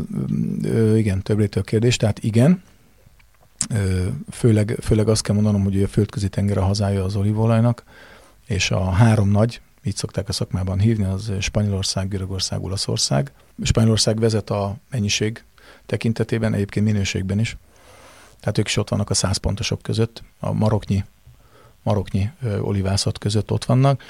ö, 0.63 0.97
igen, 0.97 1.21
több 1.21 1.49
a 1.55 1.61
kérdés, 1.61 1.97
tehát 1.97 2.19
igen, 2.23 2.61
Főleg, 4.31 4.77
főleg 4.81 5.07
azt 5.07 5.21
kell 5.23 5.35
mondanom, 5.35 5.63
hogy 5.63 5.83
a 5.83 5.87
földközi 5.87 6.29
tenger 6.29 6.57
a 6.57 6.63
hazája 6.63 7.03
az 7.03 7.15
olívolajnak, 7.15 7.83
és 8.47 8.71
a 8.71 8.89
három 8.89 9.29
nagy, 9.29 9.61
így 9.83 9.95
szokták 9.95 10.29
a 10.29 10.31
szakmában 10.31 10.79
hívni, 10.79 11.03
az 11.03 11.31
Spanyolország, 11.39 12.07
Görögország, 12.07 12.63
Olaszország. 12.63 13.31
Spanyolország 13.63 14.19
vezet 14.19 14.49
a 14.49 14.75
mennyiség 14.89 15.43
tekintetében, 15.85 16.53
egyébként 16.53 16.85
minőségben 16.85 17.39
is. 17.39 17.57
Tehát 18.39 18.57
ők 18.57 18.67
is 18.67 18.77
ott 18.77 18.89
vannak 18.89 19.09
a 19.09 19.13
száz 19.13 19.37
pontosok 19.37 19.81
között, 19.81 20.23
a 20.39 20.51
maroknyi, 20.51 21.03
maroknyi 21.83 22.29
olivászat 22.61 23.17
között 23.17 23.51
ott 23.51 23.65
vannak. 23.65 24.03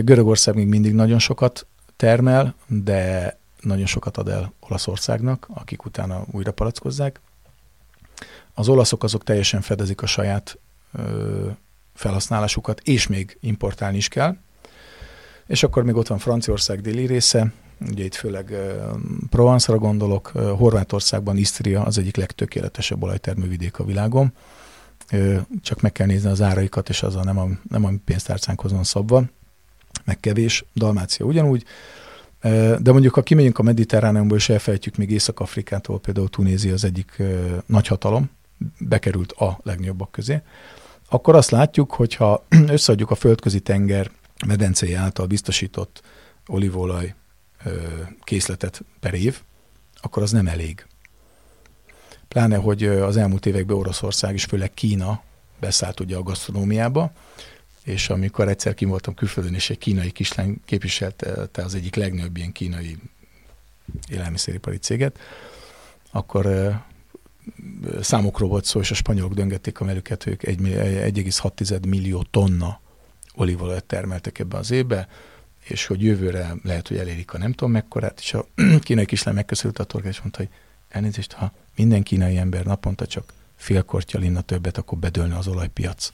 Görögország 0.00 0.54
még 0.54 0.66
mindig 0.66 0.92
nagyon 0.92 1.18
sokat 1.18 1.66
termel, 1.96 2.54
de 2.66 3.36
nagyon 3.60 3.86
sokat 3.86 4.16
ad 4.16 4.28
el 4.28 4.52
Olaszországnak, 4.60 5.46
akik 5.54 5.84
utána 5.84 6.24
újra 6.30 6.52
palackozzák. 6.52 7.20
Az 8.58 8.68
olaszok 8.68 9.02
azok 9.02 9.24
teljesen 9.24 9.60
fedezik 9.60 10.02
a 10.02 10.06
saját 10.06 10.58
felhasználásukat, 11.94 12.80
és 12.80 13.06
még 13.06 13.36
importálni 13.40 13.96
is 13.96 14.08
kell. 14.08 14.36
És 15.46 15.62
akkor 15.62 15.84
még 15.84 15.94
ott 15.94 16.06
van 16.06 16.18
Franciaország 16.18 16.80
déli 16.80 17.06
része, 17.06 17.52
ugye 17.90 18.04
itt 18.04 18.14
főleg 18.14 18.54
Provence-ra 19.30 19.78
gondolok, 19.78 20.26
Horvátországban 20.56 21.36
Isztria 21.36 21.82
az 21.82 21.98
egyik 21.98 22.16
legtökéletesebb 22.16 23.02
olajtermővidék 23.02 23.78
a 23.78 23.84
világon, 23.84 24.32
csak 25.62 25.80
meg 25.80 25.92
kell 25.92 26.06
nézni 26.06 26.30
az 26.30 26.42
áraikat, 26.42 26.88
és 26.88 27.02
az 27.02 27.16
a 27.16 27.24
nem 27.24 27.38
a, 27.38 27.48
nem 27.68 27.84
a 27.84 27.90
pénztárcánkhoz 28.04 28.72
van 28.72 28.84
szabva, 28.84 29.24
meg 30.04 30.20
kevés, 30.20 30.64
Dalmácia 30.74 31.26
ugyanúgy, 31.26 31.64
de 32.78 32.92
mondjuk, 32.92 33.14
ha 33.14 33.22
kimegyünk 33.22 33.58
a 33.58 33.62
mediterráneumból, 33.62 34.36
és 34.36 34.48
elfelejtjük 34.48 34.96
még 34.96 35.10
Észak-Afrikától, 35.10 36.00
például 36.00 36.28
Tunézia 36.28 36.72
az 36.72 36.84
egyik 36.84 37.22
nagyhatalom, 37.66 38.30
bekerült 38.78 39.32
a 39.32 39.60
legnagyobbak 39.62 40.12
közé, 40.12 40.42
akkor 41.08 41.34
azt 41.34 41.50
látjuk, 41.50 41.92
hogyha 41.92 42.46
összeadjuk 42.76 43.10
a 43.10 43.14
földközi 43.14 43.60
tenger 43.60 44.10
medencéje 44.46 44.98
által 44.98 45.26
biztosított 45.26 46.02
olívolaj 46.46 47.14
készletet 48.24 48.84
per 49.00 49.14
év, 49.14 49.40
akkor 50.00 50.22
az 50.22 50.30
nem 50.30 50.46
elég. 50.46 50.86
Pláne, 52.28 52.56
hogy 52.56 52.84
az 52.84 53.16
elmúlt 53.16 53.46
években 53.46 53.76
Oroszország 53.76 54.34
és 54.34 54.44
főleg 54.44 54.74
Kína 54.74 55.22
beszállt 55.60 56.00
ugye 56.00 56.16
a 56.16 56.22
gasztronómiába, 56.22 57.12
és 57.84 58.10
amikor 58.10 58.48
egyszer 58.48 58.74
kim 58.74 58.88
voltam 58.88 59.14
külföldön, 59.14 59.54
és 59.54 59.70
egy 59.70 59.78
kínai 59.78 60.10
kislány 60.10 60.60
képviselte 60.64 61.62
az 61.62 61.74
egyik 61.74 61.94
legnagyobb 61.94 62.36
ilyen 62.36 62.52
kínai 62.52 62.96
élelmiszeripari 64.08 64.76
céget, 64.76 65.18
akkor 66.10 66.46
számokról 68.00 68.48
volt 68.48 68.64
szó, 68.64 68.80
és 68.80 68.90
a 68.90 68.94
spanyolok 68.94 69.34
döngették 69.34 69.80
a 69.80 69.84
melüket, 69.84 70.26
ők 70.26 70.42
1,6 70.42 71.86
millió 71.86 72.26
tonna 72.30 72.80
olívolajat 73.34 73.84
termeltek 73.84 74.38
ebbe 74.38 74.56
az 74.56 74.70
évbe, 74.70 75.08
és 75.64 75.86
hogy 75.86 76.02
jövőre 76.02 76.54
lehet, 76.62 76.88
hogy 76.88 76.96
elérik 76.96 77.32
a 77.32 77.38
nem 77.38 77.52
tudom 77.52 77.72
mekkorát, 77.72 78.18
és 78.20 78.34
a 78.34 78.46
kínai 78.80 79.04
kislány 79.04 79.34
megköszönült 79.34 79.78
a 79.78 79.84
torgát, 79.84 80.12
és 80.12 80.20
mondta, 80.20 80.38
hogy 80.38 80.48
elnézést, 80.88 81.32
ha 81.32 81.52
minden 81.76 82.02
kínai 82.02 82.36
ember 82.36 82.64
naponta 82.64 83.06
csak 83.06 83.32
fél 83.56 83.82
kortyal 83.82 84.22
inna 84.22 84.40
többet, 84.40 84.78
akkor 84.78 84.98
bedőlne 84.98 85.36
az 85.36 85.46
olajpiac. 85.46 86.12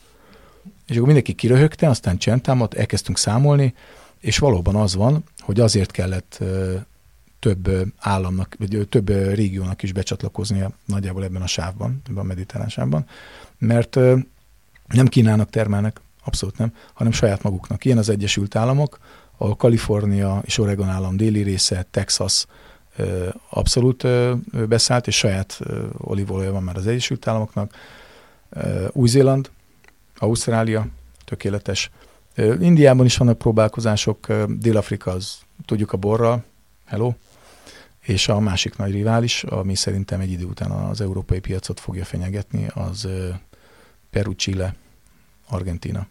És 0.87 0.91
akkor 0.91 1.07
mindenki 1.07 1.32
kiröhögte, 1.32 1.89
aztán 1.89 2.18
csendtámadt, 2.18 2.74
elkezdtünk 2.74 3.18
számolni, 3.18 3.74
és 4.20 4.39
valóban 4.39 4.76
az 4.76 4.95
van, 4.95 5.24
hogy 5.39 5.61
azért 5.61 5.91
kellett 5.91 6.39
több 7.45 7.92
államnak, 7.99 8.57
vagy 8.59 8.86
több 8.88 9.09
régiónak 9.09 9.82
is 9.82 9.92
becsatlakoznia 9.92 10.70
nagyjából 10.84 11.24
ebben 11.24 11.42
a 11.42 11.47
sávban, 11.47 12.03
ebben 12.09 12.18
a 12.18 12.26
mediterrán 12.26 12.68
sávban, 12.68 13.07
mert 13.59 13.95
nem 14.88 15.07
Kínának 15.07 15.51
termelnek, 15.51 16.01
abszolút 16.24 16.59
nem, 16.59 16.74
hanem 16.92 17.12
saját 17.12 17.42
maguknak. 17.42 17.84
Ilyen 17.84 17.99
az 17.99 18.09
Egyesült 18.09 18.57
Államok, 18.57 18.99
a 19.36 19.57
Kalifornia 19.57 20.42
és 20.45 20.59
Oregon 20.59 20.88
állam 20.88 21.16
déli 21.16 21.42
része, 21.42 21.86
Texas 21.90 22.47
abszolút 23.49 24.07
beszállt, 24.68 25.07
és 25.07 25.16
saját 25.16 25.61
olívolója 25.99 26.53
van 26.53 26.62
már 26.62 26.76
az 26.76 26.86
Egyesült 26.86 27.26
Államoknak. 27.26 27.74
Új-Zéland, 28.92 29.51
Ausztrália, 30.16 30.86
tökéletes. 31.24 31.90
Indiában 32.61 33.07
is 33.07 33.16
vannak 33.16 33.38
próbálkozások, 33.38 34.26
Dél-Afrika 34.49 35.11
az 35.11 35.38
tudjuk 35.64 35.92
a 35.92 35.97
borral, 35.97 36.45
hello, 36.84 37.12
és 38.05 38.29
a 38.29 38.41
másik 38.41 38.77
nagy 38.77 38.93
rivális, 38.93 39.45
ami 39.45 39.75
szerintem 39.75 40.21
egy 40.21 40.31
idő 40.31 40.45
után 40.45 40.71
az 40.71 41.01
európai 41.01 41.41
piacot 41.41 41.81
fogja 41.81 42.05
fenyegetni, 42.05 42.67
az 42.75 43.09
Peru, 44.11 44.35
Chile, 44.35 44.75
Argentina. 45.49 46.07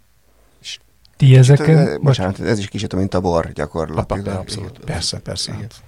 Ti 1.18 1.36
ezeken... 1.36 1.78
Hát, 1.78 2.02
bocsánat, 2.02 2.40
ez 2.40 2.60
is 2.60 2.68
kicsit, 2.68 2.96
mint 2.96 3.14
a 3.14 3.22
bor 3.22 3.52
gyakorlatilag. 3.52 4.28
Abszolút, 4.28 4.80
persze, 4.80 5.20
persze. 5.20 5.54
Hát. 5.54 5.84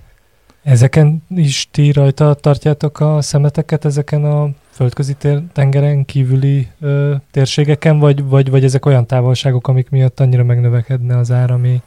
Ezeken 0.64 1.24
is 1.30 1.68
ti 1.72 1.92
rajta 1.92 2.34
tartjátok 2.34 3.00
a 3.00 3.22
szemeteket, 3.22 3.86
ezeken 3.86 4.24
a 4.24 4.50
földközi 4.76 5.16
tengeren 5.54 6.06
kívüli 6.06 6.68
ö, 6.82 7.16
térségeken, 7.32 8.00
vagy, 8.00 8.24
vagy, 8.24 8.50
vagy 8.50 8.64
ezek 8.64 8.86
olyan 8.86 9.06
távolságok, 9.06 9.68
amik 9.68 9.90
miatt 9.90 10.20
annyira 10.20 10.44
megnövekedne 10.44 11.18
az 11.18 11.32
ár, 11.32 11.52
ami... 11.52 11.82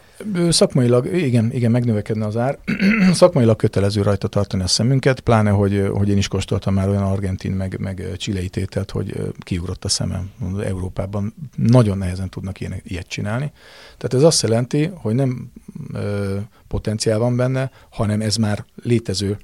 Szakmailag, 0.48 1.06
igen, 1.16 1.52
igen, 1.52 1.70
megnövekedne 1.70 2.26
az 2.26 2.36
ár. 2.36 2.58
Szakmailag 3.12 3.56
kötelező 3.56 4.02
rajta 4.02 4.28
tartani 4.28 4.62
a 4.62 4.66
szemünket, 4.66 5.20
pláne, 5.20 5.50
hogy, 5.50 5.90
hogy 5.92 6.08
én 6.08 6.16
is 6.16 6.28
kóstoltam 6.28 6.74
már 6.74 6.88
olyan 6.88 7.02
argentin, 7.02 7.52
meg, 7.52 7.76
meg 7.80 8.02
csilei 8.16 8.48
tételt, 8.48 8.90
hogy 8.90 9.32
kiugrott 9.38 9.84
a 9.84 9.88
szemem. 9.88 10.30
Európában 10.64 11.34
nagyon 11.56 11.98
nehezen 11.98 12.28
tudnak 12.28 12.60
ilyen, 12.60 12.74
ilyet 12.82 13.08
csinálni. 13.08 13.52
Tehát 13.96 14.14
ez 14.14 14.22
azt 14.22 14.42
jelenti, 14.42 14.90
hogy 14.94 15.14
nem 15.14 15.52
ö, 15.92 16.36
potenciál 16.68 17.18
van 17.18 17.36
benne, 17.36 17.70
hanem 17.90 18.20
ez 18.20 18.36
már 18.36 18.64
létező 18.82 19.38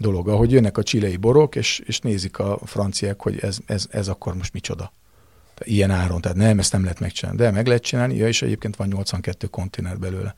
dolog, 0.00 0.28
ahogy 0.28 0.52
jönnek 0.52 0.78
a 0.78 0.82
csilei 0.82 1.16
borok, 1.16 1.56
és, 1.56 1.82
és 1.86 1.98
nézik 1.98 2.38
a 2.38 2.58
franciák, 2.64 3.22
hogy 3.22 3.38
ez, 3.38 3.58
ez, 3.66 3.86
ez 3.90 4.08
akkor 4.08 4.34
most 4.34 4.52
micsoda. 4.52 4.92
Ilyen 5.64 5.90
áron, 5.90 6.20
tehát 6.20 6.36
nem, 6.36 6.58
ezt 6.58 6.72
nem 6.72 6.82
lehet 6.82 7.00
megcsinálni. 7.00 7.40
De 7.40 7.50
meg 7.50 7.66
lehet 7.66 7.82
csinálni, 7.82 8.16
ja, 8.16 8.28
és 8.28 8.42
egyébként 8.42 8.76
van 8.76 8.88
82 8.88 9.46
konténer 9.46 9.98
belőle. 9.98 10.34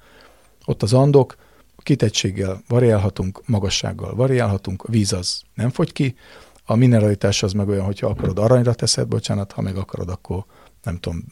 Ott 0.65 0.83
az 0.83 0.93
andok, 0.93 1.37
kitettséggel 1.77 2.63
variálhatunk, 2.69 3.43
magassággal 3.47 4.15
variálhatunk, 4.15 4.83
a 4.83 4.91
víz 4.91 5.13
az 5.13 5.43
nem 5.55 5.71
fogy 5.71 5.93
ki, 5.93 6.17
a 6.65 6.75
mineralitás 6.75 7.43
az 7.43 7.53
meg 7.53 7.69
olyan, 7.69 7.85
hogyha 7.85 8.07
akarod 8.07 8.39
aranyra 8.39 8.75
teszed, 8.75 9.09
bocsánat, 9.09 9.53
ha 9.53 9.61
meg 9.61 9.77
akarod, 9.77 10.09
akkor 10.09 10.45
nem 10.83 10.99
tudom, 10.99 11.25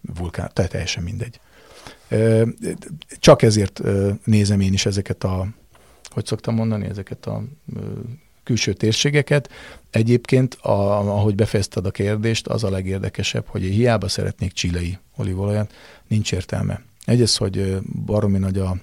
vulkán, 0.00 0.50
tehát 0.52 0.70
teljesen 0.70 1.02
mindegy. 1.02 1.40
Csak 3.18 3.42
ezért 3.42 3.80
nézem 4.24 4.60
én 4.60 4.72
is 4.72 4.86
ezeket 4.86 5.24
a 5.24 5.46
hogy 6.10 6.26
szoktam 6.26 6.54
mondani, 6.54 6.86
ezeket 6.86 7.26
a 7.26 7.42
külső 8.44 8.72
térségeket. 8.72 9.50
Egyébként, 9.90 10.54
a, 10.54 10.98
ahogy 10.98 11.34
befejezted 11.34 11.86
a 11.86 11.90
kérdést, 11.90 12.46
az 12.46 12.64
a 12.64 12.70
legérdekesebb, 12.70 13.46
hogy 13.46 13.64
én 13.64 13.72
hiába 13.72 14.08
szeretnék 14.08 14.52
csilei 14.52 14.98
olívolajat, 15.16 15.72
nincs 16.08 16.32
értelme. 16.32 16.82
Egyrészt, 17.04 17.38
hogy 17.38 17.78
baromi 18.04 18.38
nagy 18.38 18.58
a 18.58 18.76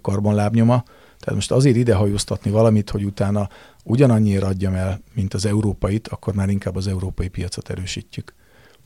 karbonlábnyoma, 0.00 0.84
tehát 1.18 1.34
most 1.34 1.50
azért 1.50 1.76
idehajóztatni 1.76 2.50
valamit, 2.50 2.90
hogy 2.90 3.04
utána 3.04 3.48
ugyanannyira 3.84 4.46
adjam 4.46 4.74
el, 4.74 5.00
mint 5.14 5.34
az 5.34 5.46
európait, 5.46 6.08
akkor 6.08 6.34
már 6.34 6.48
inkább 6.48 6.76
az 6.76 6.86
európai 6.86 7.28
piacot 7.28 7.70
erősítjük. 7.70 8.34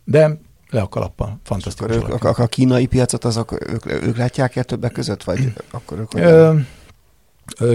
De 0.04 0.38
le 0.70 0.80
a 0.80 0.88
kalappal. 0.88 1.40
Fantasztikus. 1.42 1.96
Akkor 1.96 2.10
ők, 2.10 2.24
a, 2.38 2.42
a 2.42 2.46
kínai 2.46 2.86
piacot 2.86 3.24
azok, 3.24 3.70
ők, 3.70 3.86
ők 3.86 4.16
látják 4.16 4.56
el 4.56 4.64
többek 4.64 4.92
között, 4.92 5.24
vagy 5.24 5.52
akkor 5.70 5.98
ők 5.98 6.14
Ö, 6.14 6.58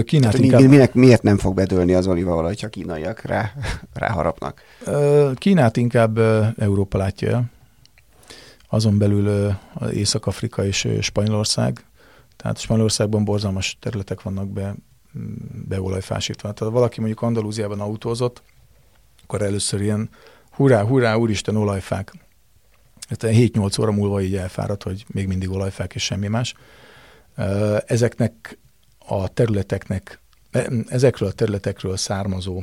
Kínát 0.04 0.32
Tehát 0.32 0.46
inkább... 0.46 0.60
minek, 0.60 0.94
miért 0.94 1.22
nem 1.22 1.38
fog 1.38 1.54
bedőlni 1.54 1.94
az 1.94 2.06
olívaolaj, 2.06 2.54
ha 2.60 2.68
kínaiak 2.68 3.22
rá, 3.22 3.52
ráharapnak? 3.92 4.62
Kínát 5.34 5.76
inkább 5.76 6.18
Európa 6.58 6.98
látja 6.98 7.30
el. 7.30 7.44
Azon 8.68 8.98
belül 8.98 9.54
Észak-Afrika 9.92 10.64
és 10.64 10.88
Spanyolország. 11.00 11.84
Tehát 12.36 12.58
Spanyolországban 12.58 13.24
borzalmas 13.24 13.76
területek 13.80 14.22
vannak 14.22 14.48
be, 14.48 14.74
beolajfásítva. 15.68 16.52
Tehát 16.52 16.58
ha 16.58 16.70
valaki 16.70 16.98
mondjuk 16.98 17.22
Andalúziában 17.22 17.80
autózott, 17.80 18.42
akkor 19.22 19.42
először 19.42 19.80
ilyen 19.80 20.10
hurrá, 20.50 20.82
hurrá, 20.82 21.14
úristen, 21.14 21.56
olajfák. 21.56 22.12
7-8 23.10 23.80
óra 23.80 23.92
múlva 23.92 24.20
így 24.20 24.36
elfáradt, 24.36 24.82
hogy 24.82 25.04
még 25.08 25.26
mindig 25.26 25.50
olajfák 25.50 25.94
és 25.94 26.04
semmi 26.04 26.28
más. 26.28 26.54
Ezeknek 27.86 28.58
a 29.08 29.28
területeknek, 29.28 30.20
e, 30.50 30.70
ezekről 30.88 31.28
a 31.28 31.32
területekről 31.32 31.96
származó 31.96 32.62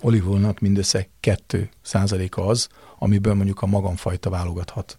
olívolnak 0.00 0.60
mindössze 0.60 1.06
2 1.20 1.68
százaléka 1.82 2.46
az, 2.46 2.68
amiből 2.98 3.34
mondjuk 3.34 3.62
a 3.62 3.66
magamfajta 3.66 4.30
válogathat. 4.30 4.98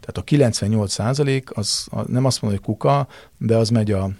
Tehát 0.00 0.16
a 0.16 0.22
98 0.22 0.92
százalék 0.92 1.56
az 1.56 1.88
nem 2.06 2.24
azt 2.24 2.42
mondom, 2.42 2.60
hogy 2.60 2.68
kuka, 2.68 3.08
de 3.38 3.56
az 3.56 3.68
megy 3.68 3.90
a 3.90 4.10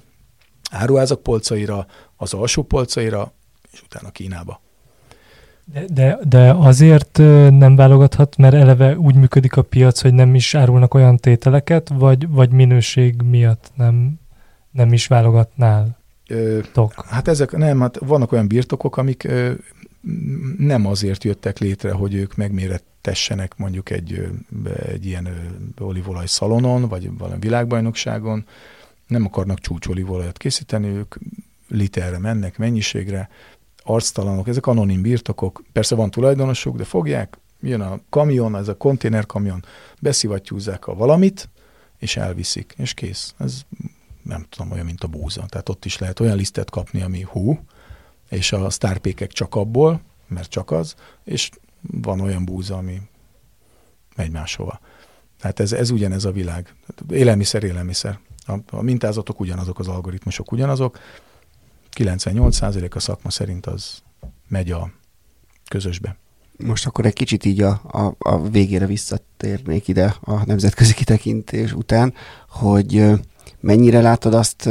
áruházak 0.70 1.22
polcaira, 1.22 1.86
az 2.16 2.34
alsó 2.34 2.62
polcaira, 2.62 3.32
és 3.72 3.82
utána 3.82 4.10
Kínába. 4.10 4.60
De, 5.64 5.84
de, 5.92 6.18
de 6.28 6.52
azért 6.52 7.18
nem 7.50 7.76
válogathat, 7.76 8.36
mert 8.36 8.54
eleve 8.54 8.98
úgy 8.98 9.14
működik 9.14 9.56
a 9.56 9.62
piac, 9.62 10.00
hogy 10.00 10.14
nem 10.14 10.34
is 10.34 10.54
árulnak 10.54 10.94
olyan 10.94 11.16
tételeket, 11.16 11.88
vagy, 11.88 12.28
vagy 12.28 12.50
minőség 12.50 13.22
miatt 13.22 13.70
nem 13.74 14.20
nem 14.72 14.92
is 14.92 15.06
válogatnál? 15.06 15.98
Ö, 16.28 16.60
Tok. 16.72 17.04
Hát 17.06 17.28
ezek 17.28 17.52
nem, 17.52 17.80
hát 17.80 17.98
vannak 17.98 18.32
olyan 18.32 18.46
birtokok, 18.46 18.96
amik 18.96 19.24
ö, 19.24 19.52
nem 20.58 20.86
azért 20.86 21.24
jöttek 21.24 21.58
létre, 21.58 21.92
hogy 21.92 22.14
ők 22.14 22.34
megmérettessenek 22.34 23.56
mondjuk 23.56 23.90
egy, 23.90 24.28
egy 24.86 25.06
ilyen 25.06 25.28
olívolaj 25.80 26.26
szalonon, 26.26 26.88
vagy 26.88 27.18
valami 27.18 27.40
világbajnokságon, 27.40 28.46
nem 29.06 29.24
akarnak 29.24 29.58
csúcsolívolajat 29.58 30.36
készíteni, 30.36 30.88
ők 30.88 31.14
literre 31.68 32.18
mennek, 32.18 32.58
mennyiségre, 32.58 33.28
arctalanok, 33.82 34.48
ezek 34.48 34.66
anonim 34.66 35.02
birtokok, 35.02 35.62
persze 35.72 35.94
van 35.94 36.10
tulajdonosuk, 36.10 36.76
de 36.76 36.84
fogják, 36.84 37.38
jön 37.60 37.80
a 37.80 38.00
kamion, 38.08 38.56
ez 38.56 38.68
a 38.68 38.76
konténerkamion, 38.76 39.64
beszivattyúzzák 40.00 40.86
a 40.86 40.94
valamit, 40.94 41.48
és 41.98 42.16
elviszik, 42.16 42.74
és 42.76 42.94
kész. 42.94 43.34
Ez 43.38 43.60
nem 44.22 44.46
tudom, 44.48 44.70
olyan, 44.70 44.84
mint 44.84 45.04
a 45.04 45.06
búza. 45.06 45.46
Tehát 45.46 45.68
ott 45.68 45.84
is 45.84 45.98
lehet 45.98 46.20
olyan 46.20 46.36
lisztet 46.36 46.70
kapni, 46.70 47.02
ami 47.02 47.22
hú, 47.22 47.58
és 48.28 48.52
a 48.52 48.70
sztárpékek 48.70 49.32
csak 49.32 49.54
abból, 49.54 50.00
mert 50.26 50.50
csak 50.50 50.70
az, 50.70 50.94
és 51.24 51.50
van 51.80 52.20
olyan 52.20 52.44
búza, 52.44 52.76
ami 52.76 53.00
megy 54.16 54.30
máshova. 54.30 54.80
Tehát 55.40 55.60
ez, 55.60 55.72
ez 55.72 55.90
ugyanez 55.90 56.24
a 56.24 56.32
világ. 56.32 56.74
Élelmiszer, 57.10 57.62
élelmiszer. 57.62 58.18
A, 58.46 58.52
a 58.70 58.82
mintázatok 58.82 59.40
ugyanazok, 59.40 59.78
az 59.78 59.88
algoritmusok 59.88 60.52
ugyanazok. 60.52 60.98
98% 61.96 62.94
a 62.94 62.98
szakma 62.98 63.30
szerint 63.30 63.66
az 63.66 64.02
megy 64.48 64.70
a 64.70 64.90
közösbe. 65.68 66.16
Most 66.56 66.86
akkor 66.86 67.06
egy 67.06 67.12
kicsit 67.12 67.44
így 67.44 67.62
a, 67.62 67.80
a, 67.90 68.14
a 68.18 68.48
végére 68.48 68.86
visszatérnék 68.86 69.88
ide 69.88 70.16
a 70.20 70.44
nemzetközi 70.44 70.94
kitekintés 70.94 71.72
után, 71.72 72.14
hogy 72.48 73.10
mennyire 73.62 74.00
látod 74.00 74.34
azt 74.34 74.68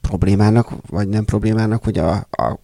problémának, 0.00 0.72
vagy 0.88 1.08
nem 1.08 1.24
problémának, 1.24 1.84
hogy 1.84 1.98
a, 1.98 2.12
a 2.30 2.58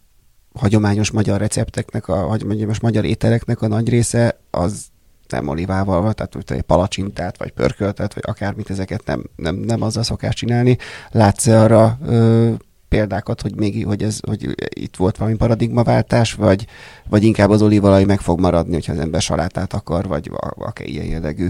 hagyományos 0.54 1.10
magyar 1.10 1.40
recepteknek, 1.40 2.08
a 2.08 2.16
hagyományos 2.16 2.80
magyar 2.80 3.04
ételeknek 3.04 3.62
a 3.62 3.68
nagy 3.68 3.88
része 3.88 4.40
az 4.50 4.86
nem 5.28 5.48
olivával 5.48 6.00
van, 6.00 6.14
tehát 6.14 6.32
hogy 6.32 6.62
palacsintát, 6.62 7.38
vagy 7.38 7.52
pörköltet, 7.52 8.14
vagy 8.14 8.22
akármit, 8.26 8.70
ezeket 8.70 9.02
nem, 9.04 9.24
nem, 9.36 9.54
nem 9.54 9.82
azzal 9.82 10.02
szokás 10.02 10.34
csinálni. 10.34 10.78
Látsz-e 11.10 11.60
arra 11.60 11.98
ö, 12.06 12.52
példákat, 12.88 13.42
hogy 13.42 13.56
még 13.56 13.86
hogy 13.86 14.02
ez, 14.02 14.18
hogy 14.26 14.54
itt 14.68 14.96
volt 14.96 15.16
valami 15.16 15.36
paradigmaváltás, 15.36 16.34
vagy, 16.34 16.66
vagy 17.08 17.22
inkább 17.22 17.50
az 17.50 17.62
olívalaj 17.62 18.04
meg 18.04 18.20
fog 18.20 18.40
maradni, 18.40 18.72
hogyha 18.72 18.92
az 18.92 18.98
ember 18.98 19.20
salátát 19.20 19.72
akar, 19.72 20.06
vagy 20.06 20.30
akár 20.56 20.88
ilyen 20.88 21.06
jellegű 21.06 21.48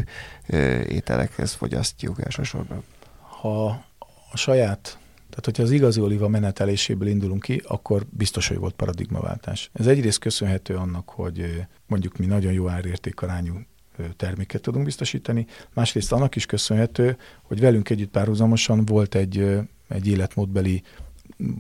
ételekhez 0.89 1.53
fogyasztjuk 1.53 2.25
elsősorban? 2.25 2.83
Ha 3.43 3.67
a 4.31 4.37
saját 4.37 4.99
tehát, 5.29 5.45
hogyha 5.45 5.63
az 5.63 5.71
igazi 5.71 6.01
oliva 6.01 6.29
meneteléséből 6.29 7.09
indulunk 7.09 7.43
ki, 7.43 7.63
akkor 7.67 8.07
biztos, 8.11 8.49
hogy 8.49 8.57
volt 8.57 8.75
paradigmaváltás. 8.75 9.71
Ez 9.73 9.87
egyrészt 9.87 10.19
köszönhető 10.19 10.77
annak, 10.77 11.09
hogy 11.09 11.65
mondjuk 11.87 12.17
mi 12.17 12.27
nagyon 12.27 12.53
jó 12.53 12.69
árértékarányú 12.69 13.55
terméket 14.17 14.61
tudunk 14.61 14.85
biztosítani, 14.85 15.47
másrészt 15.75 16.13
annak 16.13 16.37
is 16.37 16.47
köszönhető, 16.47 17.17
hogy 17.43 17.61
velünk 17.61 17.91
együtt 17.91 18.11
párhuzamosan 18.11 18.85
volt 18.85 19.15
egy, 19.15 19.59
egy 19.89 20.07
életmódbeli, 20.07 20.83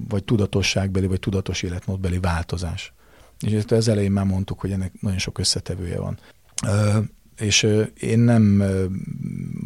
vagy 0.08 0.24
tudatosságbeli, 0.24 1.06
vagy 1.06 1.20
tudatos 1.20 1.62
életmódbeli 1.62 2.18
változás. 2.18 2.92
És 3.46 3.52
ezt 3.52 3.72
az 3.72 3.88
elején 3.88 4.12
már 4.12 4.24
mondtuk, 4.24 4.60
hogy 4.60 4.70
ennek 4.70 4.92
nagyon 5.00 5.18
sok 5.18 5.38
összetevője 5.38 6.00
van. 6.00 6.18
És 7.36 7.68
én 8.00 8.18
nem 8.18 8.62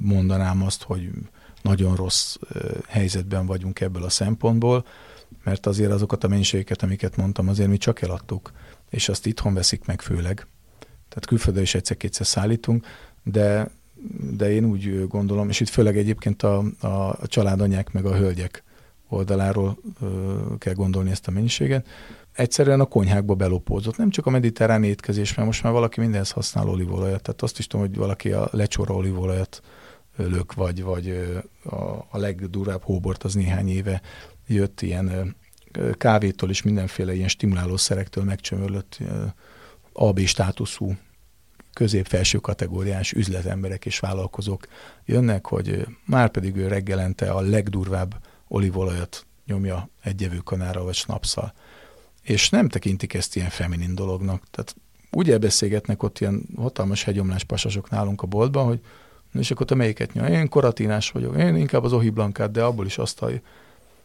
mondanám 0.03 0.63
azt, 0.63 0.83
hogy 0.83 1.11
nagyon 1.67 1.97
rossz 1.97 2.37
helyzetben 2.87 3.47
vagyunk 3.47 3.81
ebből 3.81 4.03
a 4.03 4.09
szempontból, 4.09 4.87
mert 5.45 5.67
azért 5.67 5.93
azokat 5.93 6.25
a 6.25 6.29
mennyiségeket, 6.29 6.83
amiket 6.83 7.17
mondtam, 7.17 7.49
azért 7.49 7.69
mi 7.69 7.77
csak 7.77 8.03
eladtuk, 8.03 8.53
és 8.91 9.09
azt 9.09 9.27
itthon 9.27 9.55
veszik 9.55 9.85
meg 9.85 10.03
főleg. 10.03 10.47
Tehát 11.09 11.27
külföldre 11.27 11.63
is 11.63 11.75
egyszer-kétszer 11.75 12.27
szállítunk, 12.27 12.87
de, 13.23 13.71
de 14.37 14.51
én 14.51 14.65
úgy 14.65 15.09
gondolom, 15.09 15.49
és 15.49 15.61
itt 15.61 15.69
főleg 15.69 15.97
egyébként 15.97 16.43
a, 16.43 16.59
a, 16.81 17.27
családanyák 17.27 17.93
meg 17.93 18.05
a 18.05 18.17
hölgyek 18.17 18.65
oldaláról 19.09 19.79
ö, 20.01 20.37
kell 20.59 20.75
gondolni 20.75 21.11
ezt 21.11 21.29
a 21.29 21.31
mennyiséget, 21.31 21.87
egyszerűen 22.33 22.81
a 22.81 22.85
konyhákba 22.85 23.35
belopózott. 23.35 23.97
Nem 23.97 24.11
csak 24.11 24.27
a 24.27 24.31
mediterrán 24.31 24.85
étkezés, 24.85 25.35
mert 25.35 25.49
most 25.49 25.63
már 25.63 25.73
valaki 25.73 26.01
mindenhez 26.01 26.31
használ 26.31 26.69
olívolajat. 26.69 27.23
Tehát 27.23 27.43
azt 27.43 27.59
is 27.59 27.67
tudom, 27.67 27.87
hogy 27.87 27.97
valaki 27.97 28.33
a 28.33 28.49
lecsóra 28.53 28.95
olívolajat 28.95 29.61
lök, 30.17 30.55
vagy, 30.55 30.83
vagy 30.83 31.09
a, 31.65 31.77
a 32.11 32.19
legdurább 32.19 32.83
hóbort 32.83 33.23
az 33.23 33.35
néhány 33.35 33.69
éve 33.69 34.01
jött 34.47 34.81
ilyen 34.81 35.37
kávétól 35.93 36.51
és 36.51 36.63
mindenféle 36.63 37.15
ilyen 37.15 37.29
stimulálószerektől 37.29 38.25
megcsömörlött 38.25 38.99
AB 39.93 40.21
státuszú 40.21 40.97
közép-felső 41.73 42.39
kategóriás 42.39 43.13
üzletemberek 43.13 43.87
és 43.87 43.99
vállalkozók 43.99 44.67
jönnek, 45.05 45.47
hogy 45.47 45.87
már 46.05 46.31
pedig 46.31 46.57
ő 46.57 46.69
reggelente 46.69 47.31
a 47.31 47.41
legdurvább 47.41 48.15
olivolajat 48.49 49.27
nyomja 49.47 49.89
egy 50.03 50.41
kanára 50.45 50.83
vagy 50.83 50.95
snapszal. 50.95 51.55
És 52.23 52.51
nem 52.51 52.69
tekintik 52.69 53.15
ezt 53.15 53.37
ilyen 53.37 53.51
feminin 53.51 53.95
dolognak. 53.95 54.43
Tehát 54.51 54.77
úgy 55.11 55.31
elbeszélgetnek 55.31 56.03
ott 56.03 56.19
ilyen 56.19 56.43
hatalmas 56.57 57.03
hegyomlás 57.05 57.45
pasasok 57.45 57.91
nálunk 57.91 58.23
a 58.23 58.27
boltban, 58.27 58.67
hogy 58.67 58.81
és 59.39 59.51
akkor 59.51 59.67
te 59.67 59.75
melyiket 59.75 60.13
nyom? 60.13 60.27
Én 60.27 60.49
koratinás 60.49 61.11
vagyok, 61.11 61.37
én 61.37 61.57
inkább 61.57 61.85
az 61.85 61.93
ohiblankát, 61.93 62.51
de 62.51 62.63
abból 62.63 62.87
is 62.87 62.99
azt 62.99 63.23
a, 63.23 63.31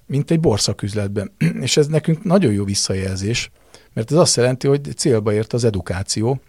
mint 0.06 0.32
egy 0.32 0.40
borszaküzletben. 0.40 1.32
és 1.62 1.78
ez 1.78 1.88
nekünk 1.88 2.24
nagyon 2.24 2.54
jó 2.54 2.64
visszajelzés, 2.64 3.52
mert 3.94 4.12
ez 4.12 4.18
azt 4.18 4.36
jelenti, 4.36 4.68
hogy 4.68 4.98
célba 4.98 5.34
ért 5.34 5.54
az 5.54 5.64
edukáció. 5.64 6.42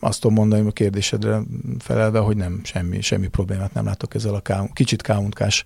Azt 0.00 0.20
tudom 0.20 0.36
mondani 0.36 0.68
a 0.68 0.72
kérdésedre 0.72 1.42
felelve, 1.78 2.18
hogy 2.18 2.36
nem, 2.36 2.60
semmi, 2.64 3.00
semmi 3.00 3.26
problémát 3.26 3.74
nem 3.74 3.84
látok 3.84 4.14
ezzel 4.14 4.34
a 4.34 4.40
ká, 4.40 4.68
kicsit 4.72 5.02
káuntkás 5.02 5.64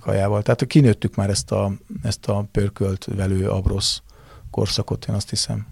kajával. 0.00 0.42
Tehát 0.42 0.66
kinőttük 0.66 1.14
már 1.14 1.30
ezt 1.30 1.52
a, 1.52 1.72
ezt 2.02 2.26
a 2.26 2.48
pörkölt 2.52 3.04
velő 3.04 3.48
abrosz 3.48 4.02
korszakot, 4.50 5.06
én 5.08 5.14
azt 5.14 5.30
hiszem 5.30 5.66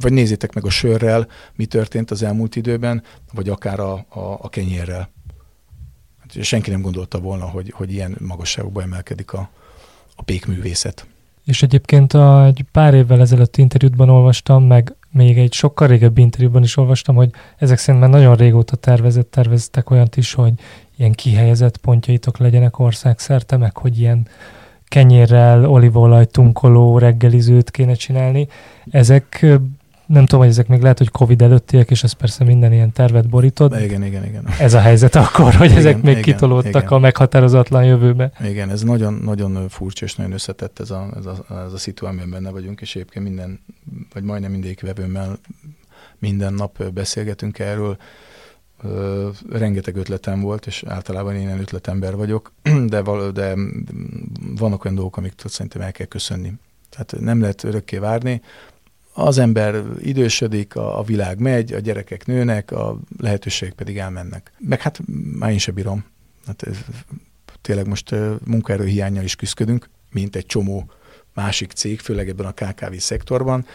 vagy 0.00 0.12
nézzétek 0.12 0.54
meg 0.54 0.64
a 0.64 0.70
sörrel, 0.70 1.28
mi 1.54 1.66
történt 1.66 2.10
az 2.10 2.22
elmúlt 2.22 2.56
időben, 2.56 3.02
vagy 3.32 3.48
akár 3.48 3.80
a, 3.80 3.92
a, 4.08 4.38
a 4.40 4.48
kenyérrel. 4.48 5.10
Hát, 6.20 6.42
senki 6.44 6.70
nem 6.70 6.82
gondolta 6.82 7.20
volna, 7.20 7.44
hogy, 7.44 7.72
hogy 7.76 7.92
ilyen 7.92 8.16
magasságokba 8.20 8.82
emelkedik 8.82 9.32
a, 9.32 9.50
a 10.16 10.22
pékművészet. 10.22 11.06
És 11.44 11.62
egyébként 11.62 12.12
a, 12.12 12.44
egy 12.44 12.64
pár 12.72 12.94
évvel 12.94 13.20
ezelőtt 13.20 13.56
interjútban 13.56 14.08
olvastam, 14.08 14.64
meg 14.64 14.94
még 15.10 15.38
egy 15.38 15.52
sokkal 15.52 15.88
régebbi 15.88 16.20
interjúban 16.20 16.62
is 16.62 16.76
olvastam, 16.76 17.14
hogy 17.14 17.30
ezek 17.56 17.78
szerint 17.78 18.02
már 18.02 18.12
nagyon 18.12 18.36
régóta 18.36 18.76
tervezett, 18.76 19.30
terveztek 19.30 19.90
olyant 19.90 20.16
is, 20.16 20.32
hogy 20.32 20.52
ilyen 20.96 21.12
kihelyezett 21.12 21.76
pontjaitok 21.76 22.38
legyenek 22.38 22.78
országszerte, 22.78 23.56
meg 23.56 23.76
hogy 23.76 23.98
ilyen 23.98 24.28
kenyérrel, 24.88 25.64
olívolaj, 25.70 26.26
tunkoló 26.26 26.98
reggelizőt 26.98 27.70
kéne 27.70 27.94
csinálni. 27.94 28.48
Ezek 28.90 29.46
nem 30.06 30.24
tudom, 30.24 30.40
hogy 30.40 30.48
ezek 30.48 30.68
még 30.68 30.80
lehet, 30.80 30.98
hogy 30.98 31.10
Covid 31.10 31.42
előttiek, 31.42 31.90
és 31.90 32.02
ez 32.02 32.12
persze 32.12 32.44
minden 32.44 32.72
ilyen 32.72 32.92
tervet 32.92 33.28
borítod. 33.28 33.80
Igen, 33.80 34.04
igen, 34.04 34.24
igen. 34.24 34.48
Ez 34.58 34.74
a 34.74 34.80
helyzet 34.80 35.14
akkor, 35.14 35.54
hogy 35.54 35.66
igen, 35.66 35.78
ezek 35.78 36.02
még 36.02 36.18
igen, 36.18 36.22
kitolódtak 36.22 36.82
igen. 36.82 36.88
a 36.92 36.98
meghatározatlan 36.98 37.84
jövőbe. 37.84 38.32
Igen, 38.44 38.70
ez 38.70 38.82
nagyon, 38.82 39.14
nagyon 39.14 39.68
furcsa 39.68 40.04
és 40.04 40.14
nagyon 40.14 40.32
összetett 40.32 40.78
ez 40.78 40.90
a, 40.90 41.08
ez 41.16 41.26
a, 41.26 41.44
ez 41.66 41.72
a 41.72 41.78
szitu, 41.78 42.06
amiben 42.06 42.30
benne 42.30 42.50
vagyunk, 42.50 42.80
és 42.80 42.94
egyébként 42.94 43.24
minden, 43.24 43.60
vagy 44.12 44.22
majdnem 44.22 44.50
mindegyik 44.50 44.80
vevőmmel 44.80 45.38
minden 46.18 46.54
nap 46.54 46.84
beszélgetünk 46.92 47.58
erről 47.58 47.96
rengeteg 49.50 49.96
ötletem 49.96 50.40
volt, 50.40 50.66
és 50.66 50.82
általában 50.86 51.34
én 51.34 51.58
ötletember 51.60 52.16
vagyok, 52.16 52.52
de, 52.86 53.00
val- 53.00 53.32
de 53.32 53.54
vannak 54.56 54.84
olyan 54.84 54.96
dolgok, 54.96 55.16
amiket 55.16 55.44
szerintem 55.46 55.80
el 55.82 55.92
kell 55.92 56.06
köszönni. 56.06 56.52
Tehát 56.90 57.14
nem 57.20 57.40
lehet 57.40 57.64
örökké 57.64 57.98
várni. 57.98 58.42
Az 59.12 59.38
ember 59.38 59.82
idősödik, 59.98 60.76
a, 60.76 60.98
a 60.98 61.02
világ 61.02 61.38
megy, 61.38 61.72
a 61.72 61.78
gyerekek 61.78 62.26
nőnek, 62.26 62.70
a 62.70 62.98
lehetőségek 63.18 63.74
pedig 63.74 63.98
elmennek. 63.98 64.52
Meg 64.58 64.80
hát 64.80 65.00
már 65.38 65.50
én 65.50 65.58
sem 65.58 65.74
bírom. 65.74 66.04
Hát 66.46 66.62
ez, 66.62 66.76
tényleg 67.60 67.86
most 67.86 68.14
munkaerő 68.44 68.84
hiányjal 68.84 69.24
is 69.24 69.36
küzdködünk, 69.36 69.88
mint 70.10 70.36
egy 70.36 70.46
csomó 70.46 70.90
másik 71.34 71.72
cég, 71.72 72.00
főleg 72.00 72.28
ebben 72.28 72.46
a 72.46 72.52
KKV 72.52 72.94
szektorban 72.96 73.66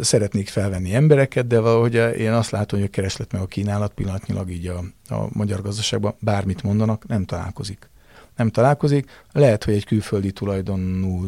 szeretnék 0.00 0.48
felvenni 0.48 0.94
embereket, 0.94 1.46
de 1.46 1.60
valahogy 1.60 1.94
én 1.94 2.32
azt 2.32 2.50
látom, 2.50 2.78
hogy 2.78 2.88
a 2.88 2.90
kereslet 2.90 3.32
meg 3.32 3.40
a 3.42 3.46
kínálat 3.46 3.92
pillanatnyilag 3.92 4.50
így 4.50 4.66
a, 4.66 4.84
a 5.14 5.28
magyar 5.32 5.62
gazdaságban 5.62 6.14
bármit 6.18 6.62
mondanak, 6.62 7.06
nem 7.06 7.24
találkozik. 7.24 7.88
Nem 8.36 8.50
találkozik. 8.50 9.10
Lehet, 9.32 9.64
hogy 9.64 9.74
egy 9.74 9.84
külföldi 9.84 10.32
tulajdonú 10.32 11.26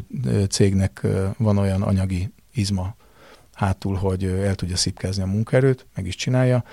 cégnek 0.48 1.06
van 1.38 1.58
olyan 1.58 1.82
anyagi 1.82 2.32
izma 2.52 2.94
hátul, 3.54 3.94
hogy 3.94 4.24
el 4.24 4.54
tudja 4.54 4.76
szipkázni 4.76 5.22
a 5.22 5.26
munkaerőt, 5.26 5.86
meg 5.94 6.06
is 6.06 6.14
csinálja, 6.14 6.64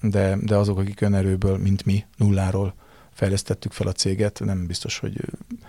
de, 0.00 0.38
de 0.40 0.56
azok, 0.56 0.78
akik 0.78 1.00
önerőből, 1.00 1.58
mint 1.58 1.84
mi, 1.84 2.04
nulláról 2.16 2.74
fejlesztettük 3.12 3.72
fel 3.72 3.86
a 3.86 3.92
céget, 3.92 4.40
nem 4.44 4.66
biztos, 4.66 4.98
hogy 4.98 5.20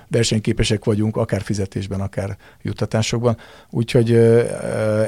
versenyképesek 0.08 0.86
vagyunk, 0.86 1.18
akár 1.18 1.42
fizetésben, 1.42 2.02
akár 2.02 2.38
juttatásokban. 2.62 3.38
Úgyhogy 3.70 4.12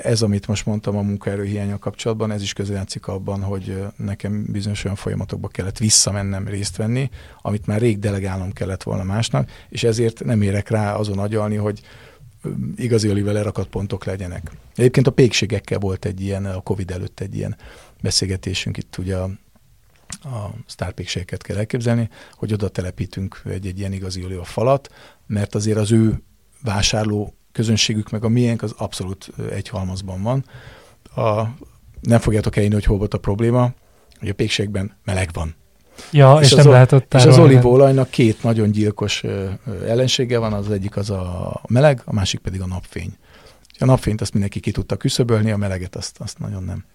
ez, 0.04 0.22
amit 0.22 0.48
most 0.48 0.66
mondtam 0.66 0.98
a 0.98 1.02
munkaerőhiánya 1.02 1.78
kapcsolatban, 1.78 2.32
ez 2.32 2.42
is 2.42 2.54
közrejátszik 2.54 3.08
abban, 3.08 3.42
hogy 3.42 3.84
nekem 3.98 4.46
bizonyos 4.50 4.84
olyan 4.84 4.96
folyamatokba 4.96 5.48
kellett 5.48 5.78
visszamennem 5.78 6.48
részt 6.48 6.76
venni, 6.76 7.10
amit 7.42 7.66
már 7.66 7.80
rég 7.80 8.00
delegálnom 8.00 8.52
kellett 8.52 8.84
volna 8.84 9.04
másnak, 9.04 9.50
és 9.70 9.84
ezért 9.84 10.24
nem 10.24 10.42
érek 10.42 10.70
rá 10.70 10.96
azon 10.96 11.20
agyalni, 11.20 11.56
hogy 11.56 11.82
igazi 12.76 13.10
olivel 13.10 13.34
lerakat 13.34 13.68
pontok 13.68 14.06
legyenek. 14.06 14.52
Egyébként 14.76 15.08
a 15.08 15.12
pékségekkel 15.12 15.80
volt 15.80 16.06
egy 16.06 16.22
ilyen, 16.22 16.46
a 16.46 16.62
Covid 16.62 16.92
előtt 16.92 17.20
egy 17.20 17.36
ilyen 17.36 17.56
beszélgetésünk 18.02 18.78
itt 18.78 18.98
ugye 18.98 19.18
a 20.24 20.50
sztárpékségeket 20.66 21.42
kell 21.42 21.58
elképzelni, 21.58 22.10
hogy 22.34 22.54
oda 22.54 22.70
telepítünk 22.70 23.42
egy, 23.46 23.68
egy 23.68 23.80
ilyen 23.80 23.94
igazi 23.94 24.24
oliva 24.24 24.44
falat, 24.44 24.94
mert 25.28 25.56
azért 25.56 25.78
az 25.78 25.92
ő 25.92 26.24
vásárló 26.62 27.34
közönségük 27.52 28.10
meg 28.10 28.24
a 28.24 28.30
miénk 28.30 28.62
az 28.62 28.74
abszolút 28.78 29.32
egy 29.52 29.68
halmazban 29.68 30.22
van. 30.22 30.46
A, 31.16 31.44
nem 32.02 32.20
fogjátok 32.20 32.56
elhinni, 32.56 32.74
hogy 32.74 32.86
hol 32.86 32.98
volt 32.98 33.14
a 33.14 33.18
probléma, 33.18 33.74
hogy 34.20 34.30
a 34.30 34.34
pékségben 34.34 34.98
meleg 35.04 35.30
van. 35.34 35.56
Ja, 36.12 36.38
és, 36.42 36.52
és 36.52 36.64
nem 36.64 36.88
ott 36.92 37.14
És 37.14 37.26
az 37.26 37.38
olívolajnak 37.38 38.10
két 38.10 38.44
nagyon 38.44 38.72
gyilkos 38.72 39.24
ellensége 39.86 40.38
van, 40.38 40.54
az 40.54 40.72
egyik 40.72 40.98
az 40.98 41.10
a 41.10 41.62
meleg, 41.68 42.02
a 42.06 42.14
másik 42.14 42.40
pedig 42.40 42.62
a 42.62 42.68
napfény. 42.68 43.14
A 43.80 43.86
napfényt 43.86 44.22
azt 44.22 44.32
mindenki 44.32 44.60
ki 44.60 44.72
tudta 44.72 44.96
küszöbölni, 44.96 45.52
a 45.52 45.58
meleget 45.58 45.96
azt, 45.96 46.20
azt 46.20 46.40
nagyon 46.40 46.64
nem. 46.64 46.86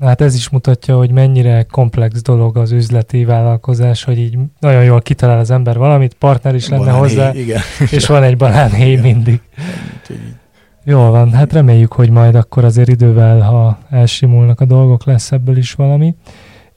Hát 0.00 0.20
ez 0.20 0.34
is 0.34 0.48
mutatja, 0.48 0.96
hogy 0.96 1.10
mennyire 1.10 1.62
komplex 1.62 2.22
dolog 2.22 2.56
az 2.56 2.70
üzleti 2.70 3.24
vállalkozás, 3.24 4.04
hogy 4.04 4.18
így 4.18 4.38
nagyon 4.60 4.84
jól 4.84 5.02
kitalál 5.02 5.38
az 5.38 5.50
ember 5.50 5.78
valamit, 5.78 6.14
partner 6.14 6.54
is 6.54 6.68
lenne 6.68 6.84
banánhéj, 6.84 7.00
hozzá, 7.00 7.34
igen. 7.34 7.60
és 7.90 8.06
van 8.06 8.22
egy 8.22 8.36
banánhéj 8.36 8.90
igen. 8.90 9.02
mindig. 9.02 9.40
Jól 10.84 11.10
van, 11.10 11.32
hát 11.32 11.52
reméljük, 11.52 11.92
hogy 11.92 12.10
majd 12.10 12.34
akkor 12.34 12.64
azért 12.64 12.88
idővel, 12.88 13.40
ha 13.40 13.78
elsimulnak 13.90 14.60
a 14.60 14.64
dolgok, 14.64 15.04
lesz 15.04 15.32
ebből 15.32 15.56
is 15.56 15.72
valami. 15.72 16.14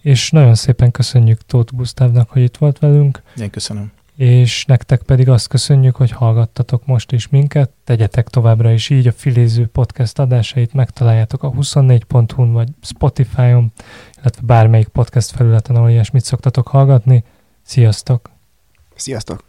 És 0.01 0.32
nagyon 0.32 0.55
szépen 0.55 0.91
köszönjük 0.91 1.41
Tóth 1.45 1.74
Gusztávnak, 1.76 2.30
hogy 2.30 2.41
itt 2.41 2.57
volt 2.57 2.80
velünk. 2.80 3.22
Én 3.41 3.49
köszönöm. 3.49 3.91
És 4.16 4.66
nektek 4.66 5.01
pedig 5.01 5.30
azt 5.30 5.47
köszönjük, 5.47 5.95
hogy 5.95 6.12
hallgattatok 6.12 6.86
most 6.86 7.12
is 7.12 7.30
minket, 7.30 7.70
tegyetek 7.84 8.28
továbbra 8.28 8.72
is 8.72 8.89
így, 8.89 9.07
a 9.07 9.12
Filéző 9.12 9.68
podcast 9.68 10.20
adásait 10.20 10.74
megtaláljátok 10.74 11.43
a 11.43 11.51
24.hu-n 11.51 12.51
vagy 12.51 12.70
Spotify-on, 12.82 13.72
illetve 14.20 14.41
bármelyik 14.45 14.88
podcast 14.88 15.32
felületen, 15.32 15.76
ahol 15.76 15.89
ilyesmit 15.89 16.24
szoktatok 16.24 16.68
hallgatni. 16.68 17.24
Sziasztok! 17.62 18.30
Sziasztok! 18.95 19.43